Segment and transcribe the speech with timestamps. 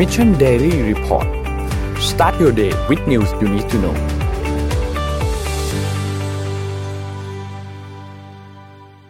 [0.00, 1.28] Mission Daily Report
[2.10, 3.96] start your day with news you need to know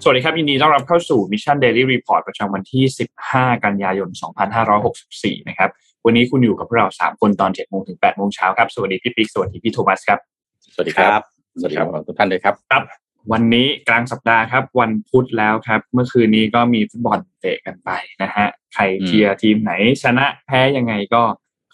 [0.03, 2.85] สวัสดีครับยินดีต้อนรับเข้าสู่ Mission Daily Report ประจำวันที่
[3.25, 4.09] 15 กันยายน
[4.79, 5.71] 2564 นะครับ
[6.05, 10.19] วันนี้คุณอยู่กับพวกเรา 3 คนตอน7โมงถึง8โมงเช้าครับ สวัสดีพี่ปิ๊ก สวัสดีพี่โทมัสครับ
[10.75, 11.23] สวัสดีครับ
[11.61, 12.83] สวัสดีครับทุกท่านเลยครับ ครับ
[13.33, 17.91] วันนี้กลางสัปดาห์ครับ วันพุธแล้วครับ เมื่อคืนนี้ก็มีฟุตบอลเตะกันไป
[18.23, 21.23] นะฮะใครเชียร์ทีมไหนชนะแพ้ยังไงก็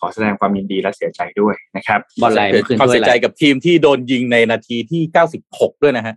[0.00, 5.02] ขอแสดงความยินดีและเสียใจด้วยนะครับบอลอะไรเมื่อคืนความด้วยเสียอะไรใจกับทีมที่โดนยิงในนาทีที่
[5.42, 6.14] 96ด้วยนะฮะ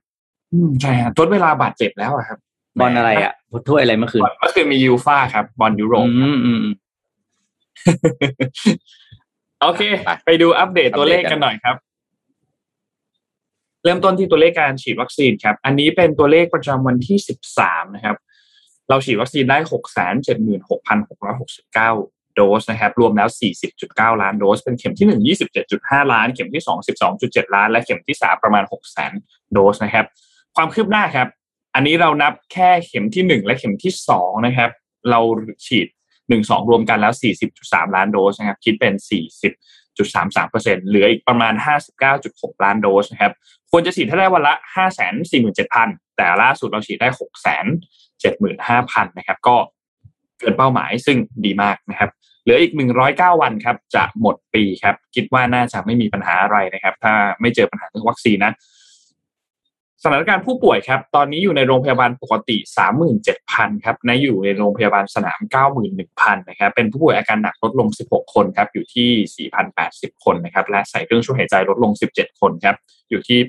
[0.53, 2.37] อืมใช่ฮะทดเวลาบาดเจ็บแล้วอะครับ
[2.79, 3.33] บอลอะไรอะ
[3.67, 6.75] ถ้วยอะไรเมื่อคืนเมื่อคืนมียูฟ่าครับ บอลยุโรปอืมอืมอืม
[9.61, 11.75] โอเคไปไปดูอัปเดตตัวเลขอัปเดตกักันนหน่อยครับ
[13.83, 17.17] เริ่มต้นที่ตัวเลขการฉีดวัคซีนครับ อันนี้เป็นตัวเลขประจำวันที่
[17.55, 18.17] 13 นะครับ
[18.89, 23.29] เราฉีดวัคซีนได้ 676,669 โดสนะครับ รวมแล้ว
[23.75, 25.21] 40.9 ล้านโดส เป็นเข็มที่ 1
[25.65, 26.71] 27.5 ล้าน เข็มที่ 2
[27.15, 30.05] 12.7 ล้าน และเข็มที่ 3 ประมาณ 6 0 0 0 0โดสนะครับ
[30.55, 31.27] ความคืบหน้าครับ
[31.75, 34.69] อันนี้เรานับแค่เข็มที่ 1 และเข็มที่ 2 นะครับ
[35.09, 35.19] เรา
[35.67, 35.87] ฉีด
[36.29, 37.13] 1 2 รวมกันแล้ว
[37.53, 38.93] 40.3 ล้านโดสนะครับ คิดเป็น
[39.99, 41.53] 0.33%เหลืออีกประมาณ
[42.09, 43.33] 59.6 ล้านโดสนะครับ
[43.71, 44.53] ควรจะฉีดให้ได้วันละ
[45.35, 47.09] 547,000 แต่ล่าสุดเราฉีดได้
[48.67, 49.55] 675,000 นะครับ ก็
[50.39, 52.09] เกินเป้าหมายซึ่งดีมากนะครับ
[52.43, 52.71] เหลืออีก
[53.07, 58.53] 109 วันครับจะหมดปีครับ คิดว่าน่าจะไม่มีปัญหาอะไรนะครับ ถ้าไม่เจอปัญหาเรื่องวัคซีนนะ
[60.03, 62.57] สถานการณ์ผู้ป่วยครับ ตอนนี้อยู่ในโรงพยาบาลปกติ
[63.21, 65.39] 37,000 ครับนะอยู่ในโรงพยาบาลสนาม
[65.93, 72.75] 91,000 นะครับ เป็นผู้ป่วยอาการหนักลดลง 16 คนครับ อยู่ที่ 4,080 คนนะครับ และใส่เครื่องช่วยหายใจลดลง 17 คนครับ
[73.09, 73.39] อยู่ที่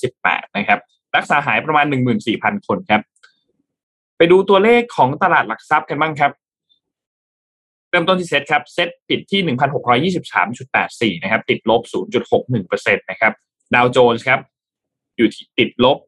[0.00, 0.78] 818 นะครับ
[1.16, 1.86] รักษาหายประมาณ
[2.26, 3.00] 14,000 คนครับ
[4.16, 6.32] ไปดูตัวเลขของตลาดหลักทรัพย์กันบ้างครับ
[7.90, 9.40] เริ่มต้นที่เซ็ตครับ เซ็ตปิดที่
[11.12, 11.82] 1,623.84 นะครับ ติดลบ
[12.44, 13.32] 0.61%นะครับ
[13.74, 14.40] ดาวโจนส์ครับ
[15.16, 15.98] อยู่ที่ติดลบ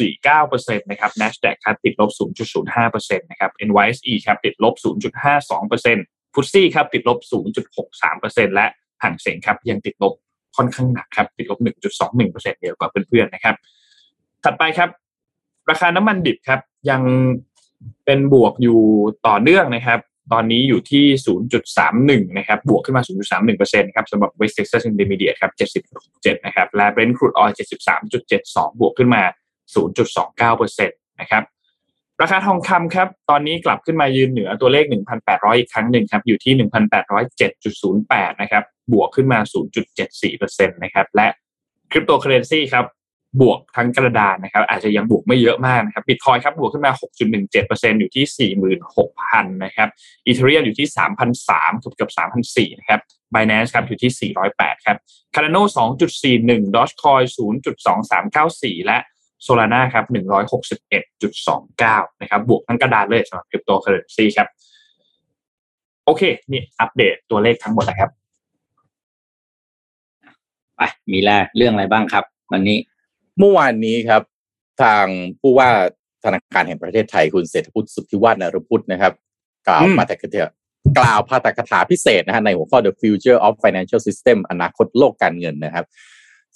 [0.00, 2.10] 0.49%นะครับ NASDAQ ครับติดลบ
[2.68, 4.74] 0.05%นะครับ NYSE ครับติดลบ
[5.54, 7.18] 0.52%ฟุตซี่ครับติดลบ
[7.86, 8.66] 0.63%และ
[9.02, 10.14] ห่างเสียงครับยังติดลบ
[10.56, 11.58] ค่อนข้างหนักครับติดลบ
[12.04, 13.56] 1.21%เดียวกว่าเพื่อนๆนะครับ
[14.44, 14.90] ถัดไปครับ
[15.70, 16.60] ราคาน้ำมันดิบครับ
[16.90, 17.02] ยัง
[18.04, 18.80] เป็นบวกอยู่
[19.26, 20.00] ต่อเนื่องนะครับ
[20.32, 21.04] ตอนนี้อยู่ที่
[21.70, 23.02] 0.31 นะครับ บวกขึ้นมา
[23.48, 25.52] 0.31%ครับสำหรับ West Texas Intermediate ครับ
[25.98, 27.52] 70.7 นะครับ และ Brent crude oil
[28.14, 29.22] 73.72 บวกขึ้นมา
[30.46, 30.88] 0.29%
[31.20, 31.42] นะครับ
[32.22, 34.84] ราคาทองคำครับ ตอนนี้กลับขึ้นมายืนเหนือตัวเลข
[35.22, 39.38] 1,800 อีกครั้งหนึ่งครับ อยู่ที่ 1,807.08 นะครับ บวกขึ้นมา
[40.06, 41.28] 0.74%นะครับ และ
[41.90, 42.84] คริปโตเคอเรนซีครับ
[43.40, 46.92] บวกทั้งกระดานนะครับ อาจจะยังบวกไม่เยอะมากนะครับบิตคอยครับบวกขึ้นมา
[47.46, 48.52] 6.17%อยู่ที่
[48.94, 49.88] 46,000 นะครับ
[50.26, 50.88] Ethereum อยู่ที่
[51.38, 52.12] 3,003เกือบเกือบ
[52.48, 53.00] 3,004 นะครับ
[53.34, 54.96] Binance ครับอยู่ที่ 408 ครับ
[55.34, 55.62] Cardano
[56.16, 57.24] 2.41 Dogecoin
[58.06, 58.98] 0.2394 และ
[59.46, 60.04] Solana ครับ
[60.92, 64.48] 161.29 นะครับ บวกทั้งกระดานเลยสำหรับคริปโตเคอเรนซีครับ
[66.04, 66.22] โอเค
[66.52, 68.10] นี่อัปเดตตัวเลขทั้งหมดนะครับ
[70.76, 70.80] ไป
[71.12, 72.78] มีแรเรื่องอะไรบ้างครับ วันนี้
[73.38, 74.22] เมื่อวานนี้ครับ
[74.82, 75.04] ทาง
[75.40, 75.68] ผู้ว่า
[76.24, 79.12] ธนาคารแห่งประเทศไทยคุณเศรษฐพุทธสุทธิวัฒนรพุทธนะครับ
[79.68, 80.46] กล่าวอืมปาฐกถา
[80.98, 85.84] กล่าวพาตกถาพิเศษนะฮะในหัวข้อ The Future of Financial System อนาคตโลกการเงินนะครับ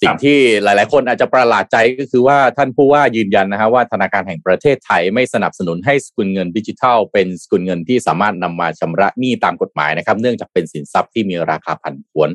[0.01, 12.29] สิ่งที่หลาย ๆ คนอาจจะประหลาดใจก็คือว่าท่านผู้ว่ายืนยันนะฮะว่าธนาคารแห่งประเทศไทยไม่สนับสนุนให้สกุลเงินดิจิทัล เป็นสกุลเงินที่สามารถนำมาชำระหนี้ตามกฎหมายนะครับ เนื่องจากเป็นสินทรัพย์ที่มีราคาผันผวน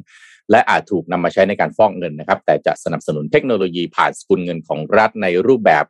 [0.51, 5.87] และอาจถูกนำมาใช้ในการฟอกเงินนะครับ แต่จะสนับสนุนเทคโนโลยีผ่านสกุลเงินของรัฐในรูปแบบ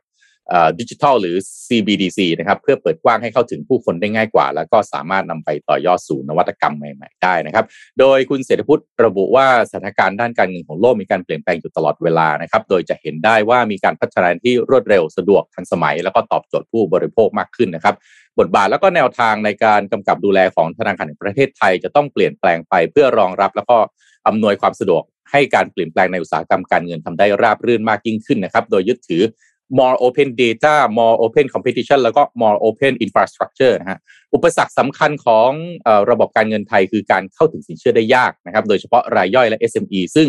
[0.79, 1.35] ดิจิทัลหรือ
[1.67, 7.65] CBDC นะครับเพื่อเปิดกว้างให้เข้าถึงผู้คนได้ง่ายกว่า แล้วก็สามารถนำไปต่อยอดสู่นวัตกรรมใหม่ ๆ ได้นะครับ
[7.99, 17.95] โดยคุณเศรษฐพุทธระบุว่าสถานการณ์ด้านการเงินของโลกมีการเปลี่ยนแปลงอยู่ตลอดเวลานะครับ โดยจะเห็นได้ว่ามีการพัฒนาที่รวดเร็วสะดวกทันสมัย แล้วก็ตอบโจทย์ผู้บริโภคมากขึ้นนะครับ
[18.39, 23.77] บทบาทแล้วก็แนวทางในการกำกับดูแลของธนาคารแห่งประเทศไทย จะต้องเปลี่ยนแปลงไปเพื่อรองรับแล้วก็
[24.27, 29.23] อำนวยความสะดวกให้การเปลี่ยนแปลงในอุตสาหกรรมการเงินทำได้ราบรื่นมากยิ่งขึ้นนะครับ โดยยึดถือ
[29.77, 33.99] more open data more open competition แล้วก็ more open infrastructure นะฮะ
[34.33, 35.49] อุปสรรคสำคัญของ
[35.87, 40.27] อระบบการเงินไทยคือการเข้าถึงสินเชื่อได้ยากนะครับ โดยเฉพาะรายย่อยและ SME ซึ่ง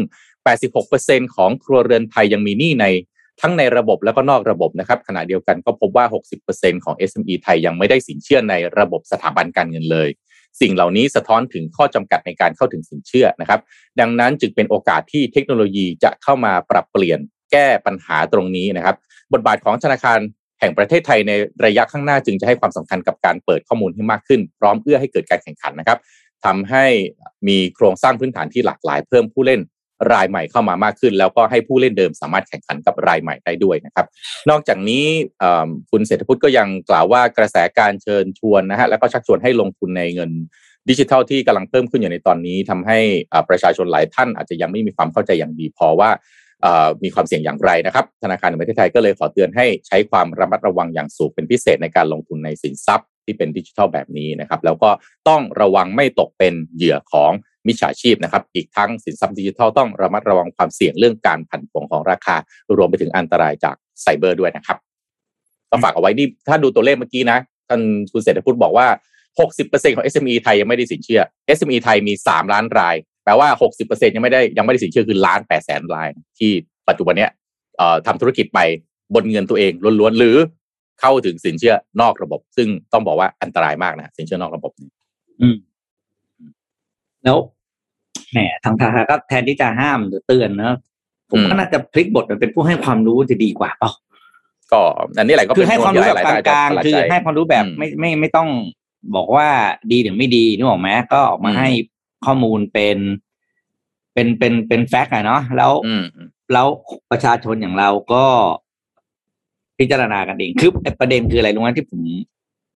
[0.67, 2.87] 86%ของครัวเรือนไทยยังมีหนี้ใน
[3.41, 6.07] ทั้งในระบบแล้วก็นอกระบบนะครับ ขณะเดียวกันก็พบว่า
[6.45, 10.09] 60%ของ SME ไทยยังไม่ได้สินเชื่อในระบบสถาบันการเงินเลย
[10.61, 13.61] สิ่งเหล่านี้สะท้อนถึงข้อจำกัดในการเข้าถึงสินเชื่อนะครับ
[14.01, 17.19] ดังนั้นจึงเป็นโอกาสที่เทคโนโลยีจะเข้ามาปรับเปลี่ยน
[17.53, 18.97] แก้ปัญหาตรงนี้นะครับ
[19.33, 20.19] บทบาทของธนาคาร
[20.61, 21.33] แห่งประเทศไทยใน
[21.65, 25.99] ระยะข้างหน้าจึงจะให้ความสำคัญกับการเปิดข้อมูลให้มากขึ้น พร้อมเอื้อให้เกิดการแข่งขันนะครับ
[26.45, 26.87] ทำให้
[27.49, 29.61] มีโครงสร้างพื้นฐานที่หลากหลายเพิ่มผู้เล่น
[30.13, 34.07] รายใหม่เข้ามามากขึ้น แล้วก็ให้ผู้เล่นเดิมสามารถแข่งขันกับรายใหม่ได้ด้วยนะครับ
[34.51, 35.05] นอกจากนี้
[35.91, 40.31] คุณเศรษฐพุทธก็ยังกล่าวว่ากระแสการเชิญชวนนะฮะแล้วก็ชักชวนให้ลงทุนในเงิน
[40.91, 42.99] ดิจิทัลที่กำลังเพิ่มขึ้นอยู่ในตอนนี้ทำให้
[43.49, 46.11] ประชาชนหลายท่านอาจจะยังไม่มีความเข้าใจอย่างดีพอว่า
[47.05, 54.91] มีความเสี่ยงอย่างไรนะครับ ธนาคารแห่งประเทศไทยก็เลยขอเตือนให้ใช้ความระมัดระวังอย่างสูงเป็นพิเศษในการลงทุนในสินทรัพย์ที่เป็นดิจิทัลแบบนี้นะครับ แล้วก็
[55.29, 57.33] ต้องระวังไม่ตกเป็นเหยื่อของ
[57.67, 62.37] มิจฉาชีพนะครับ อีกทั้งสินทรัพย์ดิจิทัลต้องระมัดระวังความเสี่ยงเรื่องการผันผวนของราคา
[62.77, 64.79] รวมไปถึงอันตรายจากไซเบอร์ด้วยนะครับ
[65.71, 67.81] ก็ฝากเอาไว้นี่ถ้าดูตัวเลขเมื่อกี้นะ ท่าน
[68.13, 68.87] คุณเศรษฐพุทธบอกว่า
[69.41, 71.21] 60%ของ SME ไทยยังไม่ได้สินเชื่อ
[71.57, 73.49] SME ไทยมี 3 ล้านราย แปลว่า
[73.83, 76.09] 60%ยังไม่ได้ยังไม่ได้สินเชื่อคือล้าน8แสนราย
[76.39, 76.51] ที่
[76.89, 77.31] ปัจจุบันเนี้ย
[78.07, 78.61] ทำธุรกิจไป
[79.15, 80.37] บนเงินตัวเองล้วนๆหรือ
[81.01, 84.73] เข้าถึงสินเชื่อนอกระบบ ซึ่งต้องบอกว่าอันตรายมากนะสินเชื่อนอกระบบ
[85.41, 85.57] อืม
[87.25, 87.37] แล้ว
[88.33, 90.77] แหมทางธนาคารก็แทนที่จะห้ามหรือเตือนนะ
[91.31, 93.91] ผมอืมก็น่าจะพลิกบทมาเป็นผู้ให้ความรู้จะดีกว่าเปล่า
[94.73, 94.83] ก็
[95.19, 98.49] อันนี้แหละก็คือเป็นให้ความรู้แบบหลยๆกลางท่นๆคือประหลดใจให้ความรู้แบบอืมไม่ไม่ไม่ต้อง
[99.17, 99.49] บอกว่า
[99.93, 101.69] ดีหรือไม่ดีนึกออกไหมก็ออกมาอืมให้
[102.27, 102.99] ข้อมูลเป็น
[104.15, 106.05] เป็นเป็นเป็นแฟกต์อะเนาะแล้วอืม
[106.53, 106.67] แล้ว
[107.11, 108.25] ประชาชนอย่างเราก็
[109.79, 112.01] พิจารณากันเองคือไอ้ประเด็นคืออะไรรู้ไหมที่ผม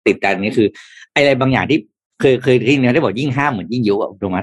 [0.07, 0.67] ติดใจตรงนี้คือ
[1.11, 1.79] ไอ้อะไรบางอย่างที่
[2.21, 4.39] เคยเคยที่เนี่ยได้บอกยิ่งห้ามเหมือนยิ่งยุอะถูกไหม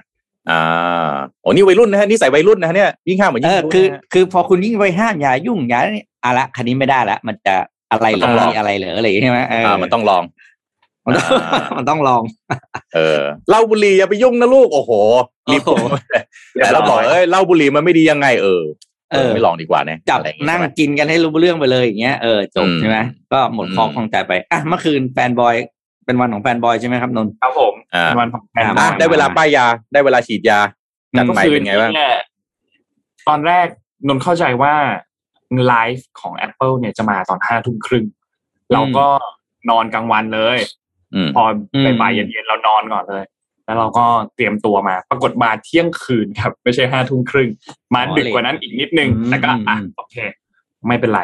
[0.51, 7.55] อ่าโอ้นี่วัยรุ่นนะฮะนี่ใส่วัยรุ่นนะฮะเนี่ยยิ่งห้ามเหมือนเอยิ่งอรู้คือนะฮะคือพอคุณยิ่งไปห้ามอย่ายุ่งอย่านี่อะละคันนี้ไม่ได้ละมันจะ
[7.93, 10.23] อะไรเหรมันต้องลอองมีอะไรเหรออะไรอย่างเงี้ยใช่ไหมเอออ่ามันต้องลอง
[11.07, 12.23] มันต้องอ่ามันต้องลอง
[12.95, 14.93] เออเหล้าบุหรี่อย่าไปยุ่งนะลูก โอ้โห
[15.53, 15.85] รีบโอ้โห
[16.55, 18.63] แต่เราบอกเอ้ยเหล้าบุหรี่มันไม่ดียังไงเออ
[19.13, 22.99] เออไม่ลองดีกว่านะจับอะไรอย่างเงี้ยนั่งใช่ไหมกินกันให้รู้เรื่องไปเลยอย่างเงี้ยเออจบอืมใช่ไหม
[23.33, 25.57] ก็หมดอืมคอคลองใจไปอะเมื่อคืนแฟนบอย
[26.09, 30.61] เป็นวันของแฟนบอยใช่ไหมครับนนท์ครับผมอ่าเป็นวันของแฟนอ่าบอะอยได้เวลาป้ายยา ได้เวลาฉีดยา
[31.17, 32.17] จัดใหม่มื่อคืเป็นไงบ้างเนี่ย
[33.29, 33.67] ตอนแรก
[34.09, 34.75] นนท์เข้าใจว่า
[35.67, 38.05] ไลฟ์ของ Apple เนี่ยจะมาตอนห้าทุ่มครึ่ง
[38.73, 39.07] เราก็
[39.71, 40.59] นอนกลางวันเลย
[41.15, 41.43] อืมพอ
[42.01, 43.25] บ่ายๆเย็นๆเรานอนก่อนเลย
[43.65, 47.49] แล้วเราก็เตรียมตัวมา ปรากฏมาเที่ยงคืนครับ ไม่ใช่ห้าทุ่มครึ่ง
[47.95, 50.17] มาดึกกว่านั้นอีกนิดนึงอืมแต่ก็อะอืมโอเค
[50.89, 51.21] ไม่เป็นไร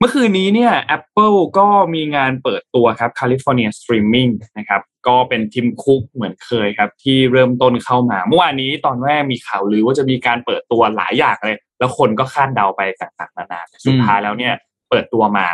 [0.00, 14.54] เมื่อคืนนี้เนี่ย Apple ก็มีงานเปิดตัวครับ California Streaming นะครับก็เป็นทีมคุกเหมือนเคยครับ ที่เริ่มต้นเข้ามา เมื่อวานนี้ตอนแรกมีข่าวลือว่าจะมีการเปิดตัวหลายอย่างเลย แล้วคนก็คาดเดาไปต่างๆนานาแต่สุดท้ายแล้วเนี่ย
[14.90, 15.46] เปิดตัวมา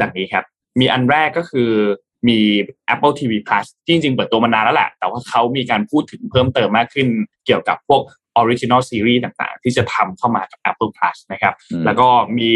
[0.00, 0.44] ดังนี้ครับ
[0.80, 1.70] มีอันแรกก็คือ
[2.28, 2.38] มี
[2.94, 7.08] Apple TV Plus ที่จริง ๆ เปิดตัวมานานแล้วแหละ แต่ว่าเขามีการพูดถึงเพิ่มเติมมากขึ้น
[7.46, 8.02] เกี่ยวกับพวก
[8.40, 12.52] Original Series ต่างๆ ที่จะทำเข้ามากับ Apple Plus นะครับอืมแล้วก็มี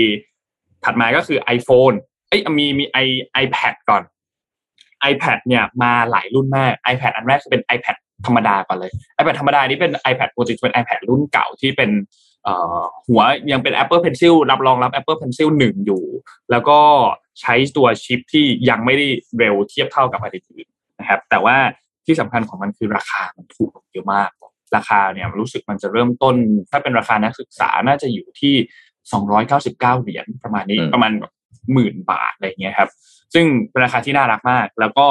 [0.85, 1.97] ถัดมาก็คือ iPhone
[2.29, 3.07] เอ้ยมีมี i
[3.45, 4.03] iPad ก่อน
[5.11, 7.97] iPad เนี่ยมาหลายรุ่นมาก iPad อันแรกคือเป็น iPad
[8.27, 11.91] ธรรมดาก่อนเลย iPad ธรรมดานี้เป็น iPad ปกติจะเป็น iPad รุ่นเก่าที่เป็น
[13.09, 13.23] หัว
[13.53, 16.05] ยังเป็น Apple Pencil รับรองรับ Apple Pencil 1 อยู่
[16.51, 16.79] แล้วก็
[17.41, 19.07] ใช้ตัวชิปที่ยังไม่ได้
[19.39, 20.67] เร็วเทียบเท่ากับอันอื่น
[20.99, 21.57] นะครับ แต่ว่า
[22.07, 24.31] ที่สำคัญของมันคือราคามันถูกลงเยอะมาก
[24.77, 26.37] ราคาเนี่ยรู้สึกมันจะเริ่มต้น
[26.71, 28.55] ถ้าเป็นราคานักศึกษาน่าจะอยู่ที่
[29.13, 31.13] 299 เหรียญประมาณนี้อืมประมาณ
[31.73, 32.91] หมื่นบาทอะไรอย่างเงี้ยครับ
[33.35, 35.07] ซึ่งเป็นราคาที่น่ารักมาก แล้วก็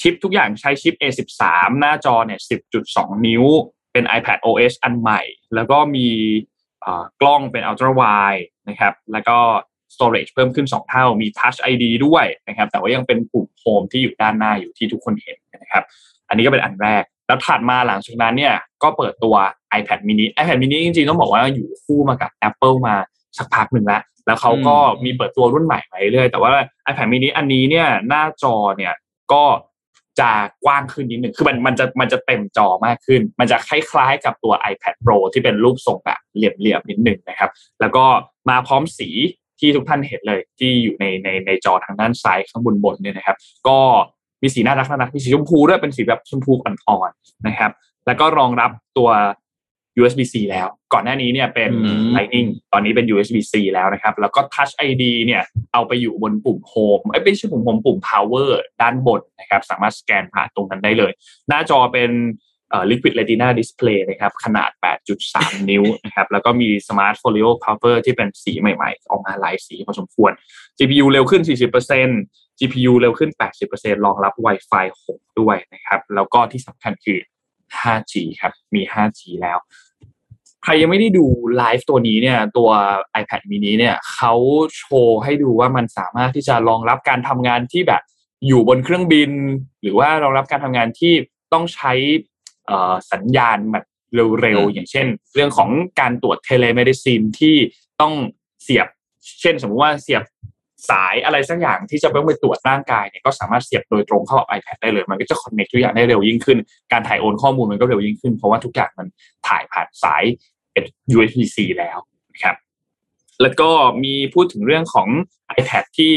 [0.00, 1.42] ชิปทุกอย่างใช้ชิป A13
[1.80, 2.40] หน้าจอเนี่ย
[2.82, 3.44] 10.2 นิ้ว
[3.92, 5.20] เป็น iPad OS อันใหม่
[5.54, 6.08] แล้วก็มี
[6.84, 9.38] อ่ากล้องเป็น Ultra Wide นะครับ แล้วก็
[9.94, 15.84] storage เพิ่มขึ้น 2 เท่า มี Touch ID ด้วยนะครับ แต่ว่ายังเป็นปุ่มโฮมที่อยู่ด้านหน้าอยู่ที่ทุกคนเห็นนะครับ
[16.28, 19.34] อันนี้ก็เป็นอันแรก แล้วถัดมาหลังจากนั้นเนี่ย ก็เปิดตัว
[19.78, 22.96] iPad mini iPad mini จริงๆ ต้องบอกว่าอยู่คู่มากับ Apple มา
[23.38, 26.50] สักพักหนึ่งแล้ว แล้วเขาก็มีเปิดตัวรุ่นใหม่มาเรื่อยๆแต่ว่า
[26.88, 28.94] iPad mini อันนี้เนี่ยหน้าจอเนี่ย
[29.32, 29.44] ก็
[30.20, 30.30] จะ
[30.64, 38.04] กว้างขึ้นนิดหนึ่งคือมันมันจะมันจะเต็มจอมากขึ้น มันจะคล้ายๆกับตัว iPad Pro ที่เป็นรูปทรงแบบเหลี่ยมๆนิดหนึ่งนะครับ แล้วก็
[38.48, 39.08] มาพร้อมสี
[39.60, 43.36] ที่ทุกท่านเห็นเลยที่อยู่ในในในจอทางด้านซ้ายข้างบนบนเนี่ยนะครับ
[43.68, 43.78] ก็
[44.42, 47.70] มีสีน่ารักน่ารักมีสีชมพูด้วยเป็นสีแบบชมพูอ่อนๆนะครับ
[48.06, 49.10] แล้วก็รองรับตัว
[50.00, 57.98] USB-C แล้ว ก่อนหน้านี้เนี่ยเป็นอืม Lightning ตอนนี้เป็น USB-C แล้วนะครับ แล้วก็ Touch ID เนี่ยเอาไปอยู่บนปุ่ม Home เอ้ยไม่ใช่ปุ่ม Home ปุ่ม
[58.08, 58.50] Power
[58.82, 61.12] ด้านบนนะครับ สามารถสแกนผ่านตรงนั้นได้เลย
[61.48, 62.10] หน้าจอเป็น
[62.70, 64.70] เอ่อ Liquid Retina Display นะครับ ขนาด
[65.20, 70.32] 8.3 นิ้วนะครับ แล้วก็มี Smart Folio Cover ที่เป็นสีใหม่ๆ ออกมาหลายสีพอสมควร
[70.78, 71.42] GPU เร็วขึ้น
[72.00, 73.30] 40% GPU เร็วขึ้น
[73.68, 77.18] 80%รองรับ Wi-Fi 6 ด้วยนะครับ แล้วก็ที่สำคัญคือ
[77.80, 79.58] 5G ครับ มี 5G แล้ว
[80.64, 82.70] ใครยังไม่ได้ดูไลฟ์ตัวนี้เนี่ยตัว
[83.20, 84.34] iPad mini เนี่ยเขา
[84.76, 88.02] โชว์ให้ดูว่ามันสามารถที่จะรองรับการทำงานที่แบบ
[88.46, 89.30] อยู่บนเครื่องบิน
[89.82, 91.14] หรือว่ารองรับการทำงานที่
[91.52, 91.92] ต้องใช้
[92.66, 93.84] เอ่อสัญญาณแบบ
[94.40, 97.56] เร็วๆ อย่างเช่น เรื่องของการตรวจ telemedicine ที่
[98.00, 98.12] ต้อง
[98.62, 98.88] เสียบ
[99.40, 100.22] เช่นสมมุติว่าเสียบ
[100.90, 106.58] สายอะไรสักอย่างที่จะต้องไปตรวจร่างกายเนี่ยก็สามารถเสียบโดยตรงเข้ากับ iPad ได้เลย มันก็จะคอนเน c t ทุกอย่างได้เร็วยิ่งขึ้น
[106.92, 109.06] การถ่ายโอนข้อมูลมันก็เร็วยิ่งขึ้น เพราะว่าทุกอย่างมัน
[109.48, 110.24] ถ่ายผ่านสาย
[110.72, 111.98] เป็น USB-C แล้ว
[112.32, 112.56] นะครับ
[113.42, 113.70] แล้วก็
[114.04, 115.08] มีพูดถึงเรื่องของ
[115.58, 116.12] iPad ที่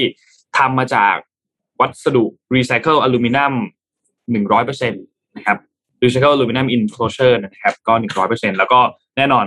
[0.57, 1.15] ทำมาจาก
[1.79, 2.23] วัสดุ
[2.55, 3.53] รีไซเคิลอลูมิเนียม
[4.31, 5.03] หนึ่งร้อยเปอร์เซ็นต์
[5.35, 5.57] นะครับ
[6.03, 8.79] recycled aluminum enclosure นะครับ ก็หนึ่งร้อยเปอร์เซ็นต์แล้วก็
[9.17, 9.45] แน่นอน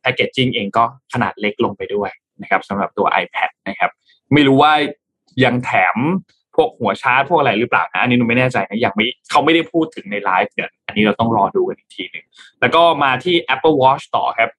[0.00, 2.10] packaging เองก็ขนาดเล็กลงไปด้วย
[2.42, 3.90] นะครับสำหรับตัว iPad นะครับ
[4.34, 4.72] ไม่รู้ว่า
[5.44, 5.96] ยังแถม
[6.56, 12.26] พวกหัวชาร์จพวกอะไรหรือเปล่านะอันนี้หนูไม่แน่ใจนะยังไม่เขาไม่ได้พูดถึงในไลฟ์เดี๋ยวอันนี้เราต้องรอดูกันอีกทีหนึ่ง
[12.60, 14.50] แล้วก็มาที่ Apple Watch ต่อครับ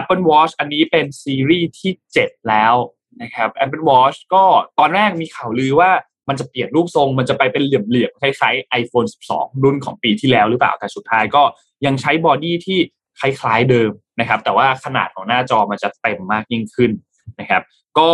[0.00, 2.74] Apple Watch อันนี้เป็นซีรีส์ที่ 7 แล้ว
[3.22, 4.44] นะครับ Apple Watch ก็
[4.78, 5.90] ตอนแรกมีข่าวลือว่า
[6.28, 11.42] มันจะเปลี่ยนรูปทรง มันจะไปเป็นเหลี่ยมๆคล้ายๆ iPhone 12 รุ่นของปีที่แล้วหรือเปล่า แต่สุดท้ายก็
[11.86, 12.78] ยังใช้ body ที่
[13.20, 16.90] คล้ายๆเดิมนะครับ แต่ว่าขนาดของหน้าจอมันจะเต็มมากยิ่งขึ้น
[17.40, 17.62] นะครับ
[17.98, 18.10] ก็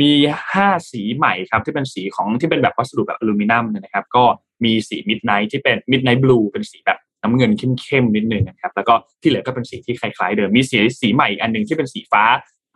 [0.00, 0.12] มี
[0.52, 4.24] 5 สีใหม่ครับที่เป็นสีของที่เป็นแบบวัสดุแบบอลูมิเนียมนะครับ ก็
[4.64, 12.22] มีสี midnight ที่เป็น midnight blue เป็นสีแบบน้ำเงินเข้มๆนิดนึงนะครับ แล้วก็ที่เหลือก็เป็นสีที่คล้ายๆ เดิมมีสีสีใหม่อันหนึ่งที่เป็นสีฟ้า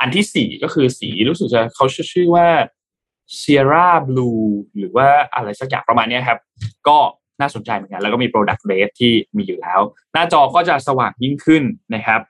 [0.01, 2.49] อันที่สี่ก็คือสีรู้สึกจะเขาชื่อว่า
[3.39, 4.43] Sierra Blue
[4.79, 6.39] หรือว่าอะไรสักอย่างประมาณนี้ครับ
[6.89, 6.99] ก็
[7.41, 9.81] น่าสนใจเหมือนกัน แล้วก็มี Product Red ที่มีอยู่แล้ว
[10.13, 11.63] หน้าจอก็จะสว่างยิ่งขึ้น
[11.95, 12.21] นะครับ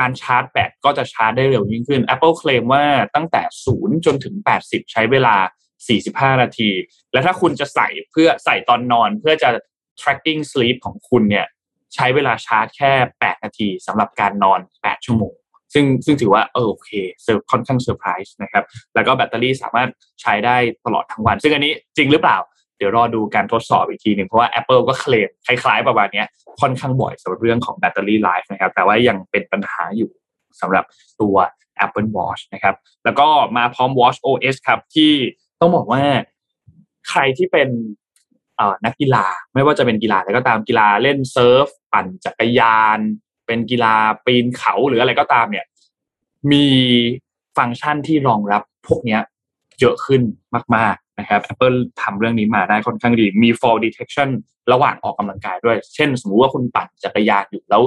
[0.00, 3.42] การชาร์จแบตก็จะชาร์จได้เร็วยิ่งขึ้น Apple เคลมว่าตั้งแต่
[3.74, 5.36] 0 จนถึง 80 ใช้เวลา
[5.88, 6.70] 45 นาที
[7.12, 9.50] และถ้าคุณจะใส่เพื่อใส่ตอนนอนเพื่อจะ
[10.00, 11.46] tracking sleep ของคุณเนี่ย
[11.94, 15.34] ใช้เวลาชาร์จแค่ 8 นาทีสำหรับการนอน 8 ชั่วโมง
[15.74, 16.90] ซึ่งซึ่งถือว่าเออโอเค
[17.22, 18.64] เซอร์ค่อนข้างเซอร์ไพรส์นะครับ
[18.94, 19.88] แล้วก็แบตเตอรี่สามารถ
[20.22, 22.38] ใช้ได้ตลอดทั้งวัน ซึ่งอันนี้จริงหรือเปล่า
[22.80, 26.24] เดี๋ยวรอดูการทดสอบอีกทีหนึ่งเพราะว่า Apple ก็เคลมคล้าย ๆ ประมาณนี้
[26.60, 30.10] ค่อนข้างบ่อยสำหรับเรื่องของแบตเตอรี่ไลฟ์นะครับแต่ว่ายังเป็นปัญหาอยู่
[30.60, 30.84] สำหรับ
[31.20, 31.36] ตัว
[31.84, 35.12] Apple Watch นะครับ แล้วก็มาพร้อม Watch OS ครับที่
[35.60, 36.02] ต้องบอกว่า
[37.08, 37.68] ใครที่เป็น
[38.84, 42.98] นักกีฬาไม่ว่าจะเป็นกีฬาอะไรก็ตามกีฬาเล่นเซิร์ฟ ปั่นจักรยาน
[43.46, 43.94] เป็นกีฬา
[44.24, 45.66] ปีนเขาหรืออะไรก็ตามเนี่ย
[46.52, 46.66] มี
[47.56, 49.18] ฟังก์ชันที่รองรับพวกนี้
[49.80, 50.22] เยอะขึ้น
[50.76, 54.28] มาก นะครับ Apple ทำเรื่องนี้มาได้ค่อนข้างดี มี fall detection
[54.72, 57.82] ระหว่างออกกำลังกายด้วย เช่น สมมุติว่าคุณปั่นจักรยานอยู่แล้ว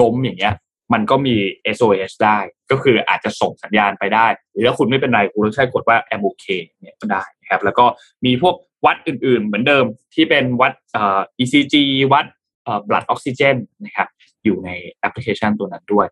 [0.00, 0.54] ล้มอย่างเงี้ย
[0.92, 1.34] มันก็มี
[1.76, 2.38] SOS ได้
[2.70, 7.84] ก็คืออาจจะส่งสัญญาณไปได้ หรือถ้าคุณไม่เป็นไรคุณแค่กดว่า I'm okay เนี่ยก็ได้นะครับ แล้วก็
[8.24, 8.54] มีพวก
[8.86, 11.74] วัดอื่น ๆ เหมือนเดิมที่เป็นวัดอ่อ ECG
[12.12, 12.26] วัด
[12.66, 14.08] อ่อ blood oxygen นะครับ
[14.44, 16.06] อยู่ในแอปพลิเคชันตัวนั้นด้วย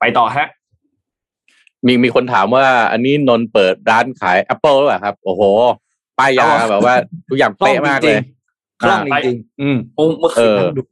[0.00, 0.48] ไปต่อฮะ
[1.86, 5.42] มีมีคนถามว่าอันนี้นนเปิดร้านขาย Apple หรือเปล่าครับ โอ้โห
[6.20, 6.94] ป้ายยาแบบว่า
[7.28, 8.18] ทุกอย่างเป๊ะมากเลย
[8.82, 10.82] คล่องจริงอืมโอ้เมื่อคืนนั่งดู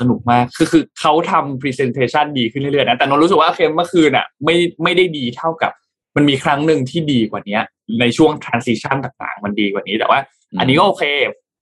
[0.00, 5.72] สนุกมากคือคือเขาทำ presentation ดีขึ้นเรื่อยๆนะแต่นนรู้สึกว่าโอเคเมื่อคืนอะ ไม่ไม่ได้ดีเท่ากับ
[6.16, 7.58] มันมีครั้งหนึ่งที่ดีกว่านี้
[8.00, 10.18] ในช่วง transition ต่างๆ มันดีกว่านี้แต่ว่า
[10.58, 11.04] อันนี้ก็โอเค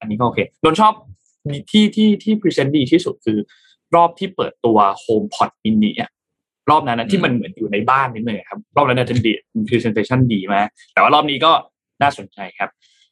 [0.01, 0.93] อันนี้ก็โอเคนนชอบ
[1.71, 3.39] ที่ที่ที่ present ดีที่สุดคือ
[3.95, 6.11] รอบที่เปิดตัว home pod mini อะ
[6.71, 9.33] รอบนั้นนะที่มันเหมือนอยู่ในบ้านนิดนึงครับ รอบนั้นจะดี
[9.69, 11.53] presentation ดีมากแต่ว่ารอบนี้ก็
[12.03, 12.71] น่าสนใจครับ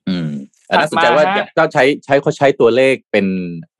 [0.09, 0.29] อืม
[0.71, 1.25] น่าสนใจว่า
[1.59, 3.27] ก็ใช้ใช้เขาใช้ตัวเลขเป็น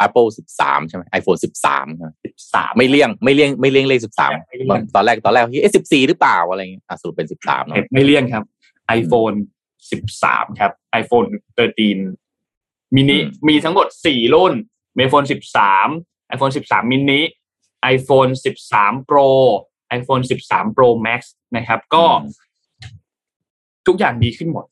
[0.07, 0.29] Apple
[0.59, 1.39] 13 ใช่ไหม iPhone
[1.69, 2.11] 13ใช่ไหม
[2.45, 4.01] 13 ไม่เลี่ยงไม่เลี่ยงไม่เลี่ยงเลข
[4.45, 8.45] 13 ตอนแรกตอนแรกที่เอ๊ะ14 หรือเปล่าอะไรเงี้ยสรุปเป็น 13เนาะไม่เลี่ยงครับ
[8.99, 9.37] iPhone
[10.01, 11.29] 13 ครับ iPhone
[11.59, 14.53] 13 mini มีทั้งหมด 4 รุ่น
[15.07, 15.27] iPhone
[15.81, 17.21] 13 iPhone 13 mini
[17.95, 18.31] iPhone
[18.71, 19.29] 13 Pro
[19.99, 21.21] iPhone 13 Pro Max
[21.57, 22.05] นะครับ ก็
[23.87, 24.67] ทุกอย่างดีขึ้นหมด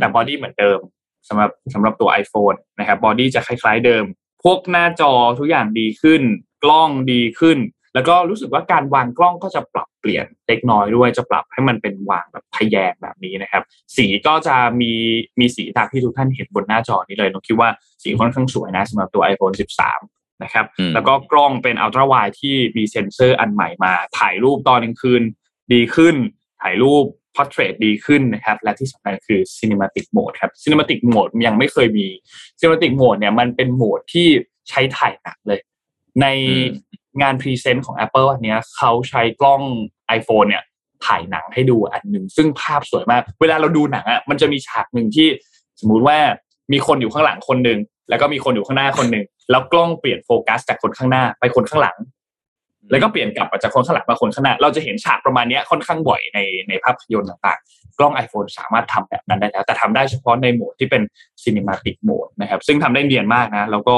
[0.00, 0.80] แต่บอดี้เหมือนเดิม
[1.28, 4.04] สำหรับสำหรับตัว iPhone นะครับบอดี้จะคล้าย ๆเดิม
[4.44, 6.22] พวกหน้าจอทุกอย่างดีขึ้น
[6.64, 7.58] กล้องดีขึ้น
[7.94, 13.62] แล้วก็รู้สึกว่าการวางกล้องก็จะปรับเปลี่ยนเล็กน้อยด้วยจะปรับให้มันเป็นวางแบบทะแยงแบบนี้นะครับ
[13.96, 14.92] สีก็จะมี
[15.40, 17.68] มีสีตามที่ทุกท่านเห็นบนหน้าจอนี้เลยนกคิดว่า
[18.02, 19.54] สีค่อนข้างสวยนะสำหรับตัว iPhone
[19.96, 25.22] 13นะครับแล้วก็กล้องเป็น ultra wide ที่มีเซ็นเซอร์อันใหม่มา ถ่ายรูปตอนกลางคืน
[25.72, 26.14] ดีขึ้น
[26.62, 27.04] ถ่ายรูป
[27.38, 32.06] portrait ดีขึ้นนะครับและที่สำคัญคือ cinematic mode ครับ cinematic mode ยังไม่เคยมี
[32.58, 34.26] cinematic mode เนี่ยมันเป็นโหมดที่
[34.68, 35.60] ใช้ถ่ายหนังเลย
[36.22, 36.26] ใน
[37.22, 39.62] งานพรีเซนต์ของ Apple อันเนี้ยเขาใช้กล้อง
[40.18, 40.62] iPhone เนี่ย
[41.06, 45.28] ถ่ายหนังให้ดูอันหนึ่งซึ่งภาพสวยมาก เวลาเราดูหนังอะมันจะมีฉากหนึ่งที่
[45.80, 46.18] สมมุติว่า
[46.72, 47.78] มีคนอยู่ข้างหลังคนหนึ่ง
[48.08, 51.96] แล้วก็มีคนอยู่ข้างหน้าคนหนึ่งแล้วกล้องเปลี่ยนโฟกัสจากคนข้างหน้าไปคนข้างหลัง
[52.90, 61.02] แล้วก็เปลี่ยนกลับมาจากคนข้างหลังมาคนข้างหน้าเราจะเห็นฉากประมาณนี้ค่อนข้างบ่อยในในภาพยนตร์ต่างๆ กล้อง iPhone สามารถทำแบบนั้นได้แล้ว แต่ทำได้เฉพาะในโหมดที่เป็น
[61.42, 63.96] Cinematic Mode นะครับซึ่งทำได้เนียนมากนะ แล้วก็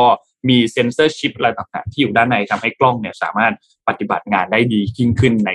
[0.48, 3.52] มีเซนเซอร์ชิปอะไรต่างๆ ที่อยู่ด้านในทำให้กล้องเนี่ยสามารถ
[3.88, 5.50] ปฏิบัติงานได้ดียิ่งขึ้นใน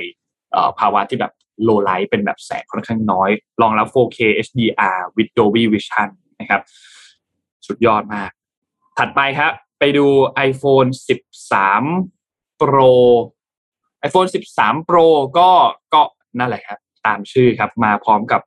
[0.79, 3.29] ภาวะที่แบบโลไลท์เป็นแบบแสงค่อนข้างน้อย
[3.61, 6.61] รองรับ 4K HDR with Dolby Vision นะครับ
[7.67, 8.29] สุดยอดมาก
[8.97, 10.05] ถัดไปครับ ไปดู
[10.49, 10.89] iPhone
[11.59, 12.24] 13
[12.61, 12.91] Pro
[14.07, 15.07] iPhone 13 Pro
[15.37, 15.49] ก็
[15.93, 16.01] ก็
[16.39, 18.41] นั่นแหละครับ ตามชื่อครับ มาพร้อมกับ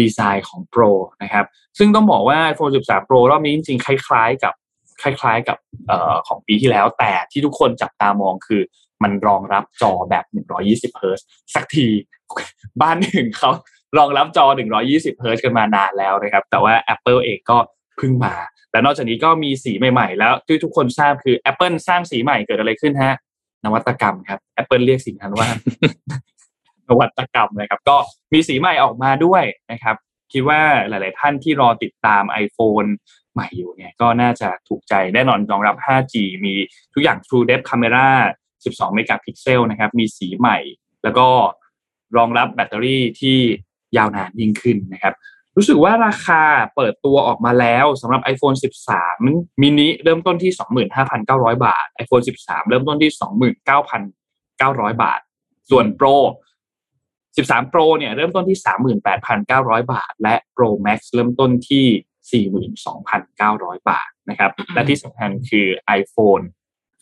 [0.00, 0.90] ดีไซน์ของ Pro
[1.22, 1.46] นะครับ
[1.78, 4.54] ซึ่งต้องบอกว่า iPhone 13 Pro รอบนี้จริงๆ คล้าย ๆ กับ
[5.02, 5.58] คล้าย ๆ กับ
[5.90, 8.62] ออของปีที่แล้ว แต่ที่ทุกคนจับตามองคือ
[9.02, 10.24] มันรองรับจอแบบ
[10.60, 11.20] 120 เฮิร์ต
[11.54, 11.88] สักที
[12.80, 13.50] บ้านหนึ่งเขา
[13.98, 14.46] รองรับจอ
[14.82, 17.58] 120 เฮิร์ตกันมานานแล้วนะครับ แต่ว่า Apple เองก็
[17.98, 18.34] เพิ่งมา
[18.72, 23.16] และนอกจากนี้ก็มีสีใหม่ ๆ แล้วที่ทุกคนทราบคือ Apple สร้างสีใหม่เกิดอะไรขึ้นฮะ
[23.64, 25.48] นวัตกรรมครับ Apple เรียกสิ่งนั้นว่า
[26.88, 27.96] นวัตกรรมนะครับ ก็
[28.32, 29.96] มีสีใหม่ออกมาด้วยนะครับ
[30.32, 32.88] คิดว่าหลาย ๆ ท่านที่รอติดตาม iPhone
[33.32, 36.54] ใหม่อยู่เนี่ยก็น่าจะถูกใจแน่นอนรองรับ 5G มี
[36.94, 38.08] ทุกอย่าง True Depth Camera
[38.54, 40.58] 12 เมกะพิกเซลนะครับ มีสีใหม่
[41.02, 41.28] แล้วก็
[42.16, 43.38] รองรับแบตเตอรี่ที่
[43.96, 45.14] ยาวนานยิ่งขึ้นนะครับ
[45.56, 46.42] รู้สึกว่าราคา
[46.76, 48.56] เปิดตัวออกมาแล้วสำหรับ iPhone
[49.04, 50.52] 13 mini เริ่มต้นที่
[51.04, 53.10] 25,900 บาท iPhone 13 เริ่มต้นที่
[54.90, 55.20] 29,900 บาท
[55.70, 56.16] ส่วน Pro
[57.36, 58.58] 13 Pro เนี่ยเริ่มต้นที่
[59.24, 62.46] 38,900 บาท และ Pro Max เริ่มต้นที่
[63.18, 65.66] 42,900 บาทนะครับ และที่สำคัญคือ
[66.00, 66.44] iPhone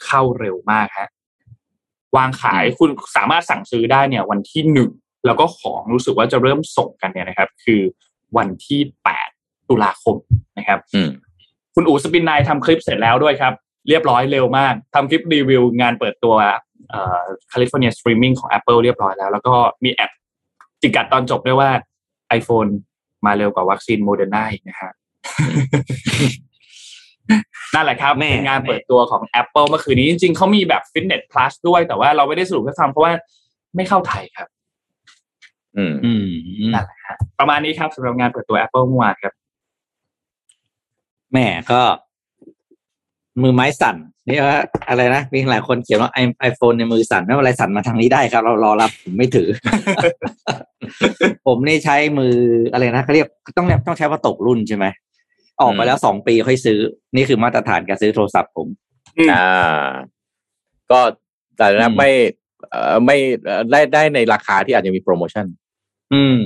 [0.04, 1.08] เข้าเร็วมากฮะ
[2.16, 4.90] วางขายคุณสามารถสั่งซื้อได้เนี่ยวันที่หนึ่ง
[5.26, 7.80] แล้วก็ของรู้สึกว่าจะเริ่มส่งกันเนี่ยนะครับ คือ
[8.36, 9.28] วันที่แปด
[9.68, 10.16] ตุลาคม
[10.58, 10.78] นะครับ
[11.74, 13.52] คุณอู๋ Spin9ทำคลิปเสร็จแล้วด้วยครับ
[13.88, 16.34] เรียบร้อยเร็วมากทำคลิปรีวิวงานเปิดตัว
[16.90, 20.10] เอ่อ California Streaming ของ Apple เรียบร้อยแล้ว แล้วก็มีแอป
[20.82, 21.70] จิกัดตอนจบด้วยว่า
[22.38, 22.70] iPhone
[23.26, 24.92] มาเร็วกว่าวัคซีนโมเดอร์นานะฮะ
[27.74, 33.12] นั่นแหละครับเป็นงานเปิดตัวของ Apple เมื่อคืนนี้จริงๆเขามีแบบ Fitness Plus ด้วยแต่ว่าเราไม่ได้สรุปให้ฟังเพราะว่า
[33.76, 34.48] ไม่เข้าไทยครับ
[35.76, 36.26] อืมอืม
[36.74, 39.32] นั่นแหละครับประมาณนี้ครับสำหรับงานเปิดตัว Apple เมื่อวานครับ
[41.32, 41.80] แม่ก็
[43.42, 43.96] มือไม้สั่น
[44.28, 44.58] นี่ว่า
[44.88, 49.48] อะไรนะมีหลายคนเขียนว่าไอ iPhone ในมือสั่นไม่เป็นไรสั่นมาทางนี้ได้ครับ เรารอรับผมไม่ถือ
[51.46, 52.34] ผมนี่ใช้มือ
[52.72, 54.86] อะไรนะเขาเรียกต้องต้องใช้ว่าตกรุ่นใช่ไหม
[55.60, 56.78] ออกไปแล้วสองปีค่อยซื้อ
[57.16, 58.68] นี่คือมาตรฐานการซื้อโทรศัพท์ผม
[59.32, 59.88] อ่า
[60.90, 61.00] ก็
[61.56, 62.10] แต่นะไม่
[62.70, 63.16] เอ่อไม่
[63.70, 65.46] ได้ได้ในราคาที่อาจจะมีโปรโมชั่น
[66.14, 66.38] อืม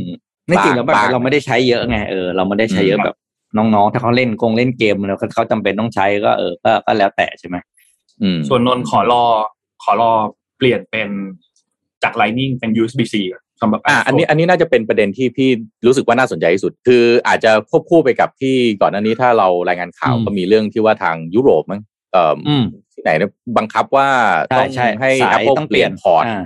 [0.47, 3.17] ไม่จริงแล้วแบบบางเราไม่ได้ใช้เยอะไงเออเราไม่ได้ใช้เยอะแบบ
[3.59, 7.57] น้องๆ ถ้าเขาเล่นกงเล่นเกมแล้วเขาจำเป็นต้องใช้ก็เออก็ก็แล้วแต่ใช่ไหม
[8.23, 9.25] อืม ส่วนนนท์ขอรอ
[9.83, 10.13] ขอรอ
[10.59, 11.09] เปลี่ยนเป็น
[12.03, 15.49] จาก Lightning เป็น USB-C ก่อนสำหรับอ่า iPhone อันนี้อันนี้น่าจะเป็นประเด็นที่พี่
[15.87, 21.81] รู้สึกว่าน่าสนใจที่สุด คืออาจจะควบคู่ไปกับที่ก่อนหน้านี้ถ้าเรารายงานข่าวก็มีเรื่องที่ว่าทางยุโรปมั้ง
[22.13, 24.09] เอ่ออืมที่ไหนนะบังคับว่า
[24.51, 26.43] ใช่ต้องใช่ให้สาย Apple ต้องเปลี่ยนพอร์ตอ่า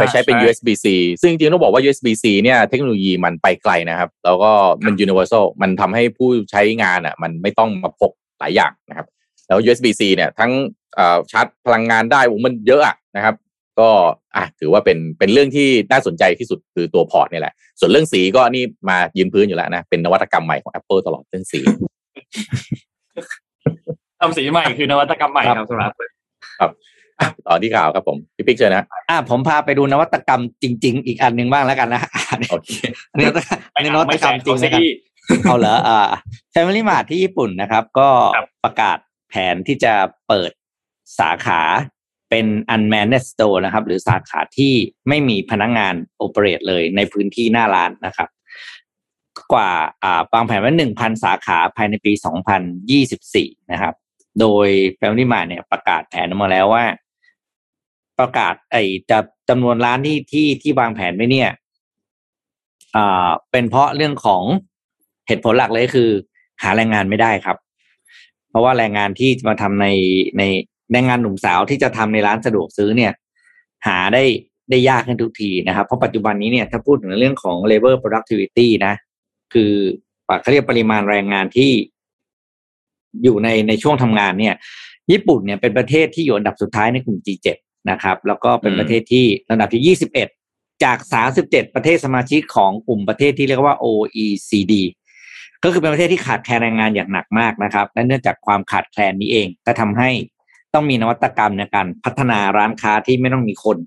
[0.00, 0.86] ไปใช้เป็นใช่ USB-C
[1.20, 4.50] ซึ่งจริงๆต้องบอกว่า USB-C เนี่ยเทคโนโลยีมันไปไกลนะครับ แล้วก็
[4.84, 9.06] มัน universal มันทำให้ผู้ใช้งานอะมันไม่ต้องมาพกหลายอย่างนะครับ
[9.48, 10.52] แล้ว USB-C เนี่ยทั้ง
[10.94, 13.34] เอ่อชาร์จพลังงานได้โอ้มันเยอะอะนะครับ
[13.80, 13.90] ก็
[14.36, 21.60] อะถือว่าเป็นเป็นเรื่องที่น่าสนใจที่สุดคือตัวพอร์ตนี่แหละ ส่วนเรื่องสีก็นี่มายืนพื้นอยู่แล้วนะ เป็นนวัตกรรมใหม่ของ Apple ตลอดเรื่องสี
[24.20, 25.92] ทำสีใหม่คือนวัตกรรมใหม่ครับสำหรับ
[26.60, 26.70] อะ
[27.46, 32.70] ต่อที่ข่าวครับผมพี่ปิ๊กเชิญนะอ่าผมพาไปดูนวัตกรรมจริง ๆ อีกอันหนึ่งบ้างแล้วกันนะอันนี้โอเค
[33.12, 36.08] อันนี้นวัตกรรมอันนี้นวัตกรรมจริงไม่นะครัใช่บเอาเหรออ่า
[36.54, 38.98] Family Mart ที่ญี่ปุ่นนะครับ ก็ครับประกาศ
[39.30, 39.92] แผนที่จะ
[40.28, 40.50] เปิด
[41.20, 41.60] สาขา
[42.30, 44.72] เป็น unmanned store นะครับ หรือสาขาที่
[45.08, 48.28] ไม่มีพนักงานโอเปเรตเลยในพื้นที่หน้าร้านนะครับ
[49.52, 49.70] กว่า
[50.04, 53.94] อ่าวางแผนไว้หนึ่งพันสาขาภายในปีสองพันยี่สิบสี่นะครับ
[54.40, 56.84] โดย Family Mart เนี่ยประกาศแผนออกมาแล้วว่า
[58.18, 61.50] ประกาศ ไอ้จะจำนวนร้านที่ที่ที่วางแผนไว้เนี่ย
[62.96, 64.42] อ่าเป็นเพราะเรื่องของ
[65.26, 66.10] เหตุผลหลักเลยคือ
[66.62, 67.56] หาแรงงานไม่ได้ครับ
[68.50, 69.86] เพราะว่าแรงงานที่มาทำใน
[70.38, 70.42] ใน
[70.92, 73.12] แรงงานหนุ่มสาวที่จะทำในร้านสะดวกซื้อเนี่ย
[73.86, 74.24] หาได้
[74.70, 78.94] ได้ยากขึ้นทุกทีนะครับ เพราะปัจจุบันนี้เนี่ยถ้าพูดถึงเรื่องของ labor productivity นะ
[79.52, 79.72] คือ
[80.40, 81.70] เขาเรียกปริมาณแรงงานที่
[83.22, 84.54] อยู่ในในช่วงทำงานเนี่ย
[85.12, 87.48] ญี่ปุ่นเนี่ยเป็นประเทศที่อยู่อันดับสุดท้ายในกลุ่ม G7
[87.90, 89.96] นะครับ แล้วก็เป็นประเทศที่ระดับที่
[90.36, 90.98] 21 จาก
[91.36, 94.74] 37 ประเทศสมาชิกของกลุ่มประเทศที่เรียกว่า OECD
[95.64, 100.10] ก็คือเป็นประเทศที่ขาดแคลนแรงงานอย่างหนักมากนะครับและเนื่องจากความขาดแคลนนี้เองก็ทำให้
[100.74, 103.78] ต้องมีนวัตกรรมในการพัฒนาร้านค้าที่ไม่ต้องมีคน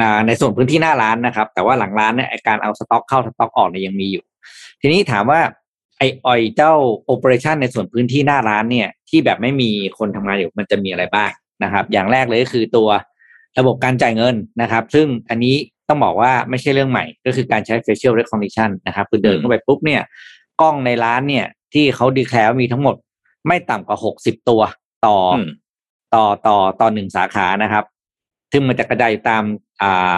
[0.00, 4.24] นะในส่วนพื้นที่หน้าร้านนะครับ แต่ว่าหลังร้านเนี่ยไอ้การเอาสต็อกเข้าสต็อกออกเนี่ยยังมีอยู่
[4.80, 5.40] ทีนี้ถามว่า
[5.98, 6.72] ไอออยเจ้า
[7.04, 11.30] โอเปอเรชันในส่วนพื้นที่หน้าร้านเนี่ย ที่แบบไม่มีคนทำงานอยู่มันจะมีอะไรบ้าง
[11.62, 12.88] นะครับ อย่างแรกเลยก็คือตัว
[13.58, 15.54] ระบบการจ่ายเงินนะครับ ซึ่งอันนี้
[15.88, 20.02] ต้องบอกว่าไม่ใช่เรื่องใหม่ ก็คือการใช้ facial recognition นะครับคือเดินเข้าไปปุ๊บเนี่ย
[20.60, 22.96] กล้องในร้านเนี่ย ที่เขาดีแคลมีทั้งหมด
[23.46, 24.62] ไม่ต่ำกว่าหกสิบตัว
[25.06, 25.44] ต่ออม
[26.14, 27.84] ต่อต่อต่อหนึ่งสาขานะครับ
[28.52, 29.42] ซึ่งมันจะกระจายอยู่ตาม
[29.82, 30.16] อ่า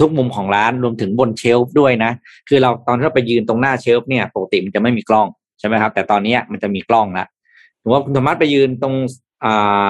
[0.00, 2.12] ทุกมุมของร้านรวมถึงบนเชลฟ์ด้วยนะ
[2.48, 5.26] คือเราตอนที่เราไปยืนตรงหน้าเชลฟ์เนี่ยปกติมันจะไม่มีกล้อง
[5.58, 7.26] ใช่ไหมครับ แต่ตอนเนี้ยมันจะมีกล้องละ
[7.80, 8.94] สมมติว่าคุณธรรมะไปยืนตรง
[9.44, 9.86] อ่า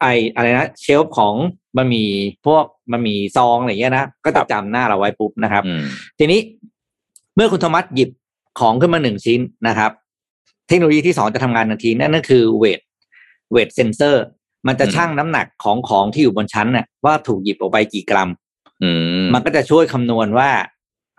[0.00, 1.34] ไออะไรนะเชลฟ์ของ
[1.76, 2.10] บะหมี่
[2.46, 5.82] พวกบะหมี่ซองอะไรอย่างเงี้ยนะก็จะจำหน้าเราไว้ปุ๊บนะครับอืม
[6.18, 6.40] ทีนี้
[7.34, 8.10] เมื่อคุณโทมัสหยิบ
[8.60, 9.90] ของขึ้นมาหนึ่งชิ้นนะครับ
[10.68, 12.80] เทคโนโลยีที่สองจะทำงานทันทีนั่นก็คือเวท
[13.52, 14.24] เวทเซนเซอร์
[14.66, 18.30] มันจะอืมชั่งน้ำหนักของของที่อยู่บนชั้นน่ะว่าถูกหยิบออกไปกี่กรัม
[18.82, 18.90] อื
[19.24, 20.50] มมันก็จะช่วยคำนวณว่า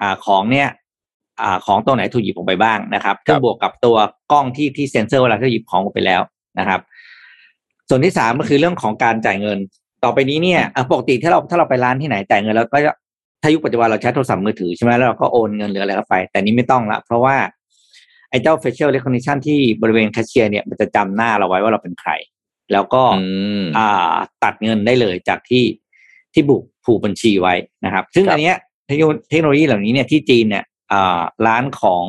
[0.01, 0.67] อ่าของเนี่ย
[1.41, 3.97] อ่าของตัวไหนถูกหยิบออกไปบ้างนะครับซึ่งบวกกับตัว
[4.31, 6.21] กล้องที่ที่เซ็นเซอร์เวลาที่หยิบของออกไปแล้ว
[6.59, 6.79] นะครับ
[7.89, 9.57] ส่วนที่สามก็คือเรื่องของการจ่ายเงิน
[10.03, 12.93] ต่อไปนี้เนี่ยอะปกติถ้าเราถ้าเราไปร้านที่ไหนจ่ายเงินแล้วก็จะ
[13.41, 17.35] ถ้ายุคปัจจุบันเราใช้โทรศัพท์มือถือใช่ไหมแล้วเราก็โอนเงินหรืออะไรเข้าไป แต่นี้ไม่ต้องละ เพราะว่า
[18.29, 22.11] ไอ้เจ้า facial recognition ที่บริเวณแคชเชียร์เนี่ยมันจะจำหน้าเราไว้ว่าเราเป็นใคร
[22.71, 23.25] แล้วก็อื
[23.61, 25.63] มอ่าตัดเงินได้เลยจากที่
[26.33, 27.53] ที่บุกผูกบัญชีไว้
[27.85, 28.55] นะครับ ซึ่งครับอันเนี้ย
[28.87, 32.05] เทคโนเทคโนโลยีเหล่านี้เนี่ยที่จีนเนี่ยอ่าร้านของ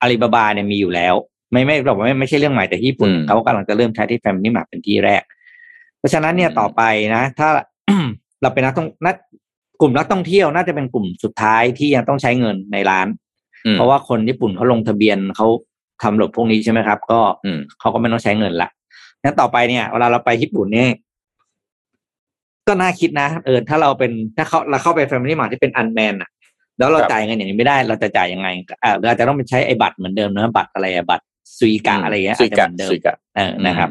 [0.00, 1.14] อาลีบาบาเนี่ยมีอยู่แล้ว
[1.52, 5.22] ไม่ไม่บอกว่าไม่ไม่ใช่เรื่องใหม่แต่ที่ญี่ปุ่นอืมเขากำลังจะเริ่มใช้ที่ Family Mart เป็นที่แรก
[5.98, 6.82] เพราะฉะนั้นเนี่ยอืมต่อไป
[7.14, 7.48] นะ ถ้า
[8.42, 9.14] เราเป็นนักท่องนัก
[9.80, 13.06] กลุ่มนักท่องเที่ยวน่าจะเป็นกลุ่มสุดท้ายที่ยังต้องใช้เงินในร้าน
[13.66, 15.46] อืมเพราะว่าคนญี่ปุ่นเขาลงทะเบียนเขา
[16.02, 18.68] ทำระบบพวกนี้ใช่ไหมครับ ก็อืมเขาก็ไม่ต้องใช้เงินละ
[19.22, 20.90] งั้นต่อไปเนี่ยเวลาเราไปญี่ปุ่นเนี่ย
[22.68, 26.30] ก็น่าคิดนะเออถ้าเราเป็นถ้าเขาเราเข้าไปแฟมิลี่มาที่เป็น unmanned อะ
[26.78, 28.48] แล้วเราครับจ่ายเงินอย่างนี้ไม่ได้เราจะจ่ายยังไง
[28.82, 31.24] อ่าเราจะต้องไปใช้ไอ้บัตรเหมือนเดิมนะบัตรอะไรอะบัตร
[31.58, 33.90] ซุยกะอะไรเงี้ยสุอาจยจะกะเหมือนเดิมสุยกะเออนะครับ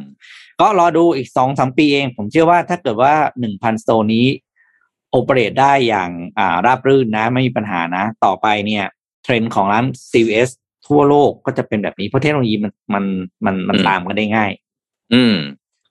[0.61, 4.25] ก็รอดูอีกสองสามปีเอง ผมเชื่อว่าถ้าเกิดว่าหนึ่งพัน store นี้
[5.11, 8.85] operate ได้อย่างอ่าราบรื่นนะ ไม่มีปัญหานะ ต่อไปเนี่ย
[9.23, 10.49] เทรนด์ของร้าน CVS
[10.87, 13.03] ทั่วโลกก็จะเป็นแบบนี้เพราะเทคโนโลยีมันมัน
[13.45, 14.51] มันมันอืมตามกันได้ง่าย
[15.13, 15.35] อืม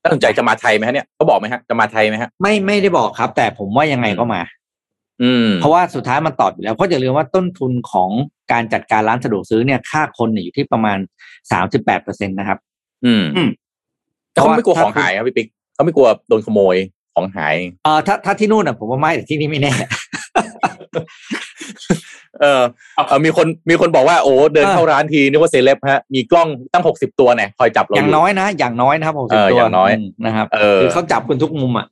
[0.03, 4.56] น่าสนใจจะมาไทยไหมฮะเนี่ยเขาบอกไหมฮะจะมาไทยไหมฮะไม่ไม่ได้บอกครับ แต่ผมว่ายังไงก็มาอืม
[5.61, 8.11] เพราะว่าสุดท้ายมันตอบอยู่แล้วเพราะอย่าลืมว่าต้นทุนของ
[8.53, 10.99] การจัดการร้านสะดวกซื้อเนี่ยค่าคนเนี่ยอยู่ที่ประมาณ
[11.53, 12.59] สามสิบแปดเปอร์เซ็นตนะครับ
[13.05, 13.49] อืมอืม
[14.33, 16.77] แต่เขาไม่กลัวเพขราะองว่าหายครับพี่ปิ๊กเขาไม่กลัวโดนขโมย
[17.15, 19.73] ของหายเออถ้าถ้าที่นู่นอะผมว่าไม่แต่ที่นี่ไม่แน่
[22.41, 22.63] เออ
[23.09, 31.87] เออมีคนมีคนบอกว่าโอ้เดินเออเข้าร้านทีนึกว่าเซเลบฮะมีกล้องตั้งหกสิบตัวเนี่ยคอยจับเราอย่างน้อยนะอย่างน้อยนะครับผมเออตัวอย่างน้อยมนะครับเออคือเขาจับคุณทุกมุมอะ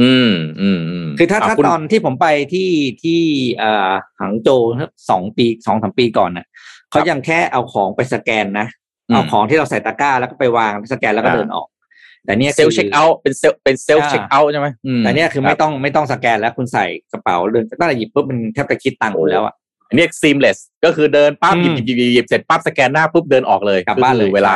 [0.00, 2.70] อืมอืมอืมคือถ้าถ้าะณตอนที่ผมไปที่
[3.02, 3.20] ที่
[3.58, 4.62] เอ่อหังโจว
[5.10, 6.46] สองปีสองสามปีก่อนน่ะ
[6.90, 8.66] เขายังแค่เอาของไปสแกนนะ
[9.08, 11.68] อืมเอาของที่เราใส่ตะกร้าแล้วก็ไปวางสแกนแล้วก็อ่าเดินออก
[12.24, 14.68] แต่เนี่ย self checkoutเป็น self เป็น self อ่าเช็คเอาท์ใช่ไหม
[15.00, 19.54] มแต่เนี่ยคือไม่รับต้องไม่ต้องสแกนแล้วคุณใส่กระเป๋าเดินตั้งแต่หยิบปุ๊บมันแทบจะคิดตังค์คุณแล้วอะ
[19.88, 24.54] อันนี้ seamless ก็คือเดินปั๊บอืหยิมบหยิบหยิบหยิบเสร็จปั๊บสแกนหน้าปุ๊บเดินออกเลยกลับบ้านเลยคือเวลา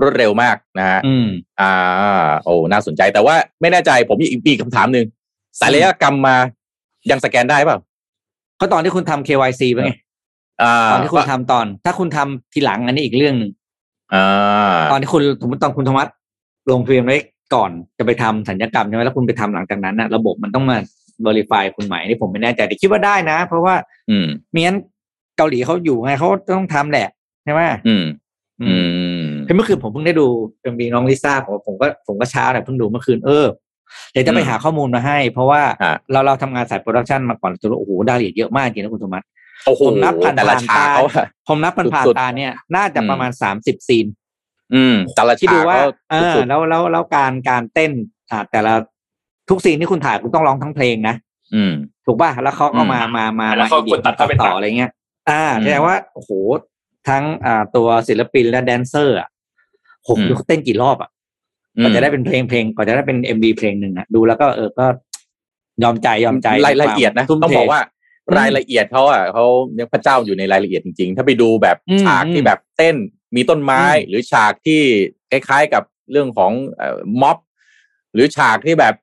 [0.00, 1.26] รวดเร็วมากนะฮะอืม
[1.60, 1.72] อ่า
[2.44, 5.06] โอ้น่าสนใจแต่ว่าไม่แน่ใจผมมีอีกปีกคำถามหนึ่ง
[5.60, 6.36] ศัลยกรรมมา
[7.10, 7.78] ยังสแกนได้เปล่า
[8.60, 9.90] ก็ตอนที่คุณทำ KYC ไปไง
[10.62, 13.50] อ่าตอนที่คุณทำตอน ถ้าคุณทำทีหลังอันนี้อีกเรื่องหนึ่ง
[14.14, 16.08] อ่าตอนที่คุณสมมติตอนคุณธรรมัส
[16.70, 17.16] ลงทะเบียนไว้
[17.54, 20.76] ก่อนจะไปทำสัญญกรรมใช่ไหมแล้วคุณไปทำหลังจากนั้นน่ะระบบมันต้องมา
[21.26, 23.74] verify คุณใหม่นี่ผมไม่แน่ใจแต่คิดว่าได้นะ เพราะว่า
[24.10, 24.76] อืมไม่งั้น
[25.36, 27.08] เกาหลีเขาอยู่ไงเขาต้องทำแหละ
[27.44, 28.04] ใช่ไหมอืม
[28.62, 28.76] อื
[29.48, 30.26] อืมมเมื่อคืนผมเพิ่งได้ดู
[30.60, 33.46] เป็นมีน้องลิซ่าผมผมก็ผมก็ช้าแต่เพิ่งดูเมื่อคืนเออ
[34.12, 39.22] เดี๋ยวจะไปอืมหาข้อมูลมาให้ เพราะว่าอะเราเราทำงานสายโปรดักชันมาก่อนจะรู้โอ้โหรายละเอียดเยอะมากจริงนะคุณธรรมัส
[39.66, 44.06] โอ้โหผมนับผ่านแต่ละผ่านฉากตาเขาอะผมนับผ่านผ่านสุดๆตาเนี่ย น่าจะประมาณสามสิบซีน
[44.74, 47.92] อืมแต่ละที่ฉาดูกว่าเขาเออสุดแล้วแล้วแล้วการการเต้น
[48.30, 48.72] อ่าแต่ละ
[49.50, 51.72] ทุกซีนที่คุณถ่ายคุณต้องร้องทั้งเพลงนะๆอืม
[52.06, 54.90] ถูกป่ะแล้วเขาก็มาอืมมามาแล้วเขามกดตัดเข้าไปตัดต่ออะไรเงี้ย
[55.30, 56.30] อ่าอืมแสดงว่าโอ้โห
[57.08, 59.28] ทั้งอ่าตัวศิลปินและแดนเซอร์อะ
[60.04, 61.10] โหอืมดูเขาเต้นกี่รอบอะ
[61.82, 64.86] กว่าจะได้เป็นเพลงเพลงกว่าจะได้เป็นเอ็มบีเพลงหนึ่งอะดูแล้วก็เออก็
[65.82, 67.80] ยอมใจยอมใจรายละเอียดนะทุ่มต้องเทบอกว่า
[68.28, 72.96] อืมรายละเอียดเขาอะเขาเนี่ยพระเจ้าอยู่ในรายละเอียดจริงๆ ถ้าไปดูแบบอืมฉากที่อืมแบบเต้น
[73.36, 74.80] มีต้นไม้อืมหรือฉากที่
[75.30, 77.38] คล้ายๆกับเรื่องของเอ่อม็อบ
[78.14, 78.94] หรือฉากที่แบบ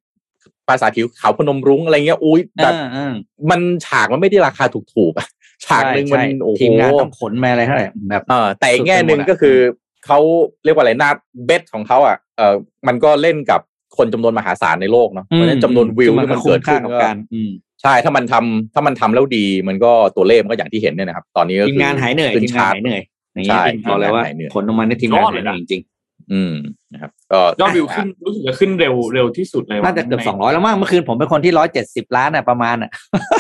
[0.67, 3.13] ภาษาผิวขาวพนมรุ้งอะไรเงี้ยอุ้ยแบบอ่าอ่า
[3.49, 5.27] มันฉากมันไม่ได้ราคาถูกๆอะ
[5.65, 9.57] ฉากหนึ่งมันใช่โอ้โหทีมงานต้องขนมาอะไรเท่าไหร่แบบเออแต่อีกแง่หนึ่งสุดไปหมดอะก็คือ
[10.05, 10.19] เขา
[10.63, 11.09] เรียกว่าอะไรหน้า
[11.45, 12.55] เบสของเขาอะเออ
[12.87, 13.61] มันก็เล่นกับ
[13.97, 23.01] คนจำนวนมหาศาลในโลกเนาะเพราะฉะนั้นจำนวนวิวที่มันเกิดขึ้นคุ้มค่ากับก็การอืมใช่ถ้ามันทำถ้ามันทำแล้วดีมันก็ตัวเลขมันก็อย่างที่เห็นเนี่ยนะครับ ตอนนี้ก็ทีมงานหายเหนื่อยขึ้ทีมงานชร์ตหายเหนื่อย
[23.33, 25.81] อย่างนี้ใช่บอกเลยว่าหายเหนื่อยผลออกมาในทีมงานยอดเลยนะหายเหนื่อยจริง
[26.34, 26.53] อืม
[26.93, 32.89] นะครับก็ยอดวิวขึ้นรู้สึกจะขึ้นเร็วเร็วที่สุดเลยๆน่าจะเกือบสองร้อยแล้วมั้งเมื่อคืนผมเป็นคนที่ร้อยเจ็ดสิบล้านอะประมาณอะ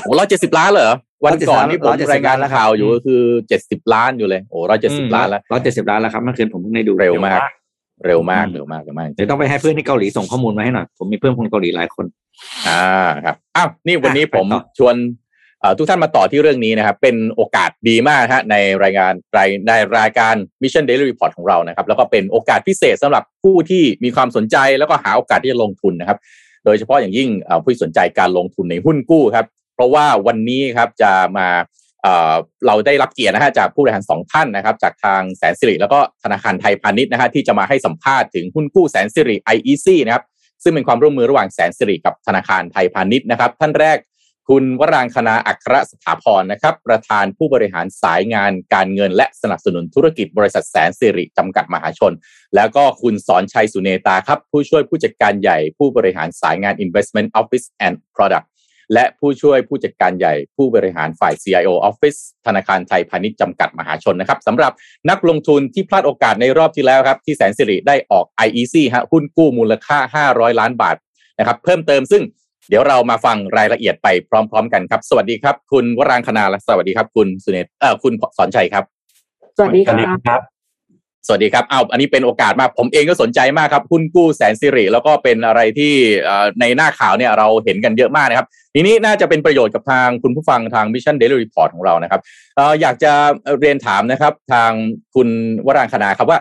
[0.03, 7.39] โอ้ร้อยเจ็ดสิบล้านเลยเหรอวันก่อนนี่ผม170รายงานล้านแล้วครับข่าวอยู่ก็คือเจ็ดสิบล้านอยู่เลยโอ้ร้อยเจ็ดสิบล้านแล้วร้อยเจ็ดสิบล้านแล้วครับเมื่อคืนผมเพิ่งได้ดูเร็วมาก
[8.05, 12.05] เร็วมากอืมเร็วมากเร็วมากเดี๋ยวต้องไปให้เพื่อนที่เกาหลีส่งข้อมูลมาให้หน่อยผมมีเพื่อนคนเกาหลีหลายคน
[12.67, 12.83] อ่า
[13.25, 15.20] ครับอ้าวนี่วันนี้อะผมไปต่อชวนเอ่อ
[15.77, 26.17] ทุกท่านมาต่อที่เรื่องนี้นะครับ เป็นโอกาสดีมากฮะในรายงานรายในรายการ Mission Daily Report ของเรานะครับ แล้วก็เป็นโอกาสพิเศษสำหรับผู้ที่มีความสนใจแล้วก็หาโอกาสที่จะลงทุนนะครับ
[26.65, 27.29] โดยเฉพาะอย่างยิ่ง
[27.63, 29.45] ผู้สนใจการลงทุนในหุ้นกู้ครับ
[29.75, 31.47] เพราะว่าวันนี้ครับจะมา
[32.03, 32.33] เอ่อ
[32.67, 40.23] เราได้รับเกียรตินะฮะจากผู้บริหารสองท่านนะครับ จากทางแสนสิริแล้วก็ธนาคารไทยพาณิชย์นะฮะที่จะมาให้สัมภาษณ์ถึงหุ้นกู้แสนสิริ IEC นะครับ
[40.63, 43.97] ซึ่งเป็นความร่วมมือระหว่างแสนสิริกับธนาคารไทยพาณิชย์นะครับ ท่านแรก
[44.55, 52.13] คุณวรางคณาอัครสถาพรนะครับ ประธานผู้บริหารสายงานการเงิน และสนับสนุนธุรกิจบริษัทแสนสิริจำกัดมหาชน
[52.55, 58.45] แล้วก็คุณสอนชัยสุเนตาครับ ผู้ช่วยผู้จัดการใหญ่ผู้บริหารสายงาน Investment Office and Product
[58.93, 64.71] และผู้ช่วยผู้จัดการใหญ่ผู้บริหารฝ่าย CIO Office ธนาคารไทยพาณิชย์จำกัดมหาชนนะครับสำหรับ
[65.09, 70.95] นักลงทุนที่พลาดโอกาสในรอบที่แล้วครับ ที่แสนสิริได้ออก IEC ฮะหุ้นกู้มูลค่า 500 ล้านบาท
[71.39, 72.23] นะครับเพิ่มเติมซึ่ง
[72.71, 78.83] เดี๋ยวเรามาฟังรายละเอียดไปพร้อม ๆ กันครับ สวัสดีครับ คุณวรางคณาและสวัสดีครับ คุณสุเนตเอ่อคุณสอนชัยครับ
[79.57, 79.95] สวัสดีค่ะ
[80.27, 80.41] ครับ
[81.27, 92.21] สวัสดีครับอ้าวอันนี้เป็นโอกาสมากผมเองก็สนใจมากครับหุ้นกู้แสนสิริแล้วก็เป็นอะไรที่เอ่อในหน้าข่าวเนี่ยเราเห็นกันเยอะมากนะครับ ทีนี้น่าจะเป็นประโยชน์กับทางคุณผู้ฟังทาง Mission Daily Report ของเรานะครับ
[92.55, 93.13] เอ่ออยากจะ
[93.59, 94.71] เรียนถามนะครับ ทาง
[95.15, 95.29] คุณ
[95.67, 96.39] วรางคณาครับว่า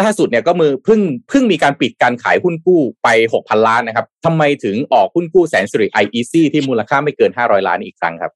[0.00, 8.32] ล่าสุดเนี่ยก็มือเพิ่งเพิ่งมีการปิดการขายหุ้นกู้ไป 6,000 ล้านนะครับทำไมถึงออกหุ้นกู้แสนสิริ IEC ที่มูลค่าไม่เกิน 500 ล้านอีกครั้งครับ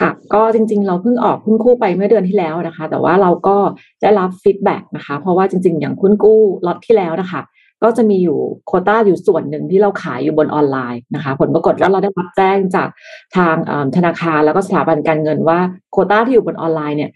[0.00, 3.56] ค่ะก็จริงๆ เราเพิ่งออกหุ้นกู้ไปเมื่อเดือนที่แล้วนะคะ แต่ว่าเราก็
[4.02, 7.42] ได้รับฟีดแบ็กนะคะ เพราะว่าจริงๆ อย่างหุ้นกู้ล็อตที่แล้วนะคะ
[7.82, 12.88] ก็จะมีอยู่โคต้าอยู่ส่วนหนึ่งที่เราขายอยู่บนออนไลน์นะคะ ผลปรากฏว่าเราได้รับแจ้งจาก
[13.36, 13.56] ทาง
[13.96, 15.58] ธนาคารแล้วก็สถาบันการเงินว่า
[15.92, 17.10] โคต้าที่อยู่บนออนไลน์เนี่ย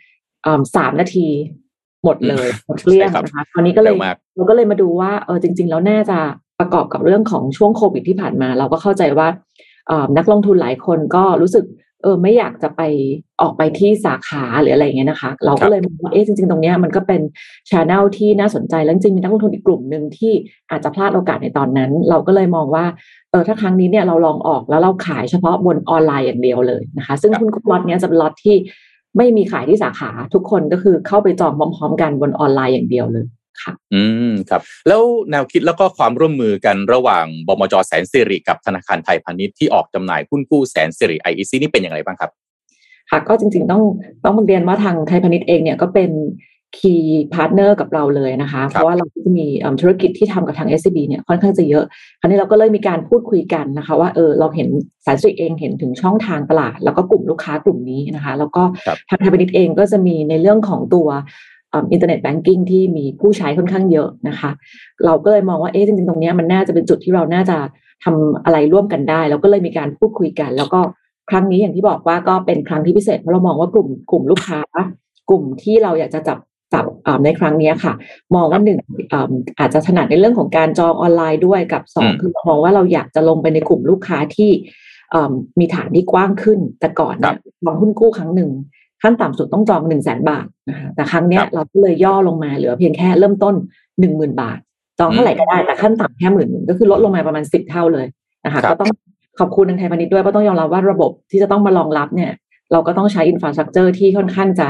[0.76, 1.28] สามนาที
[2.08, 6.18] หมดเลยหมดเกลี้ยงใช่ครับนะคะคราวนี้ก็เลยเร็วมากเราก็เลยมาดูว่าเออจริง ๆ แล้วน่าจะ
[6.60, 9.28] ประกอบกับเรื่องของช่วงโควิดที่ผ่านมา เราก็เข้าใจว่า
[9.88, 11.64] เอ่อนักลงทุนหลายคนก็รู้สึก
[12.02, 12.82] เออไม่อยากจะไป
[13.40, 17.20] ออกไปที่สาขาหรืออะไรอย่างเงี้ยนะคะ เราก็เลยมองว่าเอ๊ะจริง ๆ ตรงเนี้ยมันก็เป็น
[17.70, 20.32] ช n แนลที่น่าสนใจแล้วจริงๆมีนักลงทุนอีกกลุ่มหนึ่งที่
[20.70, 22.84] อาจจะพลาดโอกาสในตอนนั้น เราก็เลยมองว่า
[23.30, 28.56] เออถ้าครั้งนี้เนี่ยเราลองออกแล้วเราขายเฉพาะบนออนไลน์อย่างเดียวเลยนะคะ ซึ่งครับหุ้นล็อตเนี้ยจะเป็นล็อตที่
[29.18, 33.26] ไม่มีขายที่สาขาทุกคนก็คือเข้าไปจองพร้อมๆ กันบนออนไลน์อย่างเดียวเลย
[33.62, 42.30] ค่ะ อืมครับ แล้วแนวคิดแล้วก็ความร่วมมือกันระหว่างบมจแสนสิริกับธนาคารไทยพาณิชย์ที่ออกจำหน่ายหุ้นกู้แสนสิริ IEC นี่เป็นอย่างไรบ้างครับ
[43.10, 43.82] ค่ะก็จริงๆต้อง
[44.24, 46.10] ต้องเรียนว่าทางไทยพาณิชย์เองเนี่ยก็เป็น
[46.76, 51.84] key partner กับเราเลยนะคะ เพราะว่าเราก็จะมีเอิ่มธุรกิจที่ทำกับทาง SCB เนี่ยค่อนข้างจะเยอะ
[52.20, 54.68] คราวนี้เราก็เลยมีการพูดคุยกันนะคะ ว่าเออเราเห็น
[55.04, 61.08] สารสิริเองเห็นถึงช่องทางตลาด แล้วก็กลุ่มลูกค้ากลุ่มนี้นะคะ แล้วก็ครับทางไทยพาณิชย์เองก็จะมีในเรื่องของตัว
[61.74, 64.50] อินเทอร์เน็ตแบงกิ้งที่มีผู้ใช้ค่อนข้างเยอะนะคะ
[65.04, 67.58] เราก็เลยมองว่าเอ๊ะจริงๆตรงเนี้ยมันน่าจะเป็นจุดที่เราน่าจะ
[68.04, 70.80] ทำอะไรร่วมกันได้เราก็เลยมีการพูดคุยกัน แล้วก็
[71.30, 74.60] ครั้งนี้อย่างที่บอกว่าก็เป็นครั้งที่พิเศษเพราะเรามองว่ากลุ่มกลุ่มลูกค้า
[75.30, 76.38] กลุ่มที่เราอยากจะจับ
[76.74, 77.92] จับอ่าในครั้งเนี้ยค่ะ
[78.34, 78.78] มองว่าหนึ่ง
[79.12, 84.50] อ่าอาจจะถนัดในเรื่องของการจองออนไลน์ด้วยกับสองอืมคือมองว่าเราอยากจะลงไปในกลุ่มลูกค้าที่
[85.14, 88.50] อ่ามีฐานที่กว้างขึ้น แต่ก่อนเนี่ยจองหุ้นกู้ครั้งหนึ่ง
[89.02, 93.54] ขั้นต่ำสุดต้องจองหนึ่งแสนบาทนะคะแต่ครั้งเนี้ยครับเราก็เลยย่อลงมาเหลือเพียงแค่เริ่มต้น
[94.00, 94.58] หนึ่งหมื่นบาท
[94.98, 98.06] จองเท่าไหร่ก็ได้แต่ขั้นต่ำแค่หมื่นหนึ่งก็คือลดลงมาประมาณสิบเท่าเลย
[98.44, 98.90] นะคะครับก็ต้อง
[99.38, 102.32] ขอบคุณทางไทยพาณิชย์ด้วยเพราะต้องยอมรับว่าระบบที่จะต้องมารองรับเนี่ย
[102.72, 104.68] เราก็ต้องใช้ infrastructure ที่ค่อนข้างจะ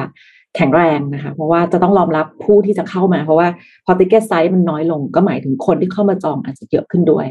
[0.56, 3.48] แข็งแรงนะคะเพราะว่าจะต้องรองรับผู้ที่จะเข้ามา เพราะว่า
[3.86, 7.26] พอ ticket size มันน้อยลง ก็หมายถึงคนที่เข้ามาจองอาจจะเยอะขึ้นด้วย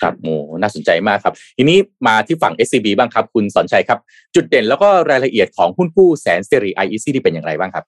[0.00, 3.98] ครับโอ้น่าสนใจมากครับ ทีนี้มาที่ฝั่ง SCB บ้างครับ คุณสอนชัยครับ
[4.34, 7.86] จุดเด่นแล้วก็รายละเอียดของหุ้นกู้แสนสิริ IEC ที่เป็นอย่างไรบ้างครับ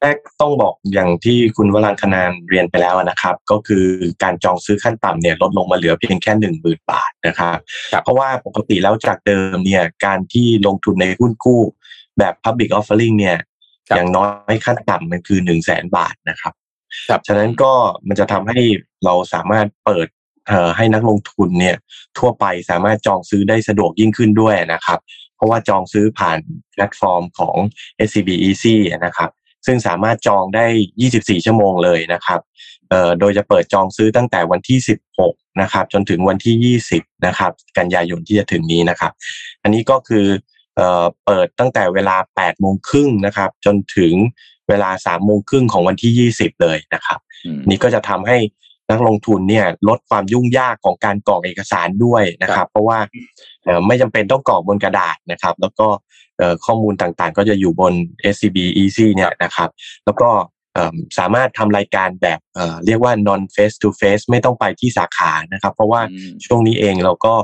[0.00, 3.86] แรกต้องบอกอย่างที่คุณวรังคนานเรียนไปแล้วนะครับ ก็คือ
[4.22, 7.56] การจองซื้อขั้นต่ำเนี่ยลดลงมาเหลือเพียงแค่หนึ่งหมื่นบาทนะครับ
[7.92, 11.62] ครับเพราะว่าปกติแล้วจากเดิมเนี่ยการที่ลงทุนในหุ้นกู้
[12.18, 13.36] แบบ Public Offering เนี่ย
[13.88, 16.54] ครับอย่างน้อยขั้นต่ำมันคือหนึ่งแสนบาทนะครับ
[17.08, 17.72] ครับฉะนั้นก็
[18.08, 18.60] มันจะทำให้
[19.04, 20.06] เราสามารถเปิด
[20.46, 21.76] เอ่อให้นักลงทุนเนี่ย
[22.18, 24.98] ทั่วไปสามารถจองซื้อได้สะดวกยิ่งขึ้นด้วยนะครับ
[25.36, 26.38] เพราะว่าจองซื้อผ่าน
[26.72, 27.56] แพลตฟอร์มของ
[28.06, 29.30] SCB Easy นะครับ
[29.66, 30.66] ซึ่งสามารถจองได้
[31.06, 32.40] 24 ชั่วโมงเลยนะครับ
[32.90, 34.78] เอ่อโดยจะเปิดจองซื้อตั้งแต่วันที่
[35.20, 39.12] 16 นะครับ จนถึงวันที่ 20 นะครับ กันยายนที่จะถึงนี้นะครับ
[39.62, 40.26] อันนี้ก็คือ
[40.80, 44.14] เเอ่อเปิดตั้งแต่เวลา8โมงครึ่งนะครับจนถึง
[44.68, 48.38] เวลา3โมงครึ่งของวันที่ 20 เลยนะครับอืมนี่ก็จะทำให้
[48.90, 52.98] นักลงทุนเนี่ยลดความยุ่งยากของการกรอกเอกสารด้วยนะครับ เพราะว่า
[53.64, 55.88] เอ่อไม่จำเป็นต้องกรอกบนกระดาษนะครับ แล้วก็
[56.38, 57.92] เอ่อข้อมูลต่างๆ ก็จะอยู่บน
[58.34, 59.70] SCB Easy เนี่ยนะครับ
[60.04, 60.30] แล้วก็
[60.74, 67.34] เอิ่มสามารถทำรายการแบบเอ่อเรียกว่า non face to face ไม่ต้องไปที่สาขานะครับ เพราะว่าอืมช่วงนี้เองเราก็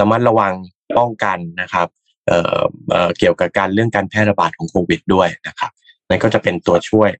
[0.00, 0.52] ระมัดระวัง
[0.98, 1.88] ป้องกันนะครับ
[2.26, 2.60] เอ่อ
[2.90, 5.70] เอ่อเกี่ยวกับการเรื่องการแพร่ระบาดของโควิดด้วยนะครับ
[6.08, 7.10] นั่นก็จะเป็นตัวช่วย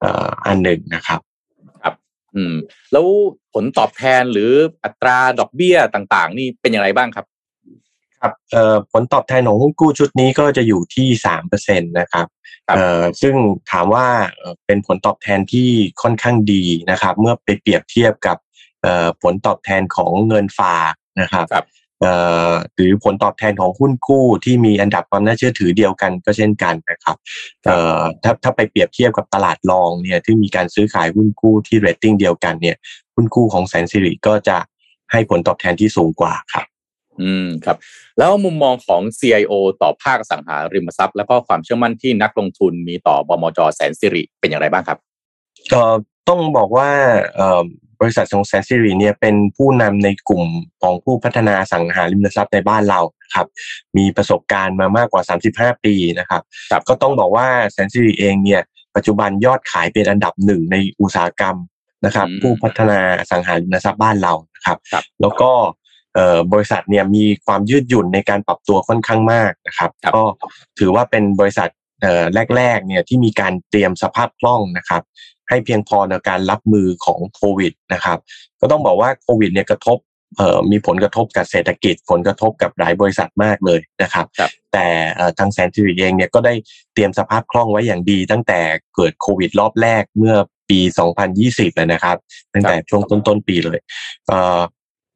[0.00, 1.20] เอ่ออันหนึ่งนะครับ
[2.36, 2.54] อืม
[2.92, 3.06] แล้ว
[3.54, 4.50] ผลตอบแทนหรือ
[4.84, 7.26] อัตราดอกเบี้ยต่างๆ นี่เป็นอย่างไรบ้างครับ
[8.20, 12.26] ครับเอ่อผลตอบแทนของหุ้นกู้ชุดนี้ก็จะอยู่ที่สามเปอร์เซ็นตนะครับ
[12.68, 13.34] ครับเอ่อซึ่ง
[13.70, 15.68] ถามว่าเอ่อเป็นผลตอบแทนที่
[16.02, 18.36] ค่อนข้างดีนะครับ เมื่อไปเปรียบเทียบกับ
[18.82, 21.85] เอ่อผลตอบแทนของเงินฝากนะครับครับเอ่อ
[22.74, 27.16] หรือผลตอบแทนของหุ้นกู้ที่มีอันดับความน่าเชื่อถือเดียวกันก็เช่นกันนะครับ
[27.64, 32.76] เอ่อถ้าถ้าไปเปรียบเทียบกับตลาดรองเนี่ยที่มีการซื้อขายหุ้นกู้ที่เรตติ้งเดียวกันเนี่ย
[33.14, 34.56] หุ้นกู้ของแสนสิริก็จะ
[35.12, 36.66] ให้ผลตอบแทนที่สูงกว่าครับ
[37.22, 37.76] อืมครับ
[38.18, 44.98] แล้วมุมมองของ CIO ต่อภาคอสังหาริมทรัพย์ แล้วก็ความเชื่อมั่นที่นักลงทุนมีต่อบมจแสนสิริเป็นอย่างไรบ้างครับ
[45.70, 45.94] เอ่อ
[46.28, 46.90] ต้องบอกว่า
[47.36, 47.64] เอ่อ
[48.00, 50.44] บริษัทของแสนสิริเนี่ยเป็นผู้นำในกลุ่ม
[50.82, 53.46] ของผู้พัฒนาอสังหาริมทรัพย์ในบ้านเรานะครับ
[53.96, 55.22] มีประสบการณ์มามากกว่า
[55.72, 58.62] 35 ปีนะครับครับก็ต้องบอกว่าแสนสิริเองเนี่ย
[58.96, 61.56] ปัจจุบันยอดขายเป็นอันดับหนึ่งในอุตสาหกรรม
[62.04, 65.50] นะครับอืมผู้พัฒนาอสังหาริมทรัพย์บ้านเรานะครับครับแล้วก็
[66.14, 70.22] เอ่อบริษัทเนี่ยมีความยืดหยุ่นในการปรับตัวค่อนข้างมากนะครับครับก็
[70.78, 71.68] ถือว่าเป็นบริษัท
[72.02, 72.24] เอ่อ
[72.56, 75.02] แรกๆเนี่ยที่มีการเตรียมสภาพคล่องนะครับ
[75.48, 78.18] ให้เพียงพอในการรับมือของโควิดนะครับ
[78.60, 79.98] ก็ต้องบอกว่าโควิดเนี่ยกระทบ
[80.36, 86.54] เอ่อมีผลกระทบกับเศรษฐกิจ ผลกระทบกับหลายบริษัทมากเลยนะครับครับแต่เอ่อทางแซนทูริเองเนี่ยก็ได้
[86.94, 88.60] เตรียมสภาพคล่องไว้อย่างดี ตั้งแต่
[88.94, 90.36] เกิดโควิดรอบแรกเมื่อ
[90.70, 90.80] ปี
[91.28, 92.16] 2020เลยนะครับ
[92.52, 93.78] ตั้งแต่ช่วงต้นๆปีเลย
[94.28, 94.60] เอ่อ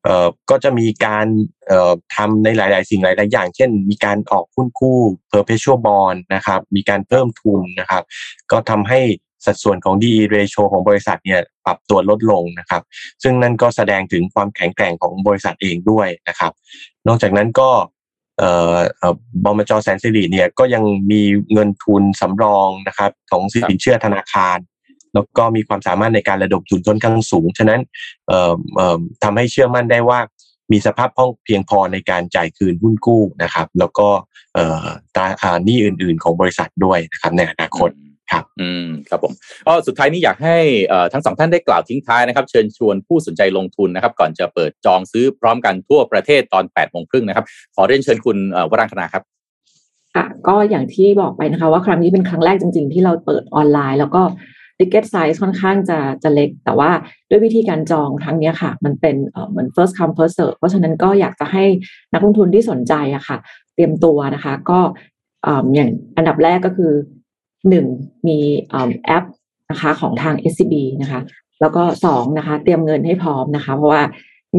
[0.04, 1.26] เอ่อก็จะมีการ
[1.66, 4.98] เอ่อทำในหลาย ๆ สิ่งหลาย ๆ อย่าง เช่น มีการออกหุ้นกู้
[5.32, 8.02] perpetual bond นะครับ มีการเพิ่มทุนนะครับ
[8.50, 9.00] ก็ทำให้
[9.46, 12.82] สัดส่วนของ DE ratio ของบริษัทเนี่ยปรับตัวลดลงนะครับ
[13.22, 16.52] ซึ่งนั่นก็แสดงถึงความแข็งแกร่งของบริษัทเองด้วยนะครับ
[17.06, 17.70] นอกจากนั้นก็
[18.38, 21.22] เอ่อเอ่อบมจแสนสิริเนี่ยก็ยังมี
[21.52, 24.58] เงินทุนสำรองนะครับของสินเชื่อธนาคาร
[25.14, 27.80] แล้วก็มีความสามารถในการระดมทุนค่อนข้างสูง ฉะนั้น
[29.22, 30.20] ทำให้เชื่อมั่นได้ว่า
[30.72, 34.08] มีสภาพคล่องเพียงพอในการจ่ายคืนหุ้นกู้นะครับ แล้วก็
[35.16, 37.90] ตราสารหนี้อื่น ๆ ของบริษัทด้วยนะครับในอนาคต
[38.30, 39.32] ครับอืมครับผม
[39.66, 49.22] ก็สุดท้ายนี้อยากให้เอ่อทั้งสองท่านได้กล่าวทิ้งท้ายนะครับ เชิญชวนผู้สนใจลงทุนนะครับ ก่อนจะเปิดจองซื้อพร้อมกันทั่วประเทศตอนแปดโมงครึ่งนะครับ ขอเรียนเชิญคุณเอ่อวรังคณาครับ
[50.14, 54.22] ค่ะก็อย่างที่บอกไปนะคะ ว่าครั้งนี้เป็นครั้งแรกจริง ๆ ที่เราเปิดออนไลน์ แล้วก็
[54.78, 56.90] ticket size ค่อนข้างจะจะเล็ก แต่ว่า
[57.28, 61.64] ด้วยวิธีการจองครั้งเนี้ยค่ะ มันเป็นเอ่อเหมือน first come first serve เพราะฉะนั้นก็อยากจะให้
[62.12, 63.36] นักลงทุนที่สนใจอะค่ะ
[63.74, 64.78] เตรียมตัวนะคะ ก็
[65.44, 66.92] เอ่ออย่างอันดับแรกก็คือ
[67.68, 67.86] หนึ่ง
[68.28, 68.38] มี
[69.06, 69.24] แอป
[69.70, 71.20] นะคะของทาง SCB นะคะ
[71.60, 74.02] แล้วก็สองนะคะ เตรียมเงินให้พร้อมนะคะ เพราะว่า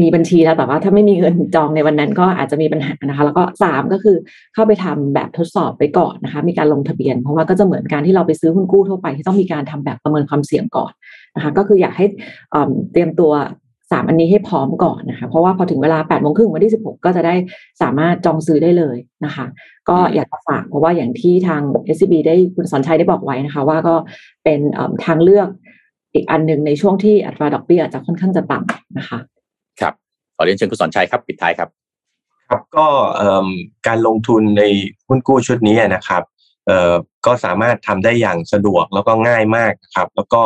[0.00, 4.16] มีบัญชีแล้วแต่ว่าถ้าไม่มีเงินจองในวันนั้นก็อาจจะมีปัญหานะคะ แล้วก็สามก็คือ
[4.54, 10.92] เข้าไปทำแบบทดสอบไปก่อนนะคะ มีการลงทะเบียน เพราะว่าก็จะเหมือนการที่เราไปซื้อหุ้นกู้ทั่วไปที่ต้องมีการทำแบบประเมินความเสี่ยงก่อน
[11.36, 12.06] นะคะ ก็คืออยากให้
[12.92, 13.32] เตรียมตัว
[13.92, 17.34] สามอันนี้ให้พร้อมก่อนนะคะ เพราะว่าพอถึงเวลา8ปดโมงครึ่งวันที่ 16 ก็จะได้
[17.82, 19.46] สามารถจองซื้อได้เลยนะคะ
[19.88, 21.62] ก็อยากจะฝากเพราะว่าอย่างที่ทาง
[21.94, 23.94] SCB ได้คุณสอนชัยได้บอกไว้นะคะ ว่าก็
[24.44, 25.48] เป็นเอิ่มทางเลือก
[26.14, 29.18] อีกอันหนึ่งในช่วงที่อัตราดอกเบี้ยอาจจะค่อนข้างจะต่ำนะคะ
[29.80, 29.94] ครับ
[30.36, 31.68] ขอเรียนเชิญคุณสอนชัยครับปิดท้ายครับ
[32.48, 33.46] ครับก็เอิ่ม
[33.86, 34.62] การลงทุนใน
[35.08, 36.22] หุ้นกู้ชุดนี้นะครับ
[36.66, 36.94] เอ่อ
[37.26, 40.42] ก็สามารถทำได้อย่างสะดวกแล้วก็ง่ายมากนะครับ แล้วก็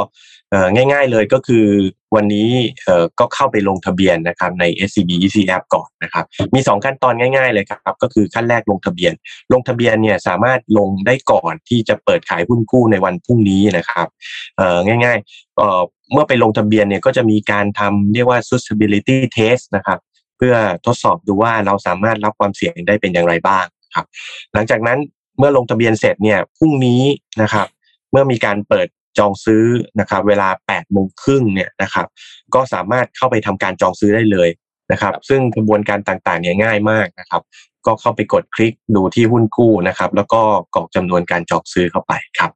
[0.51, 1.67] เอ่อง่าย ๆเลยก็คือ
[2.17, 2.49] วันนี้
[2.85, 6.25] เอ่อก็เข้าไปลงทะเบียนนะครับใน SCB EC App ก่อนนะครับ
[6.55, 9.13] มีสองขั้นตอนง่าย ๆเลยครับ ก็คือขั้นแรกลงทะเบียน
[9.53, 14.09] ลงทะเบียนเนี่ยสามารถลงได้ก่อนที่จะเปิดขายหุ้นกู้ในวันพรุ่งนี้นะครับ
[14.57, 19.99] เอ่อง่ายๆเอ่อเมื่อไปลงทะเบียนเนี่ยก็จะมีการทำเรียกว่า suitability test นะครับ
[20.37, 20.55] เพื่อ
[20.87, 23.65] ทดสอบดูว่าเราสามารถรับความเสี่ยงได้เป็นอย่างไรบ้าง
[23.95, 24.07] ครับ
[24.55, 24.99] หลังจากนั้น
[25.39, 27.03] เมื่อลงทะเบียนเสร็จเนี่ยพรุ่งนี้
[27.43, 27.67] นะครับ
[28.11, 28.89] เมื่อมีการเปิด
[29.19, 29.65] จองซื้อ
[30.01, 32.07] นะครับเวลา8โมงครึ่งเนี่ยนะครับ
[32.55, 34.49] ก็สามารถเข้าไปทำการจองซื้อได้เลย
[34.93, 37.43] นะครับ ซึ่งกระบวนการต่างๆเนี่ยง่ายมากนะครับ
[37.87, 40.41] ก็เข้าไปกดคลิกดูที่หุ้นกู้นะครับ แล้วก็
[40.75, 42.51] กรอกจำนวนการจองซื้อเข้าไปครับ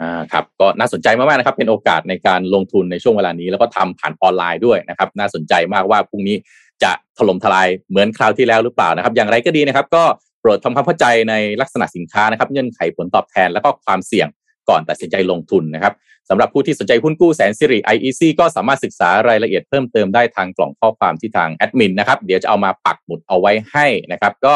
[0.00, 6.36] อ่าครับก็น่าสนใจมากๆนะครับ เป็นโอกาสในการลงทุนในช่วงเวลานี้ แล้วก็ทำผ่านออนไลน์ด้วยนะครับ น่าสนใจมากว่าพรุ่งนี้
[6.82, 10.04] จะถล่มทลายเหมือนคราวที่แล้วหรือเปล่านะครับ อย่างไรก็ดีนะครับ ก็
[10.40, 14.28] โปรดทำความเข้าใจในลักษณะสินค้านะครับ เงื่อนไขผลตอบแทน แล้วก็ความเสี่ยง
[14.68, 15.94] ก่อนตัดสินใจลงทุนนะครับ
[16.28, 24.54] สำหรับผู้ที่สนใจหุ้นกู้แสนสิริ IEC ก็สามารถศึกษารายละเอียดเพิ่มเติมได้ทางกล่องข้อความที่ทางแอดมินนะครับเดี๋ยวจะเอามาปักหมุดเอาไว้ให้นะครับก็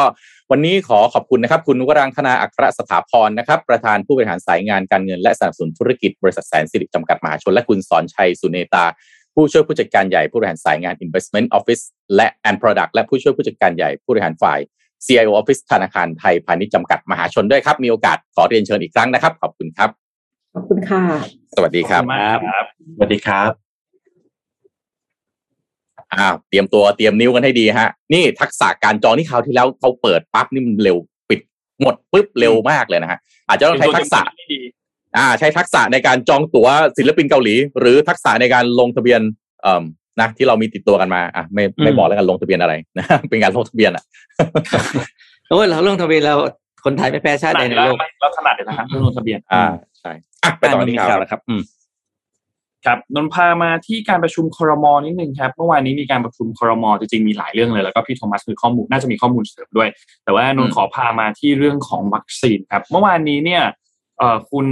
[0.51, 8.85] วันนี้ขอขอบคุณนะครับ คุณวรังคณาอัครสถาพรนะครับ ประธานผู้บริหารสายงานการเงิน และสนับสนุนธุรกิจบริษัทแสนสิริจำกัดมหาชน และคุณสอนชัยสุเนตา
[9.35, 11.83] ผู้ช่วยผู้จัดการใหญ่ผู้บริหารสายงาน Investment Office
[12.15, 14.59] และ and Product และผู้ช่วยผู้จัดการใหญ่ผู้บริหารฝ่าย
[15.05, 19.89] CIO Office ธนาคารไทยพาณิชย์จำกัดมหาชนด้วยครับ มีโอกาสขอเรียนเชิญอีกครั้งนะครับ ขอบคุณครับ
[20.53, 21.01] ขอบคุณค่ะ
[21.55, 23.51] สวัสดีครับขอณมากครับ สวัสดีครับ
[26.13, 30.97] อ้าวเตรียมตัวเตรียมนิ้วกันให้ดีฮะ นี่ทักษะการจองที่คราวที่แล้วเขาเปิดปั๊บนี่มันเร็ว
[31.29, 31.39] ปิด
[31.81, 34.61] หมดปุ๊บเร็วมากเลยนะฮะอาจจะต้องใช้ทักษะเป็นตัวจำเป็นที่ดี
[35.17, 36.67] อ่า ใช้ทักษะในการจองตั๋ว
[36.97, 39.21] ศิลปินเกาหลี หรือทักษะในการลงทะเบียน
[39.61, 39.83] เอ่อ
[40.19, 44.03] นะที่เรามีติดตัวกันมาอะไม่ไม่อืมบอกแล้วกันลงทะเบียนอะไรนะเป็นการลงทะเบียนอะ
[45.49, 46.35] โอ้ยเราลงทะเบียนเรา
[46.85, 49.65] คนไทยไม่แพ้ชาติใดในแล้วโลกเราถนัดเลยนะครับเรื่องลงทะเบียน อ่า
[49.99, 50.11] ใช่
[50.43, 51.61] อะไปไปต่ต่ออที่มีข่าข่าววแล้วครับ อืม
[52.85, 59.89] ครับนนท์พามาที่การประชุมครมนิดนึงครับเมื่อวานนี้มีการประชุมครมจริงๆมีหลายเรื่องเลยแล้วก็พี่โทมัสมีข้อมูลน่าจะมีข้อมูลเสริมด้วย
[60.23, 63.63] แต่ว่านนท์ขอพามาที่เรื่องของวัคซีนครับ เมื่อวานนี้เนี่ย
[64.17, 64.67] เอ่อคุณ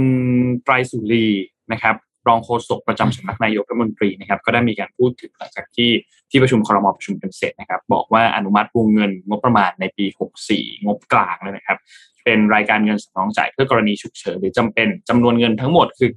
[0.64, 1.26] ไตรสุรี
[1.72, 1.94] นะครับ
[2.28, 5.90] รองโฆษกประจำสำนักนายกรัฐมนตรีนะครับ ก็ได้มีการพูดถึงหลังจากที่
[6.30, 10.06] ที่ประชุมครมประชุมกันเสร็จนะครับ บอกว่าอนุมัติวงเงินงบประมาณในปี
[10.44, 11.78] 64 งบกลางเลยนะครับ
[12.24, 16.10] เป็นรายการเงินสำรองจ่ายเพื่อกรณีฉุกเฉินหรือจำเป็นจำนวนเงินทั้งหมดคือ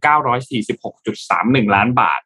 [1.03, 2.21] 946.31 ล้านบาท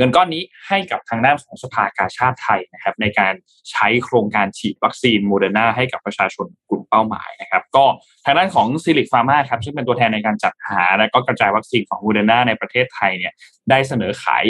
[0.00, 3.34] เงินก้อนนี้ให้กับทางด้านของสภากาชาติไทยนะครับ ในการ
[3.70, 7.84] ใช้โครงการฉีดวัคซีนโมเดอร์นาให้กับประชาชนกลุ่มเป้าหมายนะครับก็
[8.24, 13.32] ทางด้านของซิลิ p ฟาร์มาครับซึ่งเป็นตัวแทนในการจัดหา และก็กระจายวัคซีนของโมเดอร์นาในประเทศไทยเนี่ย
[13.70, 14.44] ได้เสนอขาย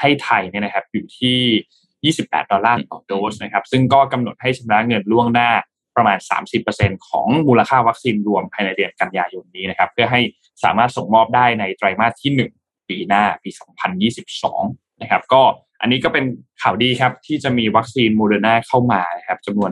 [0.00, 5.50] ให้ไทยเนี่ยนะครับอยู่ที่ 28 ดอลลาร์ต่อโดสนะครับซึ่งก็กำหนดให้ชำระเงินล่วงหน้า
[5.96, 6.18] ประมาณ
[6.62, 10.20] 30%ของมูลค่าวัคซีนรวมภายในเดือนกันยายนนี้นะครับ เพื่อให้
[10.64, 12.32] สามารถส่งมอบได้ในไตรมาสที่
[12.62, 15.42] 1 ปีหน้าปี 2022 นะครับ ก็
[15.80, 16.24] อันนี้ก็เป็น
[16.62, 19.70] ข่าวดีครับ ที่จะมีวัคซีนโมเดอร์นาเข้ามานะครับจำนวน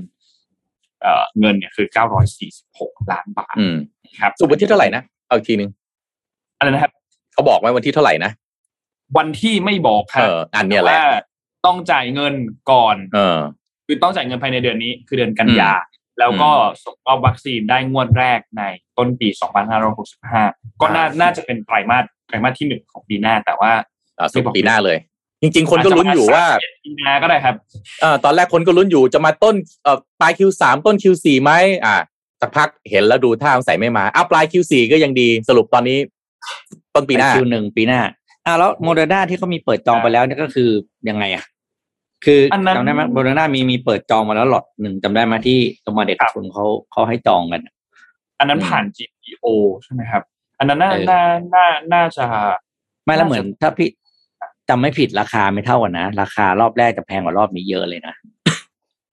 [1.02, 1.86] เอ่อเงินเนี่ยคือ
[2.48, 3.76] 946 ล้านบาทอืม
[4.20, 5.70] ครับสุดวันที่เท่าไหร่นะ เอาอีกทีหนึ่ง
[6.58, 6.92] อะไรนะครับ
[7.32, 8.30] เขาบอกไว้วันที่เท่าไหร่นะ
[9.16, 11.06] วันที่ไม่บอกครับเอออันเนี้ยแหละว่า
[11.66, 12.34] ต้องจ่ายเงิน
[12.70, 13.38] ก่อน เออ
[13.86, 15.72] คือต้องจ่ายเงินภายในเดือนนี้ คือเดือนกันยา
[16.18, 16.50] แล้วก็
[16.84, 18.62] ส่งมอบวัคซีนได้งวดแรกใน
[18.98, 19.28] ต้นปี
[20.04, 23.72] 2565 ก็น่าน่าจะเป็นไตรมาสไตรมาสที่หนึ่งของปีหน้าแต่ว่า
[24.18, 24.98] อ่าสุดปีหน้าเลย
[25.42, 27.54] จริง ๆ คนก็ลุ้นอยู่ว่าจจะม31ปีหน้าก็ได้ครับ
[28.00, 31.52] เอ่อตอนแรกคนก็ลุ้นอยู่จะมาต้นเอ่อปลาย Q3 ต้น Q4 ไหม
[31.84, 31.94] อ่า
[32.40, 35.98] สักพักเห็นแล้วดูท่าสงสัยไม่มาอ้าวปลาย Q4 ก็ยังดีสรุปตอนนี้
[36.94, 38.00] ต้นปีหน้าคิวหนึ่งปีหน้า
[38.46, 40.68] อ่าแล้วโมเดอร์นาที่เขามีเปิดจองไปแล้วเนี่ยก็คือ
[41.08, 41.44] ยังไงอะ
[42.24, 47.62] คืออนนั้นจำได้ไหมโมเดอร์นามีมีเปิดจองมาแล้วหลอดหนึ่งจำได้ไหมที่ตรงมาเด็กชนเขาเขาให้จองกัน
[48.38, 49.46] อันนั้นอืมผ่าน GPO
[49.84, 50.22] ใช่ไหมครับ
[50.58, 51.22] อันนั้นน่าเออน่า
[51.54, 52.24] น่าน่าจะ
[53.04, 53.88] ไม่แล้วน่าจะเหมือนถ้าพี่
[54.68, 58.14] จำไม่ผิดราคาไม่เท่ากันนะ ราคารอบแรกจะแพงกว่ารอบนี้เยอะเลยนะ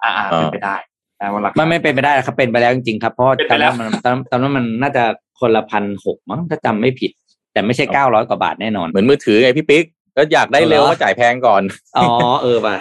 [0.04, 0.76] อ่าเออเป็นไปได้
[1.22, 5.04] นะว่าราคามันไม่เป็นไปได้ครับเป็นไปแล้วจริงๆครับเพราะเป็นตไปอนแล้นั้วนมันตอนตอนนั้นมันน่าจะ
[5.40, 7.12] คนละพันหกมั้งถ้าจำไม่ผิด
[7.54, 9.86] แต่ไม่ใช่เก้าร้อยกว่าบาทแน่นอน เหมือนมือถือไงพี่ปิ๊ก
[10.18, 11.62] ก็อยากได้เร็วเหรอก็จ่ายแพงก่อน
[11.98, 12.08] อ๋อ
[12.44, 12.76] เออป่ะ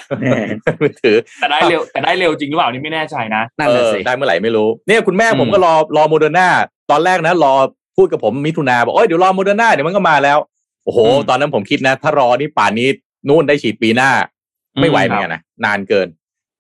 [0.81, 6.49] มือถือแต่ได้เร็วแต่ได้เร็วจริงหรือเปล่านี่ไม่แน่ใจนะนั่นเอน่ะอสิได้เมื่อไหร่ไม่รู้เนี่ยคุณแม่อืมผมก็รอรอโมเดอร์นา
[6.91, 7.55] ตอนแรกนะรอ
[7.97, 12.88] พูดกับผมมิถุนาบอกโอ้ยเดี๋ยวรอโมเดอร์นาเดี๋ยวมันก็มาแล้วโอ้โห ตอนนั้นผมคิดนะ ถ้ารอนี่ป่านนี้
[13.28, 14.11] นู่นได้ฉีดปีหน้า
[14.80, 16.09] ไม่ไหวเหมือนกันนะนานเกิน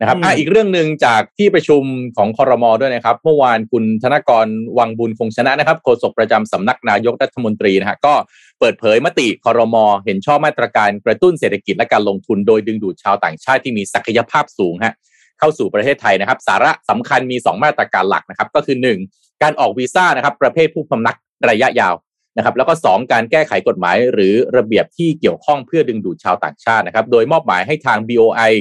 [0.00, 1.82] นะครับอืมอะอีกเรื่องหนึ่งจากที่ประชุม
[2.16, 4.46] ของคอรมอด้วยนะครับ เมื่อวานคุณธนกร
[4.78, 8.14] วังบุญคงชนะนะครับโฆษกประจำสำนักนายกรัฐมนตรีนะฮะก็
[8.60, 14.94] เปิดเผยมติคอรมอเห็นชอบมาตรการกระตุ้นเศรษฐกิจและการลงทุนโดยดึงดูดชาวต่างชาติที่มีศักยภาพสูงฮะ
[15.38, 18.76] เข้าสู่ประเทศไทยนะครับ สาระสำคัญมี 2 มาตรการหลักนะครับ ก็คือ
[19.10, 21.16] 1 การออกวีซ่านะครับ ประเภทผู้พำนัก
[21.50, 21.94] ระยะยาว
[22.40, 28.52] นะครับแล้วก็ 2 การแก้ไขกฎหมายหรือระเบียบที่เกี่ยวข้องเพื่อดึงดูดชาวต่างชาตินะครับ โดยมอบหมายให้ทาง BOI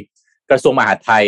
[0.50, 1.26] กระทรวงมหาดไทย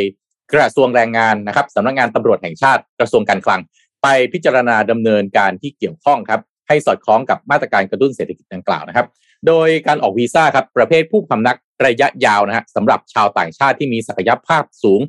[0.54, 3.60] กระทรวงแรงงานนะครับสำนักงานตำรวจแห่งชาติกระทรวงการคลัง
[4.04, 9.06] ไปพิจารณาดำเนินการที่เกี่ยวข้องครับให้สอดคล้องกับมาตรการกระตุ้นเศรษฐกิจดังกล่าวนะครับ
[9.47, 15.02] โดยการออกวีซ่าครับประเภทผู้พำนักระยะยาวนะฮะสำหรับชาวต่างชาติที่มีศักยภาพสูง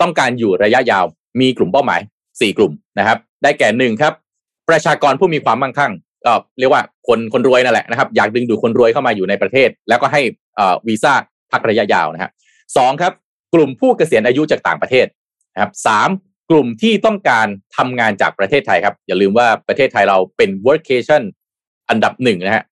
[0.00, 1.04] ต้องการอยู่ระยะยาว
[1.40, 4.12] มีกลุ่มเป้าหมาย 4 กลุ่มนะครับ ได้แก่หนึ่งครับ
[4.68, 5.92] ประชากรผู้มีความมั่งคั่ง
[6.24, 10.20] เอ่อเรียกว่าคนคนรวยนั่นแหละนะครับอยากดึงดูดคนรวยเข้ามาอยู่ในประเทศ แล้วก็ให้
[10.86, 11.12] วีซ่า
[11.52, 12.30] พักระยะยาวนะฮะ
[12.76, 13.12] สองครับ
[13.54, 15.06] กลุ่มผู้เกษียณอายุจากต่างประเทศ
[15.54, 16.08] นะครับสาม
[16.50, 17.46] กลุ่มที่ต้องการ
[17.76, 21.22] ทำงานจากประเทศไทยครับ อย่าลืมว่าประเทศไทยเราเป็น workation
[21.90, 22.64] อันดับหนึ่งนะฮะ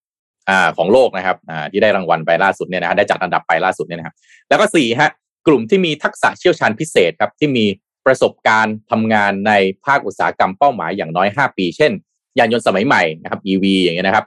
[0.76, 1.36] ของโลกนะครับ
[1.72, 4.14] ที่ได้รางวัลไปล่าสุดเนี่ยนะฮะได้จัดอันดับไปล่าสุดเนี่ยนะครับ
[4.48, 5.10] แล้วก็สี่ฮะ
[5.46, 7.64] กลุ่มที่มีทักษะเชี่ยวชาญพิเศษครับที่มี
[8.06, 9.52] ประสบการณ์ทำงานใน
[9.84, 11.92] ภาคอุตสาหกรรมเป้าหมายอย่างน้อย 5 ปี เช่น
[12.38, 14.26] ยานยนต์สมัยใหม่นะครับ EV อย่างเงี้ยนะครับ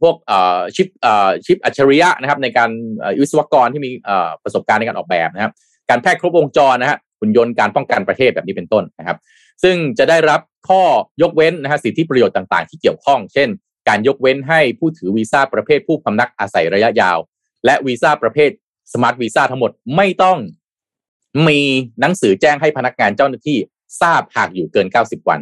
[0.00, 0.14] พวก
[0.76, 0.88] ชิป
[1.46, 2.70] ชิปอัจฉริยะนะครับในการ
[3.02, 3.90] อ่อวิศวกรที่มี
[4.44, 5.52] ประสบการณ์ในการออกแบบนะครับ
[5.90, 9.16] การแพทย์ครบวงจรนะฮะหุ่นยนต์การป้องกันประเทศแบบนี้เป็นต้นนะครับ
[9.62, 10.82] ซึ่งจะได้รับข้อ
[11.22, 13.48] ยกเว้นนะฮะสิทธิประโยชน์ต่างๆ ที่เกี่ยวข้อง เช่น
[13.88, 17.18] การยกเว้นให้ผู้ถือวีซ่าประเภทผู้พำนักอาศัยระยะยาว
[17.64, 18.50] และวีซ่าประเภท
[18.92, 20.38] สมาร์ทวีซ่าทั้งหมดไม่ต้อง
[21.48, 21.60] มี
[22.00, 23.58] หนังสือแจ้งให้พนักงานเจ้าหน้าที่
[24.00, 25.40] ทราบหากอยู่เกิน 90 วัน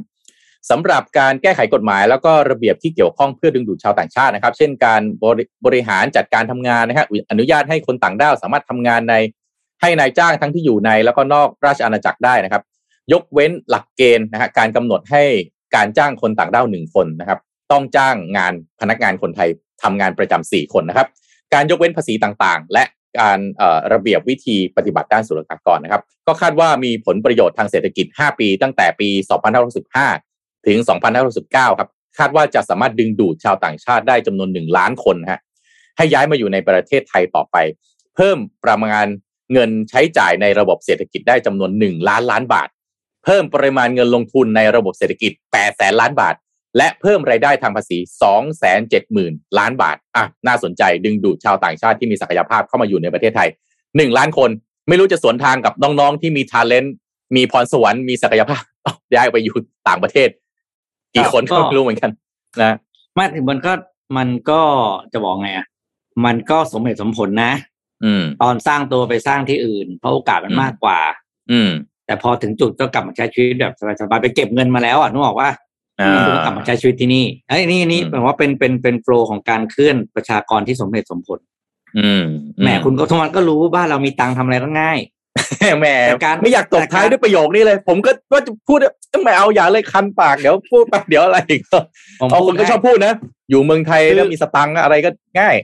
[0.71, 9.15] สำหรับการแก้ไขกฎหมาย แล้วก็ระเบียบที่เกี่ยวข้องเพื่อดึงดูดชาวต่างชาตินะครับ เช่นการบริบริหารจัดการทำงานนะฮะอนุญาตให้คนต่างด้าวสามารถทำงานใน
[9.81, 12.63] ให้นายจ้างทั้งที่อยู่ในแล้วก็นอกราชอาณาจักรได้นะครับ
[13.13, 15.23] ยกเว้นหลักเกณฑ์นะฮะการกำหนดให้
[15.77, 17.39] การจ้างคนต่างด้าวหนึ่งคนนะครับ
[17.73, 19.49] ต้องจ้างงานพนักงานคนไทย
[19.83, 21.09] ทำงานประจำสี่คนนะครับ
[21.55, 22.85] การยกเว้นภาษีต่างๆ และ
[23.21, 23.39] การ
[23.93, 29.09] ระเบียบวิธีปฏิบัติด้านศุลกากรนะครับ ก็คาดว่ามีผลประโยชน์ทางเศรษฐกิจ 5 ปี ตั้งแต่ปี
[29.75, 30.26] 2565
[30.67, 30.79] ถึง
[31.29, 31.89] 2569 ครับ
[32.19, 35.41] คาดว่าจะสามารถดึงดูดชาวต่างชาติได้จำนวน 1 ล้านคนฮะ
[35.97, 37.57] ให้ย้ายมาอยู่ในประเทศไทยต่อไป
[38.15, 39.07] เพิ่มประมาณ
[39.53, 42.69] เงินใช้จ่ายในระบบเศรษฐกิจได้จำนวน 1 ล้านล้านบาท
[43.25, 46.35] เพิ่มปริมาณเงินลงทุนในระบบเศรษฐกิจ8แสนล้านบาท
[46.77, 53.49] และเพิ่มรายได้ทางภาษี 2 7 0 0 0 0 ล้านบาทอะน่าสนใจดึงดูดชาวต่างชาติที่มีศักยภาพเข้ามาอยู่ในประเทศไทย
[53.83, 54.51] 1 ล้านคน
[54.89, 56.95] ไม่รู้จะสวนทางกับน้องๆที่มีทาเลนต์
[57.37, 58.63] มีพรสวรรค์มีศักยภาพ
[59.15, 59.57] ย้ายไปอยู่
[59.89, 60.29] ต่างประเทศ
[61.15, 62.11] กี่คนก็ก็ไม่รู้เหมือนกัน
[62.63, 62.73] นะ
[63.15, 63.73] ไม่ถึงมันก็
[64.17, 64.61] มันก็
[65.13, 65.67] จะบอกไงอะ
[66.25, 67.53] มันก็สมเหตุสมผลนะ
[68.05, 70.99] อืม ตอนสร้างตัวไปสร้างที่อื่น เพราะโอกาสมันอืมมากกว่า
[71.51, 71.71] อืม
[72.07, 75.51] แต่พอถึงจุดก็กลับมาใช้ชีวิตแบบสบายๆไปเก็บเงินมาแล้วอะนึกออกว่า
[76.01, 81.39] อ่าคุณก็กลับมาใช้ชีวิตที่นี่ไอ้ยนี่นี่อืมแปลว่าเป็นเป็นเป็นโฟลของการเคลื่อนประชากรที่สมเหตุสมผล
[81.99, 82.25] อืม
[82.63, 84.99] แหมคุณก็ทุกวันก็รู้บ้านเรามีตังค์ทำอะไรก็ง่าย
[85.79, 88.79] แหมแต่การไม่อยากตบท้ายแต่การด้วยประโยคนี้เลย ผมก็ว่าจะพูด
[89.23, 91.63] ไม่เอาอย่าเลยคันปากเดี๋ยวพูดไปเดี๋ยวอะไรอีก
[92.21, 93.15] ผมเอาพูคดนก็ให้ชอบพูดนะ
[93.51, 95.57] อยู่เมืองไทยคือแล้วมีสตังค์อะไรก็ง่าย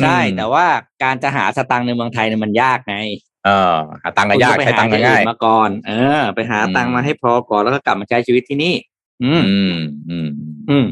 [0.00, 0.66] ใช่อืมแต่ว่า
[1.02, 2.96] การจะหาสตังค์ในเมืองไทยเนี่ยมันยากไง
[3.44, 8.74] เออ หาตังค์ก็ยากคุณใช้ตังค์ก็ไปหง่ายที่อื่นมาก่อน เออ ไปหาอืมตังค์มาให้พอก่อนแล้วก็กลับมาใช้ชีวิตที่นี่
[9.24, 9.76] อืม อืม
[10.10, 10.28] อืม
[10.70, 10.86] อืม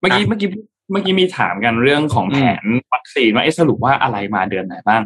[0.00, 0.48] เมื่อกี้อะเมื่อกี้
[0.90, 2.64] เมื่อกี้มีถามกันเรื่องของอืมแผน
[2.94, 5.02] วัคซีนว่าเอ๊ะสรุปว่าอะไรมาเดือนไหนบ้าง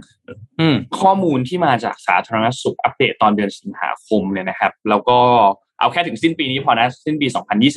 [0.61, 5.19] อืมข้อมูลที่มาจากสาธารณสุขอัปเดตตอนเดือนสิงหาคมเนี่ยนะครับ แล้วก็
[5.81, 7.27] เอาแค่ถึงสิ้นปีนี้พอนะ สิ้นปี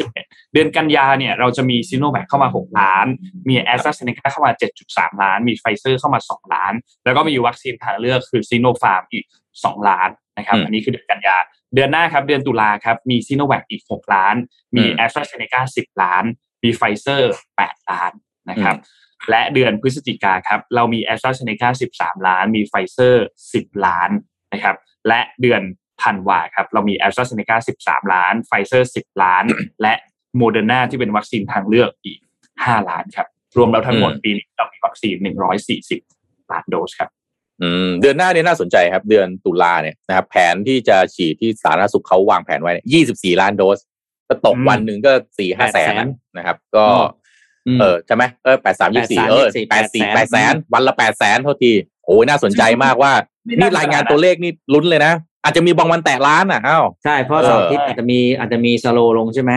[0.02, 3.06] 2021 เดือนกันยาเนี่ยเราจะมีซีโนแวคเข้ามา 6 ล้าน
[3.48, 4.52] มีแอสตราเซเนกาเข้ามา
[4.88, 6.74] 7.3 ล้าน มีไฟเซอร์เข้ามา 2 ล้าน
[7.06, 9.26] แล้วก็มีวัคซีนทางเลือกคือซีโนฟาร์มอีก
[9.56, 11.38] 2 ล้านนะครับอืมอันนี้คือเดือนกันยา
[11.76, 14.36] เดือนหน้าครับ เดือนตุลาครับ มีซีโนแวคอีก 6 ล้าน
[14.76, 16.24] มีอืมแอสตราเซเนกา10 ล้าน
[16.64, 18.12] มีไฟเซอร์8ล้าน
[18.50, 18.76] นะครับ
[19.30, 24.10] และเดือนพฤศจิกาครับเรามีแอสตราเซเนกา13 ล้าน มีไฟเซอร์ 10 ล้าน
[24.54, 24.76] นะครับ
[25.08, 25.62] และเดือน
[26.04, 27.56] ธันวาครับเรามีแอสตราเซเนกา
[27.86, 29.44] 13 ล้านไฟเซอร์ 10 ล้าน
[29.82, 29.94] และ
[30.38, 32.20] โมเดอร์นาที่เป็นวัคซีนทางเลือกอีก
[32.54, 35.16] 5 ล้านครับรวมแล้วทั้งหมดอืมปีนี้เรามีวัคซีน
[35.84, 37.10] 140 ล้านโดสครับ
[37.62, 43.80] อืมเดือนหน้าเนี่ยน่าสนใจครับ เดือนตุลาเนี่ยนะครับแผนที่จะฉีดที่สาธารณสุขเขาวางแผนไว้ยี่สิบสี่ล้านโดส
[44.28, 46.88] ก็ตกอืมวันหนึ่งก็สี่ห้าแสน800,000นะครับ ก็
[47.68, 51.72] อืมเออใช่ไหมเออแปดสามยี่สี่83เออแปดสี่แปดแสนวันละแปดแสนเท่าที
[52.06, 53.14] โอ้ยน่าสนใจมากว่า
[53.46, 55.14] ไม่น่า นี่รายงานตัวเลขนี่ลุ้นเลยนะ
[55.44, 59.52] อาจจะมีบางวันแตะล้านอะอ้าวใช่เพราะเออเสาร์อาทิตย์อาจจะมีอาจจะมี slow ลงใช่ไหม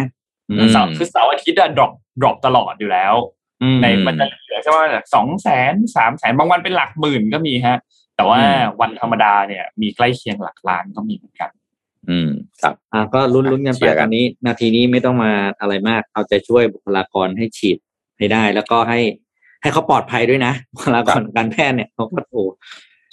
[0.48, 3.14] อืมอืมเสาร์คือเสาร์อาทิตย์อะ drop drop ตลอดอยู่แล้ว
[3.62, 7.78] อืมในมันจะเหลือแค่ว่าสองแสนสามแสนบางวันเป็นหลักหมื่นก็มีฮะ
[8.16, 11.50] แต่ว่าอืมวันธรรมดาเนี่ย มีใกล้เคียงหลักล้านก็มีเหมือนกัน
[12.08, 12.28] อืม
[12.62, 17.76] ครับอ่าก็ลุ้นลุ้นกันเชีไปยร์กันตอนนี้ นาทีนี้ไม่ต้องมาอะไรมาก เอาใจช่วยบุคลากรให้ฉีด
[18.18, 19.00] ให้ได้ แล้วก็ให้
[19.62, 22.44] ให้เขาปลอดภัยด้วยนะบุคลากรการแพทย์เนี่ยเขาก็โอ้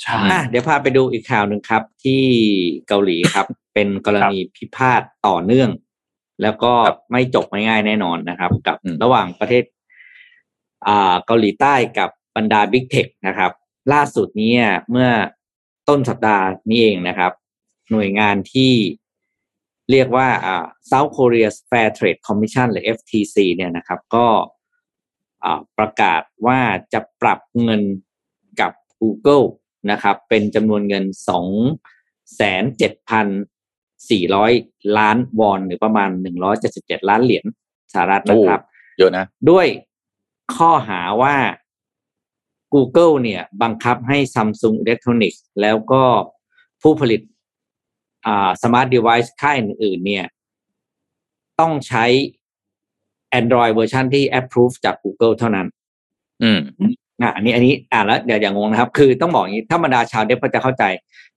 [0.02, 2.22] ใช่อะเดี๋ยวพาไปดูอีกข่าวหนึ่งครับ ที่
[2.88, 5.70] เกาหลีครับ เป็นกรณีพิพาทต่อเนื่อง
[6.42, 9.64] แล้วก็ครับไม่จบง่ายๆแน่นอนนะครับ กับอืมระหว่างประเทศ
[10.88, 13.52] อ่าเกาหลีใต้กับบรรดาบิ๊กเทคนะครับ
[13.94, 14.54] ล่าสุดนี้
[14.92, 15.10] เมื่อ
[15.90, 17.32] ต้นสัปดาห์นี้เองนะครับ
[17.92, 18.74] หน่วยงานที่
[19.92, 24.28] เรียกว่าอ่า South Korea Fair Trade Commission หรือ FTC เนี่ยนะครับ ก็
[25.44, 26.60] อ่าประกาศว่า
[26.94, 27.82] จะปรับเงิน
[28.62, 28.72] กับ
[29.02, 29.46] Google
[29.92, 31.48] นะครับ เป็นจำนวนเงินสอง
[32.36, 33.28] แสนเจ็ดพัน
[34.10, 34.52] สี่ร้อย
[34.98, 37.46] ล้านวอน หรือประมาณหนึ่งร้อยเจ็ดสิบเจ็ดล้านเหรียญ
[37.94, 38.62] สหรัฐนะครับ
[38.98, 39.68] เยอะนะ ด้วย
[40.56, 41.36] ข้อหาว่า
[42.74, 46.04] Google เนี่ยบังคับให้ Samsung Electronics แล้วก็
[46.82, 47.22] ผู้ผลิต
[48.26, 50.26] อ่า Smart Device ค่ายอื่นๆ เนี่ย
[51.60, 52.06] ต้องใช้
[53.40, 55.68] Android เวอร์ชันที่ approve จาก Google เท่านั้น
[56.44, 56.60] อืม
[57.22, 60.84] อะอันนี้อันนี้อ่านแล้วเดี๋ยวอย่างงนะครับ คือต้องบอกอย่างนี้ถ้าบรรดาชาว dev ก็จะเข้าใจ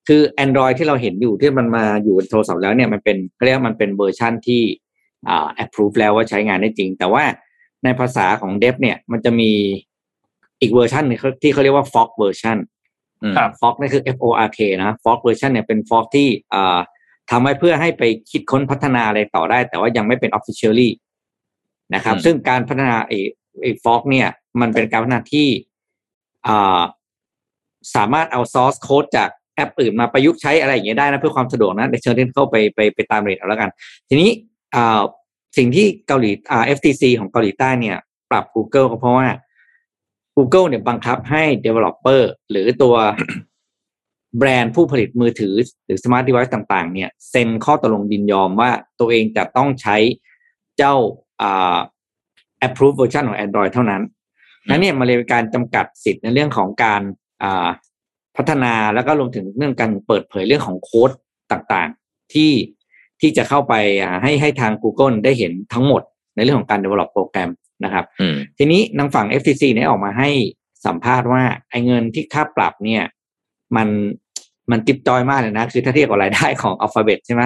[0.08, 4.62] คือ Android ที่เราเห็นอยู่ที่มันมาอยู่บนโทรศัพท์แล้วเนี่ยมันเป็นเขาเรียกว่ามันเป็นเวอร์ชันที่
[5.28, 7.24] อ่า approve แล้วว่าใช้งานได้จริง แต่ว่า
[7.84, 9.50] ในภาษาของ dev เนี่ยมันจะมี
[10.60, 12.75] อีกเวอร์ชันหนึ่งที่เขาเรียกว่า fork version อืมค
[13.38, 16.78] รับ fork นี่คือ F O R K นะ fork version เนี่ยเป็น fork ที่อ่า
[17.30, 20.90] ทำไว้เพื่อให้ไปคิดค้นพัฒนาอะไรต่อได้ แต่ว่ายังไม่เป็น officially
[21.94, 23.18] นะครับอืมซึ่งการพัฒนาไอ้
[23.62, 24.28] ไอ้ fork เนี่ย
[24.60, 25.48] มันเป็นการพัฒนาที่
[26.46, 26.80] อ่า
[27.94, 33.70] สามารถเอา source code จากแอปอื่นมาประยุกต์ใช้อะไรอย่างเงี้ยได้นะเพื่อความสะดวกนะในเชิญที่เข้าไปไปไปตามเรทเอาแล้วกัน
[34.08, 34.30] ทีนี้
[34.74, 35.00] อ่า
[35.56, 37.96] สิ่งที่เกาหลีอ่า FTC ของเกาหลีใต้เนี่ย
[38.30, 39.26] ปรับ Google ก็เพราะว่า
[40.36, 42.94] Google เนี่ยบังคับให้ developer หรือตัว
[44.38, 48.70] แบรนด์ผู้ผลิตมือถือ หรือ smart device ต่างๆ เนี่ยเซ็นข้อตกลงยินยอมว่า
[49.00, 49.96] ตัวเองจะต้องใช้
[50.78, 50.94] เจ้า
[51.42, 51.78] อ่า
[52.66, 54.02] approve version ของ Android เท่านั้น
[54.68, 57.02] นั้นเนี่ยมันเลยเป็นการจำกัดสิทธิ์ในเรื่องของการ
[57.42, 57.68] อ่า
[58.36, 61.10] พัฒนาแล้วก็รวมถึงเรื่องการเปิดเผยเรื่องของโค้ด
[61.52, 62.52] ต่างๆ ที่
[63.20, 66.02] ที่จะเข้าไปอ่าให้ให้ทาง Google ได้เห็นทั้งหมด
[66.36, 67.50] ในเรื่องของการ develop โปรแกรม
[67.84, 70.30] นะครับอืมทีนี้ทางฝั่ง FTC เนี่ยออกมาให้
[70.86, 73.02] สัมภาษณ์ว่าไอ้เงินที่ค่าปรับเนี่ย
[73.76, 73.88] มัน
[74.70, 77.42] มันติบจอยมากเลยนะ คือถ้าเทียบกับรายได้ของ Alphabet ใช่ไหม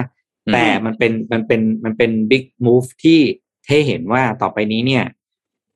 [0.47, 3.19] อืมแต่มันเป็นมันเป็นมันเป็น big move ที่
[3.67, 5.05] ให้เห็นว่าต่อไปนี้เนี่ย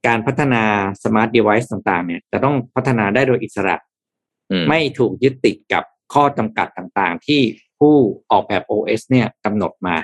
[0.07, 0.63] การพัฒนา
[1.03, 3.75] smart device ต่างๆ เนี่ย จะต้องพัฒนาได้โดยอิสระ
[4.51, 5.83] อืมไม่ถูกยึดติดกับ
[6.13, 7.41] ข้อจำกัดต่างๆ ที่
[7.79, 7.95] ผู้
[8.31, 9.95] ออกแบบ OS เนี่ยกำหนดมา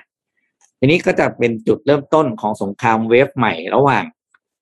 [0.79, 4.03] ทีนี้ก็จะเป็นจุดเริ่มต้นของสงครามเวฟใหม่ระหว่าง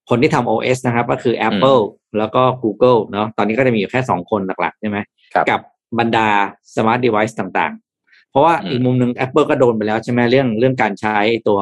[0.10, 1.82] คนที่ทำ OS นะครับ ก็คือ Apple
[2.18, 4.98] แล้วก็ Google เนาะตอนนี้ก็จะมีอยู่แค่สองคนหลักๆใช่ไหม
[5.34, 5.60] ครับกับ
[6.00, 6.28] บรรดา
[6.74, 11.60] smart device ต่างๆ เพราะว่าอืมอีกมุมหนึ่ง Apple ก็โดนไปแล้วใช่ไหมเรื่องเรื่องการใช้ตัว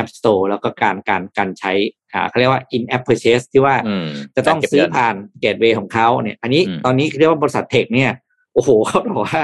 [0.00, 1.72] App Store แล้วก็การการการใช้
[2.12, 8.10] อ่าเขาเรียกว่า in app purchase ที่ว่าอืมจะต้องการเก็บซื้อเงินผ่านเกตเวย์ของเขาเนี่ย อันนี้อืมตอนนี้เรียกว่าบริษัทเทคเนี่ย
[8.54, 9.42] โอ้โหเขาบอกว่า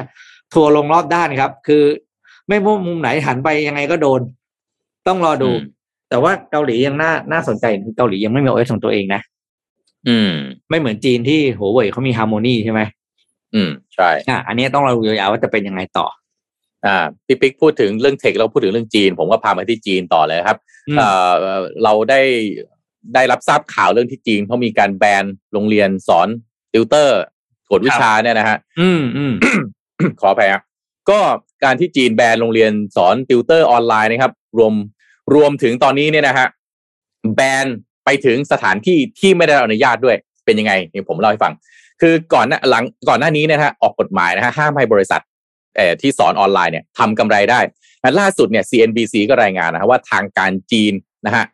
[0.55, 1.85] ทัวร์ลงรอบด้านครับ คือ
[2.49, 4.21] ไม่ว่ามุมไหนหันไปยังไงก็โดน
[5.09, 5.51] ต้องรอดู
[6.15, 9.21] แต่ว่าเกาหลียังน่าน่าสนใจคือเกาหลียังไม่มีโอเอสของตัวเองนะ
[10.09, 10.33] อืม
[10.69, 12.81] ไม่เหมือนจีนที่โหเว่ยเขามีฮาร์โมนีใช่ไหม
[13.55, 16.07] อืมใช่อะอันนี้ต้องรอดูยาวๆว่าจะเป็นยังไงต่อ
[16.87, 20.59] อ่าพี่ปิ๊กพูดถึงเรื่องเทคเราพูดถึงเรื่องจีน ผมก็พามาที่จีนต่อเลยครับ
[20.89, 21.33] อืมเอ่อ
[21.85, 22.21] เราได้
[23.15, 26.29] ได้รับทราบข่าวเรื่องที่จีนเขามีการแบนโรงเรียนสอน
[26.73, 27.21] ติวเตอร์
[27.71, 29.33] กวดวิชาเนี่ยนะฮะอืมอืม
[30.21, 30.62] ขออภัยครับ
[31.11, 31.21] ก็
[31.65, 34.73] การที่จีนแบนโรงเรียนสอนติวเตอร์ออนไลน์นะครับ รวม
[35.35, 36.47] รวมถึงตอนนี้เนี่ยนะฮะ
[37.35, 37.66] แบน
[38.05, 41.53] ไปถึงสถานที่ที่ไม่ได้รับอนุญาตด้วยเป็นยังไงนี่ผมเล่าให้ฟัง
[42.01, 45.20] คือก่อนหน้าหลังก่อนหน้านี้นะฮะออกกฎหมายนะฮะห้ามให้บริษัท
[45.77, 47.61] เอ่อที่สอนออนไลน์เนี่ยทำกำไรได้
[48.03, 50.93] และล่าสุดเนี่ย CNBC ก็รายงานนะฮะว่าทางการจีน
[51.27, 51.45] นะฮะ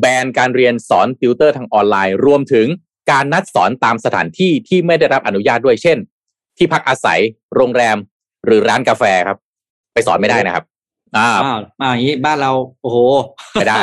[0.00, 2.66] แบนการเรียนสอนติวเตอร์ทางออนไลน์ รวมถึง
[3.10, 5.98] การนัดสอนตามสถานที่ที่ไม่ได้รับอนุญาตด้วยเช่น
[6.58, 7.20] ที่พักอาศัย
[7.54, 7.96] โรงแรม
[8.44, 9.38] หรือร้านกาแฟครับ
[9.94, 10.64] ไปสอนไม่ได้นะครับ
[11.16, 12.52] อ่าอ้าวอ่าอย่างนี้บ้านเรา
[12.82, 12.98] โอ้โห
[13.52, 13.82] ไม่ได้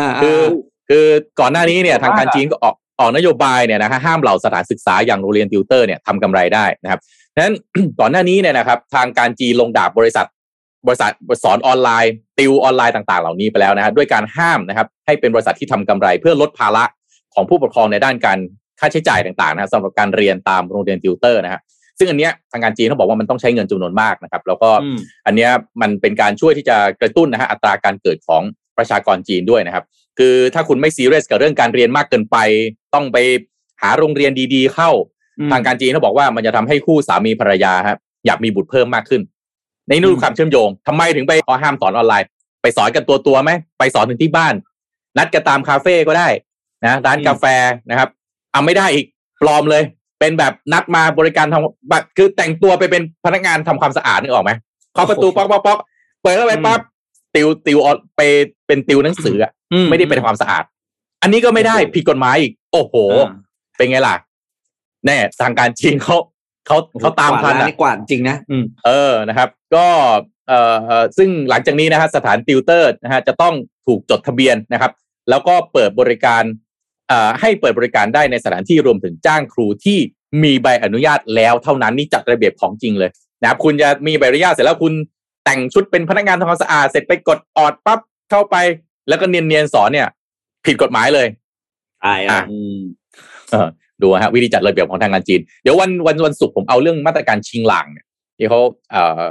[0.00, 0.48] อ่าคืออ่า
[0.88, 1.06] คือ
[1.40, 7.00] ก่อนหน้านี้เนี่ยผมว่าทางการจีนก็ออกออกนโยบายเนี่ยนะฮะห้ามเหล่าสถานศึกษาอย่างโรงเรียนติวเตอร์เนี่ยทำกำไรได้นะครับ
[7.34, 7.54] ดังนั้น
[8.00, 10.26] ก่อนหน้านี้เนี่ยนะครับ ทางการจีนลงดาบบริษัท
[10.86, 11.12] บริษัท
[11.42, 16.84] สอนออนไลน์ติวออนไลน์ต่าง ๆ เหล่านี้ไปแล้วนะฮะด้วยการห้ามนะครับ ให้เป็นบริษัทที่ทำกำไรเพื่อลดภาระ
[17.34, 18.38] ของผู้ปกครองในด้านการ
[18.80, 21.60] ค่าใช้จ่ายต่างๆนะฮะสำหรับการเรียนตามโรงเรียนติวเตอร์นะฮะ
[21.98, 28.42] ซึ่งอันเนี้ยทางการจีนเขาบอกว่ามันต้องใช้เงินจำนวนมากนะครับ แล้วก็อืมอันเนี้ยมันเป็นการช่วยที่จะกระตุ้นนะฮะอัตราการเกิดของ
[28.78, 29.84] ประชากรจีนด้วยนะครับ
[30.18, 32.36] คือถ้าคุณไม่ซีเรียสกับเรื่องการเรียนมากเกินไป
[32.94, 33.16] ต้องไป
[33.82, 34.90] หาโรงเรียนดีๆ เข้า
[35.38, 39.22] อืมทางการจีนเขาบอกว่ามันจะทำให้คู่สามีภรรยาครับอยากมีบุตรเพิ่มมากขึ้น
[39.88, 42.26] ในนู่อืนมความเชื่อมโยงทำไมถึงไปขอห้ามสอนออนไลน์
[42.62, 44.54] ไปสอนกันตัวตัวๆไหมไปสอนถึงที่บ้าน
[45.18, 46.28] นัดกันตามคาเฟ่ก็ได้
[46.84, 47.44] นะร้านกาแฟ
[47.90, 48.08] นะครับ
[48.52, 49.06] เอาไม่ได้อีก
[49.40, 49.82] ปลอมเลย
[50.20, 54.52] เป็นแบบนัดมาบริการทำแบบคือแต่งตัวไปเป็นพนักงานทำความสะอาดนึกออกไหม
[54.92, 55.78] เคาะประตูป๊อกป๊อกป๊อก
[56.22, 56.80] เปิดเข้าไปปั๊บ
[57.34, 58.20] ติวติวออนไป
[58.66, 60.64] เป็นติวหนังสืออะอืไม่ได้เป็นความสะอาด
[61.22, 62.94] อันนี้ก็ไม่ได้ผิดกฎหมายอีก โอ้โห
[63.26, 63.32] อ่า
[63.76, 64.16] เป็นไงล่ะ
[65.06, 66.16] แน่ทางการจีนเขา
[66.66, 69.86] เขาเขาตามทันกวดร้อะนี่กวาดจริงนะอืมเออนะครับ ก็
[70.48, 73.54] เอ่อเอ่อซึ่งหลังจากนี้นะฮะสถานติวเตอร์นะฮะจะต้อง
[73.86, 74.92] ถูกจดทะเบียนนะครับ
[75.30, 76.67] แล้วก็เปิดบริการเอ่อ
[77.40, 79.98] ให้เปิดบริการได้ในสถานที่รวมถึงจ้างครูที่
[80.42, 83.10] มีใบอนุญาตแล้วเท่านั้นนี่จัดระเบียบของจริงเลย
[83.42, 84.92] นะครับคุณจะมีใบอนุญาตเสร็จแล้วคุณ
[85.44, 88.00] แต่งชุดเป็นพนักงานทำความสะอาดเสร็จไปกดออดปั๊บ
[88.30, 88.56] เข้าไป
[89.08, 90.08] แล้วก็เนียนๆสอนเนี่ย
[90.66, 91.26] ผิดกฎหมายเลย
[92.04, 92.78] ตายอะอะอืม
[93.50, 93.68] เออ
[94.02, 98.04] ดูฮะวิธีจัดระเบียบของทางการจีน เดี๋ยววันวันวันศุกร์ผมเอาเรื่องมาตรการชิงหลางเนี่ย
[98.38, 98.60] ที่เขา
[98.92, 99.22] เอ่อ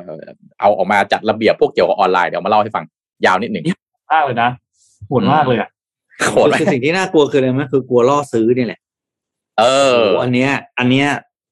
[0.60, 2.86] เอาออกมาจัดระเบียบพวกเกี่ยวกับออนไลน์เดี๋ยวมาเล่าให้ฟัง
[3.26, 3.66] ยาวนิดหนึ่ง
[4.14, 4.50] มากเลยนะ
[5.08, 5.70] โหดมากเลยอะ
[6.32, 8.80] โหดไหมคือสิ่งที่น่ากลัวคืออะไรไหมคือกลัวล่อซื้อนี่แหละ
[9.60, 9.64] เอ
[9.94, 11.08] อโอ้อันเนี้ย อันเนี้ย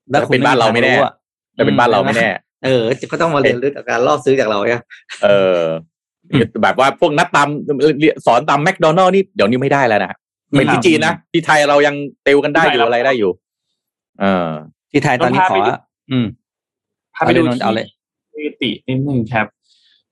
[0.10, 1.14] แล้วเป็นบ้านเราไม่แน่อะ
[1.54, 2.30] แต่เป็นบ้านเราไม่แน่
[2.66, 4.84] เออก็ต้องมาเรียนรู้จากการล่อซื้อจากเราเนี่ย
[5.24, 5.28] เอ
[5.60, 5.62] อ
[6.64, 7.48] แบบว่าพวกนัดตาม
[8.26, 10.14] สอนตามแมคโดนัลล์นี่เดี๋ยวนี้ไม่ได้แล้วนะ
[10.52, 13.32] เป็นที่จีนนะที่ไทยเรายังเตวกันได้อยู่อะไรได้อยู่
[14.22, 14.50] เออ
[14.92, 15.58] ที่ไทยตอนนี้ขอ
[16.12, 16.26] อืม
[17.16, 17.88] พาไปดูเอาเลยนนท์เอาเลย
[18.34, 19.46] ที่ตินิดนึงครับ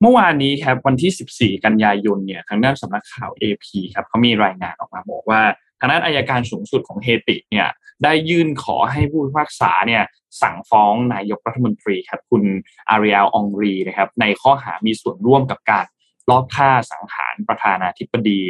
[0.05, 5.41] เมื่อวานนี้ครับวันที่ 14 กันยายนเนี่ยทางด้านสำนักข่าว AP ครับเขามีรายงานออกมาบอกว่า
[5.79, 7.67] ทางด้านอายการสูงสุดของเฮติเนี่ย
[8.03, 10.03] ได้ยื่นขอให้ผู้พิพากษาเนี่ย
[10.41, 12.43] สั่งฟ้องนายกรัฐมนตรีครับคุณ
[12.89, 15.85] อาเรียล อองรีนะครับในข้อหามีส่วนร่วมกับการ
[16.29, 18.41] ลอบฆ่าสังหารประธานาธิบดี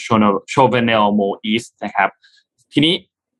[0.00, 0.06] โช
[0.50, 2.10] โชเวเนลโมอิสนะครับ
[2.72, 2.94] ทีนี้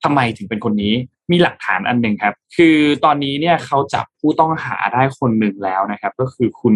[0.04, 0.94] ทำไมถึงเป็นคนนี้
[1.30, 6.74] มีหลักฐานอันหนึ่งครับ คือตอนนี้เนี่ยเขาจับผู้ต้องหาได้คนหนึ่งแล้วนะครับ ก็คือคุณ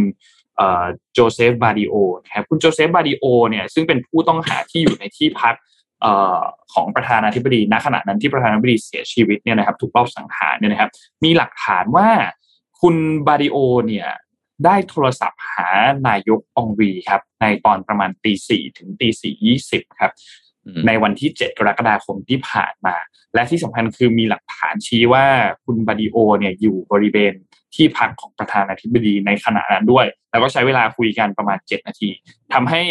[1.13, 1.95] โจเซฟบาดิโอ
[2.25, 5.55] นะครับคุณโจเซฟบาดิโอเนี่ยซึ่งเป็นผู้ต้องหาที่อยู่ในที่พัก
[6.73, 10.91] ของประธานาธิบดีณขณะนั้นที่ประธานาธิบดีเสียชีวิตเนี่ยนะครับถูกลอบสังหารเนี่ยนะครับ
[11.25, 12.09] มีหลักฐานว่า
[12.81, 12.97] คุณ
[13.27, 14.09] บาดิโอเนี่ย
[14.65, 15.69] ได้โทรศัพท์หา
[16.09, 20.13] นายกองรีครับ ในตอนประมาณตีสี่ถึงตีสี่ยี่สิบครับ
[20.87, 22.97] ในวันที่7กรกฎาคมที่ผ่านมา
[23.35, 25.27] และที่สำคัญคือมีหลักฐานชี้ว่า
[25.65, 27.35] คุณบาดิโอเนี่ยอยู่บริเวณ
[27.75, 32.09] ที่พักของประธานาธิบดีในขณะนั้นด้วย แล้วก็ใช้เวลาคุยกันประมาณ 7 นาที
[32.55, 32.83] ทำให้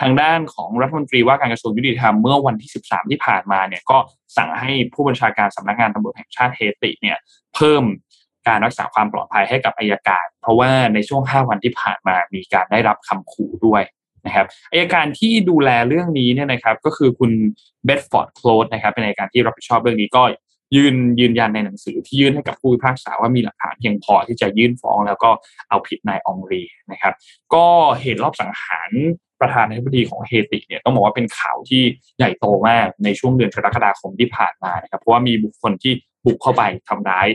[0.00, 3.98] ทางด้านของรัฐมนตรีว่าการกระทรวงยุติธรรมเมื่อวันที่ 13 ที่ผ่านมาเนี่ยก็
[4.36, 7.18] สั่งให้ผู้บัญชาการสำนักงานตำรวจแห่งชาติเฮติเนี่ย
[7.54, 7.82] เพิ่ม
[8.48, 13.82] การรักษาความปลอดภัยให้กับอายการ เพราะว่าในช่วง 5 วันที่ผ่านมามีการได้รับคำขู่ด้วย
[14.26, 17.30] นะครับอายการที่ดูแลเรื่องนี้เนี่ยนะครับก็คือคุณ
[17.84, 20.22] เบดฟอร์ดโคลดนะครับเป็นอายการที่รับผิดชอบเรื่องนี้ก็
[20.76, 25.30] ยืนยืนยันในหนังสือที่ยื่นให้กับผู้พิพากษาว่ามีหลักฐานเพียงพอที่จะยื่นฟ้อง แล้วก็
[25.68, 26.62] เอาผิดนายองรี
[26.92, 27.14] นะครับ
[27.54, 27.66] ก็
[28.00, 28.90] เหตุรอบสังหาร
[29.40, 31.82] ประธานาธิบดีของเฮติเนี่ยต้องบอกว่าเป็นข่าวที่
[32.18, 35.92] ใหญ่โตมากในช่วงเดือนกรกฎาคมที่ผ่านมานะครับ เพราะว่ามีบุคคลที่
[36.26, 37.26] บุกเข้าไปทำร้าย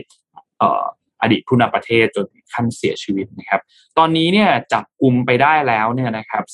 [1.22, 3.60] อดีตผู้นำประเทศจนถึงขั้นเสียชีวิตนะครับ
[3.98, 6.44] ตอนนี้เนี่ยจับกลุ่มไปได้แล้วเนี่ยนะครับ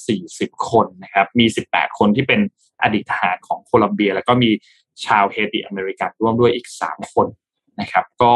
[0.51, 2.41] 40 คนนะครับ มี 18 คนที่เป็น
[2.83, 4.51] อดีตทหารของโคลัมเบีย แล้วก็มี
[5.05, 7.27] ชาวเฮติอเมริกันร่วมด้วยอีก 3 คน
[7.81, 8.33] นะครับ ก็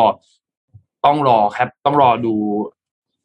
[1.04, 2.34] ต้องรอครับ ต้องรอดู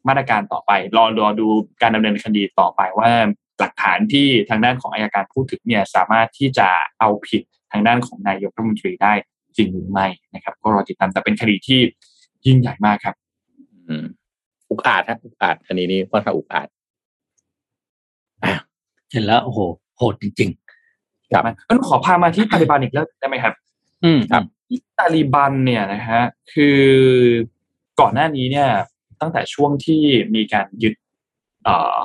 [0.08, 1.46] มาตรการต่อไป รอรอดู
[1.82, 3.10] การดำเนินคดีต่อไปว่า
[3.58, 6.68] หลักฐานที่ทางด้านของอายการพูดถึงเนี่ยสามารถที่จะ
[7.00, 9.12] เอาผิดทางด้านของนายกรัฐมนตรีได้
[9.56, 11.80] จริงหรือไม่นะครับ ก็รอติดตามแต่เป็นคดีที่
[12.46, 13.16] ยิ่งใหญ่มากครับ
[13.88, 14.04] อืม
[14.70, 16.68] อุกอาจฮะอุกอาจคดีนี้ค่อนข้างอุกอาจ
[19.12, 19.58] เห็นแล้วโอ้โห
[19.96, 20.67] โหดจริงๆ
[21.32, 23.54] ครับงั้นขอพามาที่ตาลิบันอีกแล้วได้ไหมครับ
[24.04, 24.44] อืมครับ
[24.98, 26.22] ตาลิบันเนี่ยนะฮะ
[26.52, 26.80] คือ
[28.00, 28.68] ก่อนหน้านี้เนี่ย
[29.20, 30.02] ตั้งแต่ช่วงที่
[30.34, 30.94] มีการยึด
[31.64, 31.96] เอ่อ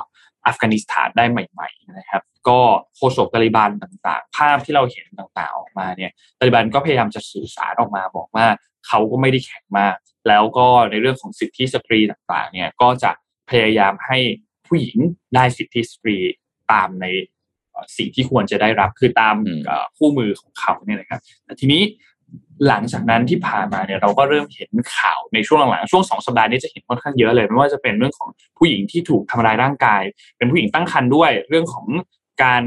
[0.46, 2.60] อัฟกานิสถานได้ใหม่ ๆ นะครับ ก็
[2.96, 8.46] โฆษกตาลิบันต่างๆ ภาพที่เราเห็นต่างๆออกมาเนี่ยตาลิบันก็พยายามจะสื่อสารออกมาบอกว่า
[8.86, 9.96] เขาก็ไม่ได้แข็งมาก
[10.28, 13.10] แล้วก็ในเรื่องของสิทธิสตรีต่างๆ เนี่ยก็จะ
[13.50, 14.18] พยายามให้
[14.66, 14.98] ผู้หญิง
[15.34, 16.16] ได้สิทธิสตรี
[16.72, 17.06] ตามใน
[17.96, 19.34] สิ่งที่ควรจะได้รับคือตาม
[19.96, 21.82] คู่มือของเขาเนี่ยนะครับแต่ทีนี้
[22.68, 30.02] หลังจากนั้นที่ผ่านมาเนี่ยเราก็เริ่มเห็นข่าวในช่วงหลังๆช่วงสองสัปดาห์นี้จะเห็นค่อนข้างเยอะเลยไม่ว่าจะเป็นเรื่องของผู้หญิงที่ถูกทำร้ายร่างกาย
[30.36, 31.86] เป็นผู้หญิงตั้งครรภ์ด้วย เรื่องของ
[32.42, 32.62] การ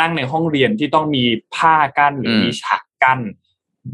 [0.00, 1.24] นั่งในห้องเรียนที่ต้องมี
[1.54, 3.20] ผ้ากั้นหรือมีฉากกั้น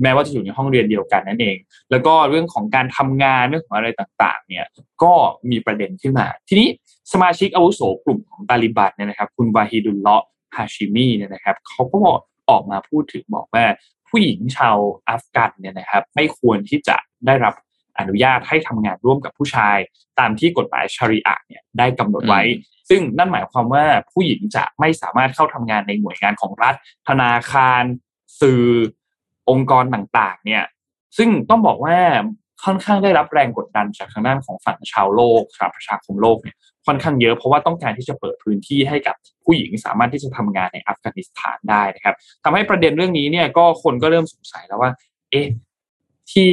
[0.02, 1.56] แม้ว่าจะอยู่ในห้องเรียนเดียวกันนั่นเอง
[1.90, 4.66] แล้วก็เรื่องของการทำงานเรื่องของอะไรต่างๆ เนี่ย
[5.02, 5.12] ก็
[5.50, 6.68] มีประเด็นขึ้นมา ทีนี้
[7.12, 10.24] สมาชิกอาวุโสกลุ่มของตาลิบันเนี่ยนะครับ คุณวาฮิดุลเลาะ
[10.56, 12.00] ฮาชิมีเนี่ยนะครับเขาก็
[12.50, 13.64] ออกมาพูดถึงบอกว่า
[14.08, 14.76] ผู้หญิงชาว
[15.08, 16.96] อัฟกันเนี่ยนะครับไม่ควรที่จะ
[17.26, 17.54] ได้รับ
[17.98, 19.78] อนุญาตให้ทำงานร่วมกับผู้ชาย
[20.18, 22.42] ตามที่กฎหมายชาริอะเนี่ยได้กำหนดไว้
[22.88, 26.74] ซึ่งนั่นหมายความว่าผู้หญิงจะไม่สามารถเข้าทำงานในหน่วยงานของรัฐ
[27.08, 27.82] ธนาคาร
[28.40, 28.64] สื่อ
[29.50, 30.64] องค์กรต่างๆ เนี่ย
[31.18, 31.98] ซึ่งต้องบอกว่า
[32.64, 36.56] ค่อนข้างได้รับแรงกดดันจากทางด้านของฝั่งชาวโลกชาวประชาคมโลกเนี่ย
[36.86, 42.14] ค่อนข้างเยอะเพราะว่าต้องการที่จะเปิดพื้นที่ให้กับผู้หญิงสามารถที่จะทำงานในอัฟกานิสถานได้นะครับ
[42.44, 44.90] ทำให้ประเด็นเรื่องนี้เนี่ยก็คนก็เริ่มสงสัยแล้วว่า
[45.30, 45.46] เอ๊ะ
[46.32, 46.50] ที่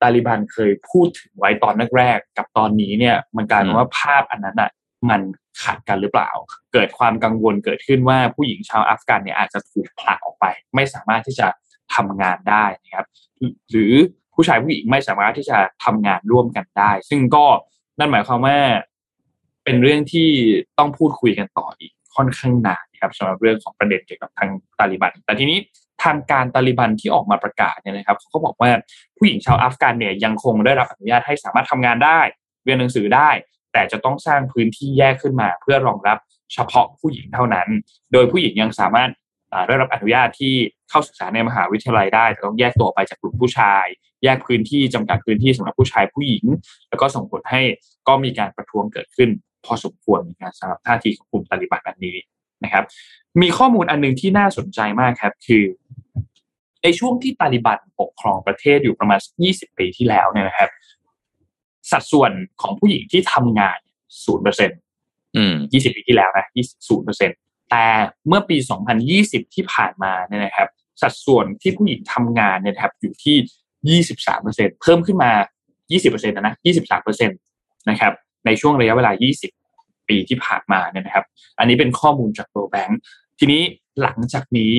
[0.00, 4.70] ตาลิบันเคยพูดถึงไว้ตอนแรกๆกับตอนนี้เนี่ย มันกลายเป็นว่าภาพอันนั้นอะ
[5.10, 5.20] มัน
[5.62, 6.30] ขัดกันหรือเปล่า
[6.72, 11.48] เกิดความกังวลเกิดขึ้นว่าผู้หญิงชาวอัฟกันเนี่ยอาจจะถูกผลักออกไป ไม่สามารถที่จะ
[11.94, 13.06] ทำงานได้นะครับ
[13.70, 13.92] หรือ
[14.34, 17.46] ผู้ชายผู้หญิงไม่สามารถที่จะทำงานร่วมกันได้ ซึ่งก็
[17.98, 18.58] นั่นหมายความว่า
[19.64, 20.28] เป็นเรื่องที่
[20.78, 25.58] ต้องพูดคุยกันต่ออีกค่อนข้างนานครับสำหรับเรื่องของประเด็นเกี่ยวกับทางตาลิบัน แต่ทีนี้
[26.04, 28.70] ทางการตาลิบันที่ออกมาประกาศเนี่ยนะครับเขาบอกว่า
[29.18, 32.20] ผู้หญิงชาวอัฟกันเนี่ยยังคงได้รับอนุญาตให้สามารถทำงานได้
[32.64, 33.30] เรียนหนังสือได้
[33.72, 36.18] แต่จะต้องสร้างพื้นที่แยกขึ้นมา เพื่อรองรับ
[36.54, 37.68] เฉพาะผู้หญิงเท่านั้น
[38.12, 39.10] โดยผู้หญิงยังสามารถ
[39.66, 40.54] ได้รับอนุญาตที่
[40.90, 43.84] เข้าศึกษาในมหาวิทยาลัยได้แต่ต้องแยกตัวไปจากกลุ่มผู้ชาย
[44.24, 46.44] แยกพื้นที่จำกัดพื้นที่สำหรับผู้ชายผู้หญิง
[46.88, 47.62] แล้วก็ส่งผลให้
[48.08, 49.30] ก็มีการประท้วงเกิดขึ้น
[49.64, 52.16] พอสมควรในการสำหรับท่าทีของกลุ่มตาลิบันอันนี้
[52.64, 52.84] นะครับ
[53.42, 55.64] มีข้อมูลอันหนึงที่น่าสนใจมากครับ คือ
[56.82, 60.70] ในช่วงที่ตาลิบันปกครองประเทศอยู่ประมาณ 20 ปีที่แล้วเนี่ยนะครับ
[61.90, 63.78] สัดส่วนของผู้หญิงที่ทำงาน
[64.24, 64.70] ศูนย์เปอร์เซ็น
[65.36, 66.46] อืม20ปีที่แล้วนะ
[66.76, 67.30] 20เปอร์เซ็น
[67.70, 67.86] แต่
[68.28, 68.56] เมื่อปี
[69.06, 70.68] 2020 ที่ผ่านมาเนี่ยนะครับ
[71.02, 75.32] สัดส่วนที่ผู้หญิงทำงานเนี่ยนะครับอยู่ที่ 23เปอร์เซ็นเพิ่มขึ้นมา
[75.72, 77.34] 20เปอร์เซ็นต์นะนะ 23เปอร์เซ็นต
[77.90, 78.12] นะครับ
[78.46, 79.12] ในช่วงระยะเวลา
[79.60, 81.24] 20 ปีที่ผ่านมาเนี่ยนะครับ
[81.58, 82.92] อันนี้เป็นข้อมูลจาก World Bank
[83.38, 83.62] ทีนี้
[84.02, 84.74] หลังจากนี้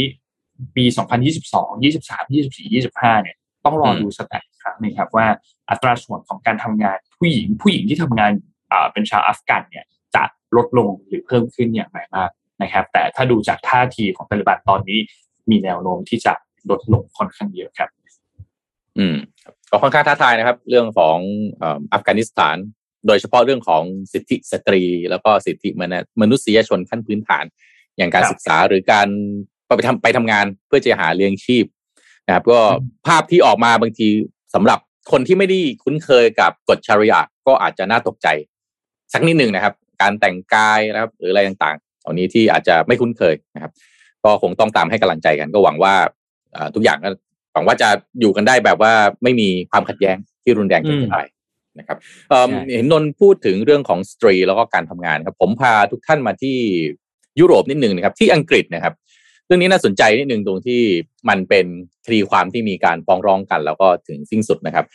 [0.75, 0.85] ปี
[1.33, 3.35] 2022 23 24 25 เนี่ย
[3.65, 5.27] ต้องรอดูสแตทอีกครั้งหนึงครับว่า
[5.69, 8.31] อัตราส่วนของการทำงานผู้หญิงผู้หญิงที่ทำงาน
[8.71, 9.85] อ่าเป็นชาวอัฟกันเนี่ย
[10.15, 10.23] จะ
[10.55, 12.29] ลดลงหรือเพิ่มขึ้นอย่างไรบ้าง
[12.61, 14.99] นะครับ แต่ถ้าดูจากท่าทีของตาลิบันตอนนี้
[15.49, 16.33] มีแนวโน้มที่จะ
[16.69, 17.89] ลดลงค่อนข้างเยอะครับ
[18.97, 21.17] อืมครับก็ค่อนข้างท้าทายนะครับ เรื่องของ
[21.59, 22.57] เอ่ออัฟกานิสถาน
[23.07, 23.83] โดยเฉพาะเรื่องของ
[24.13, 27.45] สิทธิสตรี แล้วก็สิทธิมนุษมนุษยชนขั้นพื้นฐาน
[27.97, 29.07] อย่างการครับศึกษาหรือการ
[29.67, 31.65] ไปทำไปทำงานเพื่อจะหาเลี้ยงชีพ
[32.27, 32.59] นะครับก็
[33.07, 34.07] ภาพที่ออกมาบางที
[34.53, 34.79] สำหรับ
[35.11, 38.27] คนที่ไม่ได้คุ้นเคยกับกฎชาริยะก็อาจจะน่าตกใจ
[39.13, 43.71] สักนิดหนึ่งนะครับ การแต่งกายนะครับหรืออะไรต่างๆเหล่านี้ที่อาจจะไม่คุ้นเคยนะครับ
[44.23, 45.95] ก็คงต้องตามให้กำลังใจกัน ก็หวังว่า
[46.53, 47.09] เอ่อทุกอย่างก็
[47.53, 47.89] หวังว่าจะ
[48.19, 48.93] อยู่กันได้แบบว่า
[49.23, 51.15] ไม่มีความขัดแย้งที่รุนแรงเกินไป
[51.79, 51.97] นะครับ
[52.29, 56.57] เอิ่มใช่เห็นนนท์พูดถึงเรื่องของสตรีแล้วก็การทำงานครับ ผมพาทุกท่านมาที่
[57.39, 58.93] ยุโรปนิดหนึ่งนะครับ ที่อังกฤษนะครับ
[59.45, 60.81] เรื่องนี้น่าสนใจนิดหนึ่งตรงที่
[61.29, 61.65] มันเป็น
[62.05, 64.85] คดีความที่มีการฟ้องร้องกัน แล้วก็ถึงสิ้นสุดนะครับ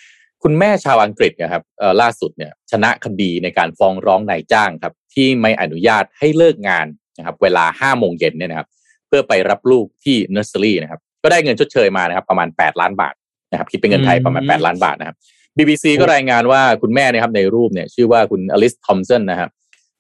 [0.43, 6.87] คุณแม่ชาวอังกฤษเนะครับเอ่อล่าสุดเนี่ยชนะคดีในการฟ้องร้องนายจ้างครับ ที่ไม่อนุญาตให้เลิกงาน
[7.19, 8.69] นะครับเวลาห้าโมงเย็นเนี่ยนะครับ
[9.09, 13.15] เพื่อไปรับลูกที่เนอร์เซอรี่นะครับ ก็ได้เงินชดเชยมานะครับ ประมาณ8ล้านบาท
[13.51, 15.17] นะครับ คิดเป็นเงินไทยประมาณ8ล้านบาทนะครับ
[15.59, 19.51] BBC ก็รายงานว่าคุณแม่เนะครับในรูปเนี่ยชื่อว่าคุณอลิซ ทอมป์สันนะครับ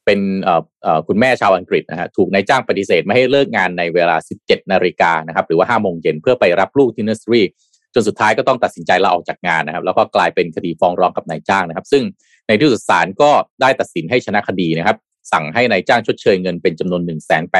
[0.07, 7.47] เป็นเอ่อเอ่อคุณแม่ชาวอังกฤษนะฮะถูกนายจ้างปฏิเสธไม่ให้เลิกงานในเวลา 17 นาฬิกานะครับหรือว่า5โมงเย็นเพื่อไปรับลูกที่เนอร์เซอรี่
[7.95, 12.03] จนสุดท้ายก็ต้องตัดสินใจลาออกจากงานนะครับ แล้วก็กลายเป็นคดีฟ้องร้องกับนายจ้างนะครับ ซึ่ง
[12.47, 13.31] ในที่สุดศาลก็
[13.61, 14.97] ได้ตัดสินให้ชนะคดีนะครับ
[15.33, 17.03] สั่งให้นายจ้างชดเชยเงินเป็นจำนวน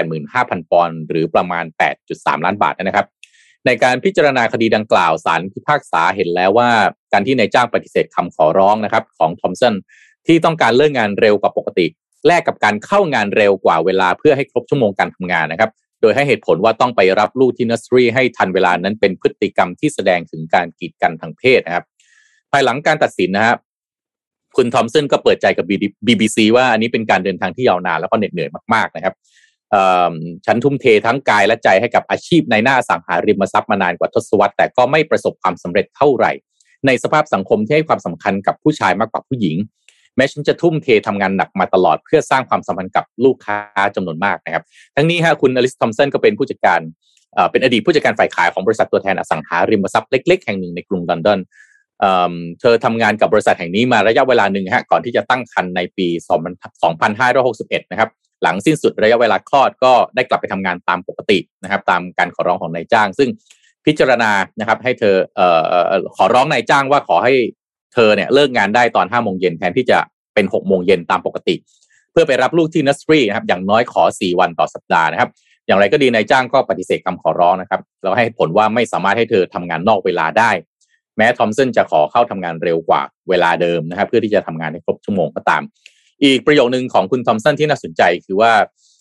[0.07, 1.65] 185,000 ปอนด์หรือประมาณ
[2.05, 3.07] 8.3 ล้านบาทนะครับ
[3.67, 6.71] ในการพิจารณาคดีดังกล่าวศาลพิพากษาเห็นแล้วว่า
[7.13, 9.75] การที่นายจ้างปฏิเสธคำขอร้องนะครับ ของทอมสัน
[10.27, 11.87] ที่ต้องการเลิกงานเร็วกว่าปกติ
[12.27, 21.85] แลกกับการเข้างานเร็วกว่าเวลาเพื่อให้ครบชั่วโมงการทำงานนะครับ โดยให้เหตุผลว่าต้องไปรับลูกที่นอร์สรีให้ทันเวลานั้นเป็นพฤติกรรมที่แสดงถึงการกีดกันทางเพศนะครับ
[22.51, 23.59] ภายหลังการตัดสินนะครับ
[24.57, 25.67] คุณทอมสันก็เปิดใจกับ
[26.07, 29.15] BBC ว่าอันนี้เป็นการเดินทางที่ยาวนานแล้วก็เหน็ดเหนื่อยมากๆนะครับ
[30.47, 36.33] ฉันทุ่มเททั้งกายและใจให้กับอาชีพในหน้าอสังหาริมทรัพย์มานานกว่าทศวรรษแต่ก็ไม่ประสบความสำเร็จเท่าไหร่
[36.87, 39.57] ในสภาพสังคมที่ให้ความสำคัญกับผู้ชายมากกว่าผู้หญิง
[40.17, 43.57] แม้ฉันจะทุ่มเททำงานหนักมาตลอดเพื่อสร้างความสัมพันธ์กับลูกค้า
[43.95, 44.63] จำนวนมากนะครับ
[44.97, 46.81] ทั้งนี้ฮะคุณอลิสทอมสันก็เป็นผู้จัดการ
[47.51, 51.39] เป็นอดีตผู้จัดการฝ่ายขายของบริษัทตัวแทนอสังหาริมทรัพย์เล็ก ๆ แห่งหนึ่งในกรุงลอนดอน
[52.01, 56.07] เอิ่มเธอทำงานกับบริษัทแห่งนี้มาระยะเวลาหนึ่งฮะก่อนที่จะตั้งครรภ์ในปี
[57.15, 58.11] 2561 นะครับ
[58.43, 63.29] หลังสิ้นสุดระยะเวลาคลอดก็ได้กลับไปทำงานตามปกตินะครับ ตามการขอร้องของนายจ้าง ซึ่ง
[63.87, 64.31] พิจารณา
[64.61, 65.47] นะครับ ให้เธอเอ่
[65.81, 67.35] อขอร้องนายจ้างว่าขอให้
[67.95, 69.99] เธอเนี่ยเลิกงานได้ตอน5โมงเย็นแทนที่จะ
[70.35, 71.55] เป็น6โมงเย็นตามปกติ
[72.13, 75.31] เพื่อไปรับลูกที่นัสรีนะครับ อย่างน้อยขอ4วันต่อสัปดาห์นะครับ
[75.67, 80.51] อย่างไรก็ดีนายจ้างก็ปฏิเสธคำขอร้องนะครับแล้วให้ผลว่าไม่สามารถให้เธอทำงานนอกเวลาได้
[81.17, 85.63] แม้ทอมสันจะขอเข้าทำงานเร็วกว่าเวลาเดิมนะครับ เพื่อที่จะทำงานให้ครบชั่วโมงก็ตาม
[86.25, 88.53] อีกประโยคนึงของคุณทอมสันที่น่าสนใจคือว่า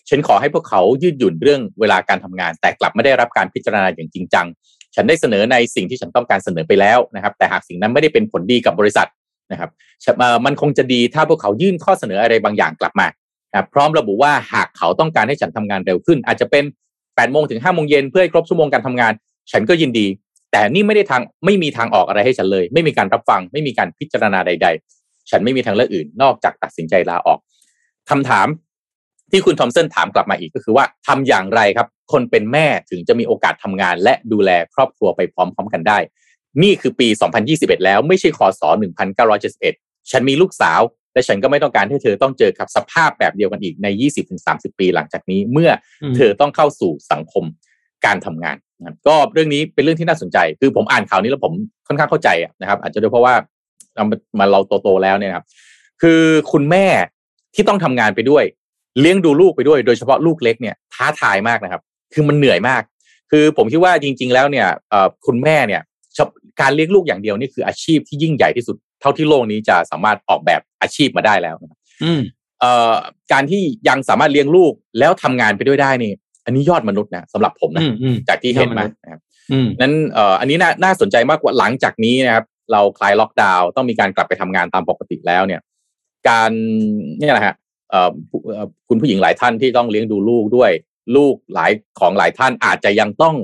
[0.08, 4.46] ฉันขอให้พวกเขายืดหยุ่นเรื่องเวลาการทำงาน แต่กลับไม่ได้รับการพิจารณาอย่างจริงจัง
[4.94, 9.08] ฉันได้เสนอในสิ่งที่ฉันต้องการเสนอไปแล้วนะครับ แต่หากสิ่งนั้นไม่ได้เป็นผลดีกับบริษัท
[9.52, 9.70] นะครับ
[10.44, 13.06] มันคงจะดีถ้าพวกเขายื่นข้อเสนออะไรบางอย่างกลับมา
[13.56, 16.64] ครับพร้อมระบุว่าหากเขาต้องการให้ฉันทำงานเร็วขึ้น อาจจะเป็น
[17.00, 19.12] 8โมงถึง5โมงเย็นเพื่อให้ครบชั่วโมงการทำงาน
[19.52, 20.06] ฉันก็ยินดี
[20.52, 27.38] แต่นี่ไม่ได้ทางไม่มีทางออกอะไรให้ฉันเลย ไม่มีการรับฟัง ไม่มีการพิจารณาใดๆ ฉันไม่มีทางเลือกอื่น นอกจากตัดสินใจลาออก
[28.10, 28.46] คำถาม
[29.32, 35.98] ที่คุณทอมสันถามกลับมาอีกก็คือว่าทำอย่างไรครับ คนเป็นแม่ถึงจะมีโอกาสทำงาน และดูแลครอบครัวไปพร้อม ๆ กันได้
[36.62, 37.08] นี่คือปี
[37.46, 38.62] 2021 แล้วไม่ใช่คศ
[39.36, 40.80] 1971 ฉันมีลูกสาว
[41.12, 43.86] และฉันก็ไม่ต้องการให้เธอต้องเจอกับสภาพแบบเดียวกันอีกใน
[44.34, 45.70] 20-30 ปีหลังจากนี้เมื่อ
[46.16, 47.44] เธอต้องเข้าสู่สังคม
[48.06, 51.52] การทำงานนะครับก็เรื่องนี้เป็นเรื่องที่น่าสนใจ คือผมอ่านข่าวนี้แล้วผม
[51.86, 53.46] ค่อนข้างเข้าใจอะนะครับ อาจจะด้วยเพราะว่าเรา
[54.38, 55.46] มาเราโตๆแล้วเนี่ยนะครับ
[56.02, 56.20] คือ
[56.52, 56.86] คุณแม่
[57.54, 58.44] ที่ต้องทำงานไปด้วย
[59.00, 61.82] เลี้ยงดูลูกไปด้วย โดยเฉพาะลูกเล็กเนี่ยท้าทายมากนะครับ
[62.14, 62.82] คือมันเหนื่อยมาก
[63.30, 65.82] คือผมคิดว่าจริง ๆ แล้วเนี่ยเอ่อคุณแม่เนี่ย
[66.16, 66.28] ชอบ
[66.60, 72.20] การเลี้ยงลูกอย่างเดียวนี่คืออาชีพที่ยิ่งใหญ่ที่สุดเท่าที่โลกนี้จะสามารถออกแบบอาชีพมาได้แล้วนะครับอืม
[72.60, 72.92] เอ่อ
[73.32, 76.12] การที่ยังสามารถเลี้ยงลูกแล้วทำงานไปด้วยได้นี่
[76.44, 79.20] อันนี้ยอดมนุษย์นะสำหรับผมนะอืมอืมจากที่เห็นยอดมมานุษย์นะครับ
[79.52, 85.60] อืมนั้นเอ่ออันนี้น่าน่าสนใจมากกว่าหลังจากนี้นะครับ เราคลายล็อกดาวน์ต้องมีการกลับไปทำงานตามปกติแล้วเนี่ย
[86.28, 86.50] การ
[87.18, 87.54] เนี่ยแหละฮะ
[87.90, 90.70] เอ่อผู้เอ่อคุณผู้หญิงหลายท่านที่ต้องเลี้ยงดูลูกด้วย
[91.16, 93.34] ลูกหลายของหลายท่านอาจจะยังต้อง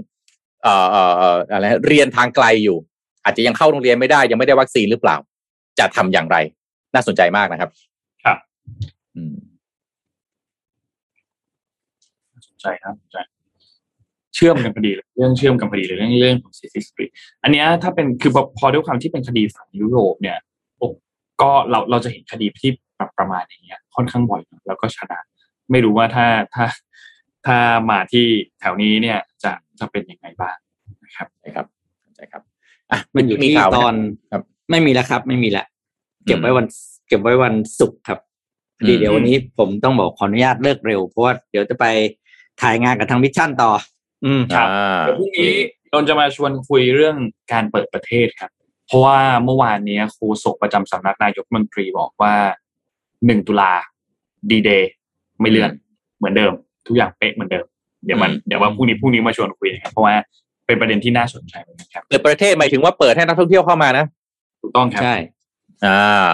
[0.62, 2.78] เอ่อเอ่อเอ่ออะไรฮะเรียนทางไกลอยู่
[3.24, 5.16] อาจจะยังเข้าโรงเรียนไม่ได้ยังไม่ได้วัคซีนหรือเปล่า
[5.78, 6.36] จะทำอย่างไร
[6.94, 7.70] น่าสนใจมากนะครับ
[8.24, 8.38] ครับ
[9.16, 9.34] อืม
[12.48, 13.18] สนใจครับสนใจ
[14.34, 17.04] เชื่อมกันพอดีเรื่องเชื่อมกันพอดีเลยเรื่องเรื่องของสิทธิสตรี
[17.42, 20.38] อันเนี้ยถ้าเป็นคือพอพอด้วยความที่เป็นคดีฝั่งยุโรปเนี่ย
[20.78, 20.86] โอ้
[21.42, 25.18] ก็เราเราจะเห็นคดีที่แบบประมาณอย่างเงี้ยค่อนข้างบ่อยแล้วก็ชนะ
[25.70, 26.66] ไม่รู้ว่าถ้าถ้า
[27.46, 27.58] ถ้า
[27.90, 28.26] มาที่
[28.60, 30.56] แถวนี้เนี่ยจะจะเป็นยังไงบ้าง
[31.04, 31.66] นะครับใช่ครับ
[32.14, 32.42] ใช่ครับ
[32.90, 33.94] อะมันอยู่ที่ตอน
[34.30, 35.66] ครับไม่มีแล้วครับ ไม่มีแล้ว
[36.26, 36.66] เก็บไว้วัน
[37.08, 38.18] เก็บไว้วันศุกร์ครับ
[38.78, 41.84] พอดีเดี๋ยววันนี้ผมต้องบอกขออนุญาตเลิกเร็วเพราะว่าเดี๋ยวจะไป
[42.62, 43.70] ถ่ายงานกับทาง Mission ต่อ
[44.24, 45.52] อืมครับอ่าเดี๋ยวพรุ่งนี้
[45.92, 47.16] นนท์จะมาชวนคุยเรื่อง
[47.52, 48.50] การเปิดประเทศครับ
[48.86, 52.34] เพราะว่าเมื่อวานเนี้ยโฆษกประจำสำนักนายกรัฐมนตรีบอกว่า
[53.26, 53.72] หนึ่งตุลา
[54.50, 54.92] ดีเดย์
[55.40, 55.70] ไม่เลื่อน
[56.18, 56.52] เหมือนเดิม
[56.86, 57.66] ทุกอย่างเป๊ะเหมือนเดิม
[58.06, 60.14] เดี๋ยวมันอืมเดี๋ยวว่าพรุ่งนี้พรุ่งนี้มาชวนคุยนะครับเพราะว่า
[60.66, 64.04] เป็นประเด็นที่น่าสนใจเหมือนกันครับเปิดประเทศหมายถึงว่าเปิดให้นักท่องเที่ยวเข้ามานะ
[64.62, 65.16] ถูกต้องครับใช่
[65.86, 66.32] อ่า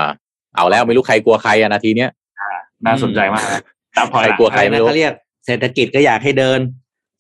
[0.57, 2.11] เอาแล้วไม่รู้ใครกลัวใครอะนาทีเนี้ย
[2.86, 3.62] น่าสนใจมากนะ
[3.97, 5.12] ตามพอใครหลังกลัวใคอะไรไม่นะรู้เขาเรียก
[5.47, 6.61] เศรษฐกิจก็อยากให้เดิน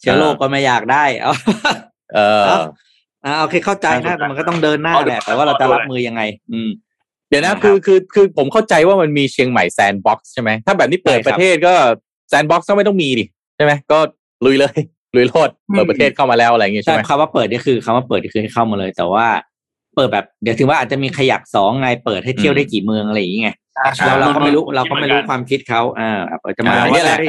[0.00, 1.32] เชื้อโรคก็ไม่อยากได้ เอา
[2.14, 2.60] เออครับ
[3.24, 6.22] อ่าโอเคเข้าใจนะมันก็ต้องเดินหน้าแหละแต่ว่าเราจะรับมือยังไง
[6.52, 6.70] อืม
[7.28, 11.74] เดี๋ยวนะนะครับคือคือคือผมเข้าใจว่ามันมีเชียงใหม่แซนด์บ็อกซ์ใช่ไหมถ้าแบบนี้เปิดใช่ครับประเทศก็
[12.28, 13.24] แซนด์บ็อกซ์ก็ไม่ต้องมีดิ
[13.56, 13.98] ใช่ไหมก็
[14.44, 14.78] ลุยเลย
[15.16, 19.26] ลุยโลดเปิดประเทศเข้ามาแล้วอะไรอย่างงี้ใช่ใช่ไหมคำว่าเปิดนี่คือคำว่าเปิดนี่คือให้เข้ามาเลย แต่ว่า
[19.96, 23.56] เปิดแบบเดี๋ยวถึงว่าอาจจะมีขยักสองไงเปิดให้เที่ยวได้กี่เมืองอะไรอย่างเงี้ย
[23.96, 27.28] ใช่เราเราก็ไม่รู้เราก็ไม่รู้คิดหอนนความคิดเขาอ่าอาจจะมาอ่าว่าเนี่ยแหละได้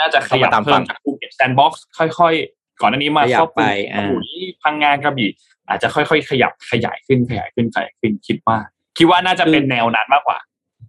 [0.00, 4.28] น่าจะขยับเข้ามาตามฝั่เพิ่งมจากภูเก็ตแซนด์บ็อกซ์ค่อย ๆ ก่อนหน้านี้มาขยับครอบคลุมไปอ่าสมุย
[4.62, 5.30] พังงานกระบี่
[5.68, 8.58] อาจจะค่อยๆ ขยับขยายขึ้นขยายขึ้นขยายขึ้นคิดว่า
[8.98, 10.38] คิดว่าน่าจะเป็นแนวนั้นมากกว่า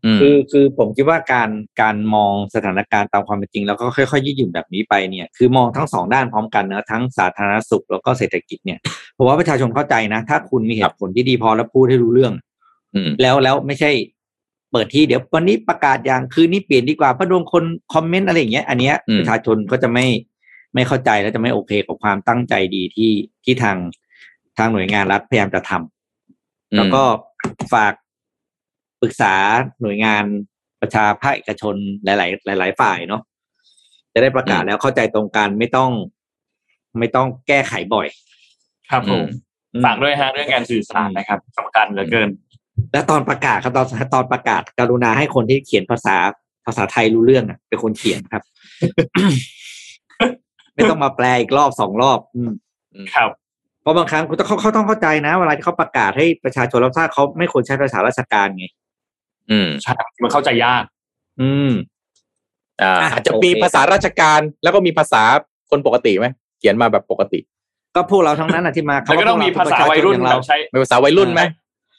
[0.05, 1.49] อืมคือคือผมคิดว่าการ
[1.81, 8.79] การมองสถานการณ์ตามความเป็นจริง แล้วก็ค่อยๆยืดหยุ่นแบบนี้ไปเนี่ยคือมองทั้งสองด้านพร้อมกันนะทั้งสาธารณสุขแล้วก็เศรษฐกิจเนี่ย
[9.17, 12.33] ผมว่าประชาชนเข้าใจนะ ถ้าคุณมีเหตุผลที่ดีพอแล้วพูดให้รู้เรื่อง
[12.95, 13.91] อืมแล้วแล้วไม่ใช่
[14.71, 17.63] เปิดที่เดี๋ยววันนี้ประกาศอย่างคืนนี้เปลี่ยนดีกว่าเพราะโดนคน
[17.93, 20.05] คอมเมนต์อะไรอย่างเงี้ยอันเนี้ยอืมประชาชนก็จะไม่
[20.73, 23.11] ไม่เข้าใจและจะไม่โอเคกับความตั้งใจดีที่
[23.43, 23.77] ที่ทาง
[24.57, 27.03] ทางหน่วยงานรัฐพยายามจะทำแล้วก็
[27.73, 27.93] ฝาก
[29.01, 29.33] ปรึกษา
[29.81, 30.23] หน่วยงาน
[30.81, 32.07] ประชาภาคเอกชนห
[32.47, 33.21] ลาย ๆ หลาย ๆ ฝ่ายเนาะ
[34.13, 35.91] จะได้ประกาศอืมแล้วเข้าใจตรงกันไม่ต้อง
[36.99, 38.07] ไม่ต้องแก้ไขบ่อย
[38.91, 39.23] ครับผม
[39.73, 42.29] อืมฝากด้วยฮะเรื่องการสื่อสารนะครับสำคัญเหลือเกิน
[42.93, 46.17] และตอนประกาศครับตอนตอนประกาศกรุณาให้คนที่เขียนภาษา
[46.65, 48.43] ภาษาไทยรู้เรื่องอะเป็นคนเขียนครับ
[50.75, 52.51] ไม่ต้องมาแปลอีกรอบสองรอบอืม
[53.15, 53.29] ครับ
[53.81, 58.65] เพราะบางครั้งคุณต้องเขาเขาต้องเข้าใจนะ เวลาที่เขาประกาศให้ประชาชนรับทราบเขาไม่ควรใช้ภาษาราชการไง
[59.51, 60.83] อืมใช่มันเข้าใจยาก
[61.41, 61.71] อืม
[62.81, 65.23] อ่าอะอาจจะโอเคมีภาษาราชการแล้วก็มีภาษา
[65.69, 66.27] คนปกติไหม
[66.59, 67.39] เขียนมาแบบปกติ
[67.95, 71.41] ก็พวกเราทั้งนั้นอะที่มาแล้วก็ต้องมีภาษาวัยรุ่นอแบเราบใช้มีภาษาวัยรุ่นไหม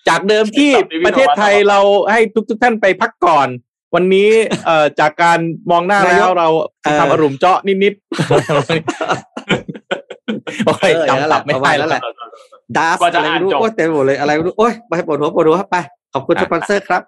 [0.08, 1.80] จากเดิมที่ศัพท์ที่พี่ประเทศไทยบอกว่าเรา
[2.12, 3.48] ให้ทุกทุกๆท่านไปพักก่อน
[3.94, 4.28] วันนี้
[4.66, 5.38] เอ่อจากการ
[5.70, 6.48] มองหน้าแล้วเรา
[6.98, 8.02] ทำอารมณ์เจาะนิดๆ
[10.66, 12.02] โอ้ยจำศัพท์ไม่ได้แล้วแหละ
[12.76, 15.76] ดาสกว่าจะอะไรไม่รู้อ่านจบโอ้ยเต็มไปหมดเลยอะไรไม่รู้โอ้ยไปปวดหัวปวดหัวไป
[16.14, 17.02] ขอบคุณสปอนเซอร์ครับ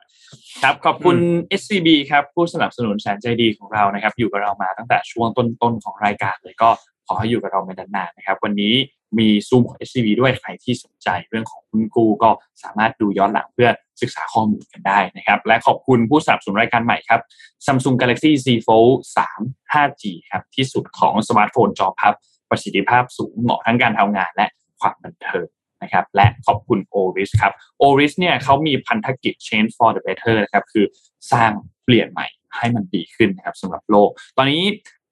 [0.62, 1.16] ครับ ขอบคุณ
[1.61, 6.68] SCB ครับ ผู้สนับสนุนแสนใจดีของเรานะครับ อยู่กับเรามาตั้งแต่ช่วงต้นๆของรายการเลยก็
[7.07, 8.74] ขอให้อยู่กับเราไปนานๆนะครับ วันนี้
[9.19, 12.31] มีซูมของ SCB ด้วยใครที่สนใจเรื่องของหุ้นกู้ก็
[12.63, 17.21] สามารถดูย้อนหลังเพื่อศึกษาข้อมูลกันได้นะครับ และขอบคุณผู้สนับสนุนรายการใหม่ครับ
[17.67, 18.95] Samsung Galaxy Z Fold
[19.35, 22.15] 3 5G ครับที่สุดของสมาร์ทโฟนจอพับ
[22.51, 24.47] ประสิทธิภาพสูงเหมาะทั้งการทำงานและ
[24.81, 25.47] ความบันเทิง
[25.83, 27.53] นะครับและขอบคุณ Oris ครับ
[27.83, 30.85] Oris เนี่ยเขามีพันธกิจ Change for the Better นะครับคือ
[31.33, 31.51] สร้าง
[31.85, 34.63] เปลี่ยนใหม่ให้มันดีขึ้นนะครับสำหรับโลก ตอนนี้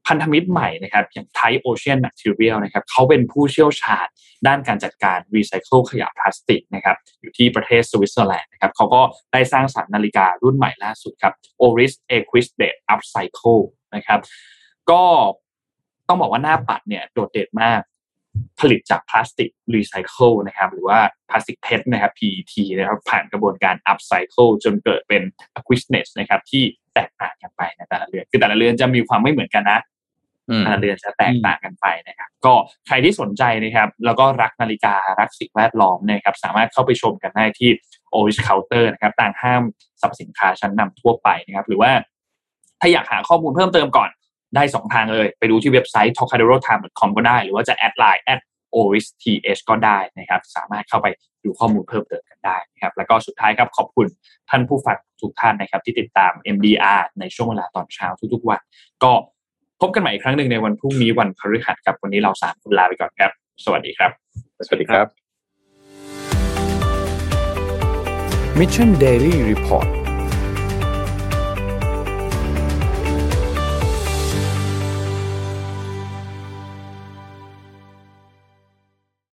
[0.08, 4.06] พันธมิตรใหม่นะครับอย่าง Tide Ocean Material นะครับเขาเป็นผู้เชี่ยวชาญ
[4.46, 9.02] ด้านการจัดการรีไซเคิลขยะพลาสติกนะครับอยู่ที่ประเทศสวิตเซอร์แลนด์นะครับเขาก็
[9.32, 13.62] ได้สร้างสรรค์นาฬิการุ่นใหม่ล่าสุดครับ Oris Aquis Date Upcycle
[13.94, 14.20] นะครับ
[14.90, 15.02] ก็
[16.08, 17.80] ต้องบอกว่าหน้าปัดเนี่ยโดดเด่นมาก
[18.60, 20.98] ผลิตจากพลาสติกรีไซเคิลนะครับหรือว่า
[21.30, 25.22] พลาสติก PET นะครับ PET นะครับผ่านกระบวนการ upcycle จนเกิดเป็น
[25.58, 29.80] Aquis นะครับที่แตกต่างกันไปในแต่ละเรือนคือแต่ละเรือนจะมีความไม่เหมือนกันนะ
[30.58, 32.54] แต่ละเรือนจะแตกต่างกันไปนะครับก็
[32.86, 37.70] ใครที่สนใจนะครับแล้วก็รักนาฬิการักสิ่งแวดล้อมนะครับสามารถเข้าไปชมกันได้ที่
[38.14, 39.62] o r i s Counter นะครับตามห้าง
[40.00, 41.90] สรรพสินค้าชั้นนำทั่วไปนะครับหรือว่า
[42.80, 44.10] ถ้าอยากหาข้อมูลเพิ่มเติมก่อน
[44.56, 48.40] ได้สองทางเลย ไปดูที่เว็บไซต์ tocadero.com ก็ได้ หรือว่าจะแอดไลน์ at
[48.76, 49.12] oristh
[49.68, 51.06] ก็ได้นะครับ สามารถเข้าไป
[51.44, 54.06] ดูข้อมูลเพิ่มเติมกันได้นะครับ แล้วก็สุดท้ายครับขอบคุณ
[54.50, 58.60] ท่านผู้ฟังทุกท่านนะครับ ที่ติดตาม MDR ในช่วงเวลาตอนเช้าทุกๆวัน
[59.04, 59.12] ก็
[59.80, 63.30] พบกันใหม่อีกครั้งหนึ่งในวันพรุ่งนี้วันพฤหัสครับวันนี้เราสามคนลาไปก่อนครับ
[63.64, 64.10] สวัสดีครับ
[64.66, 65.06] สวัสดีครับ
[68.58, 69.97] Mission Daily Report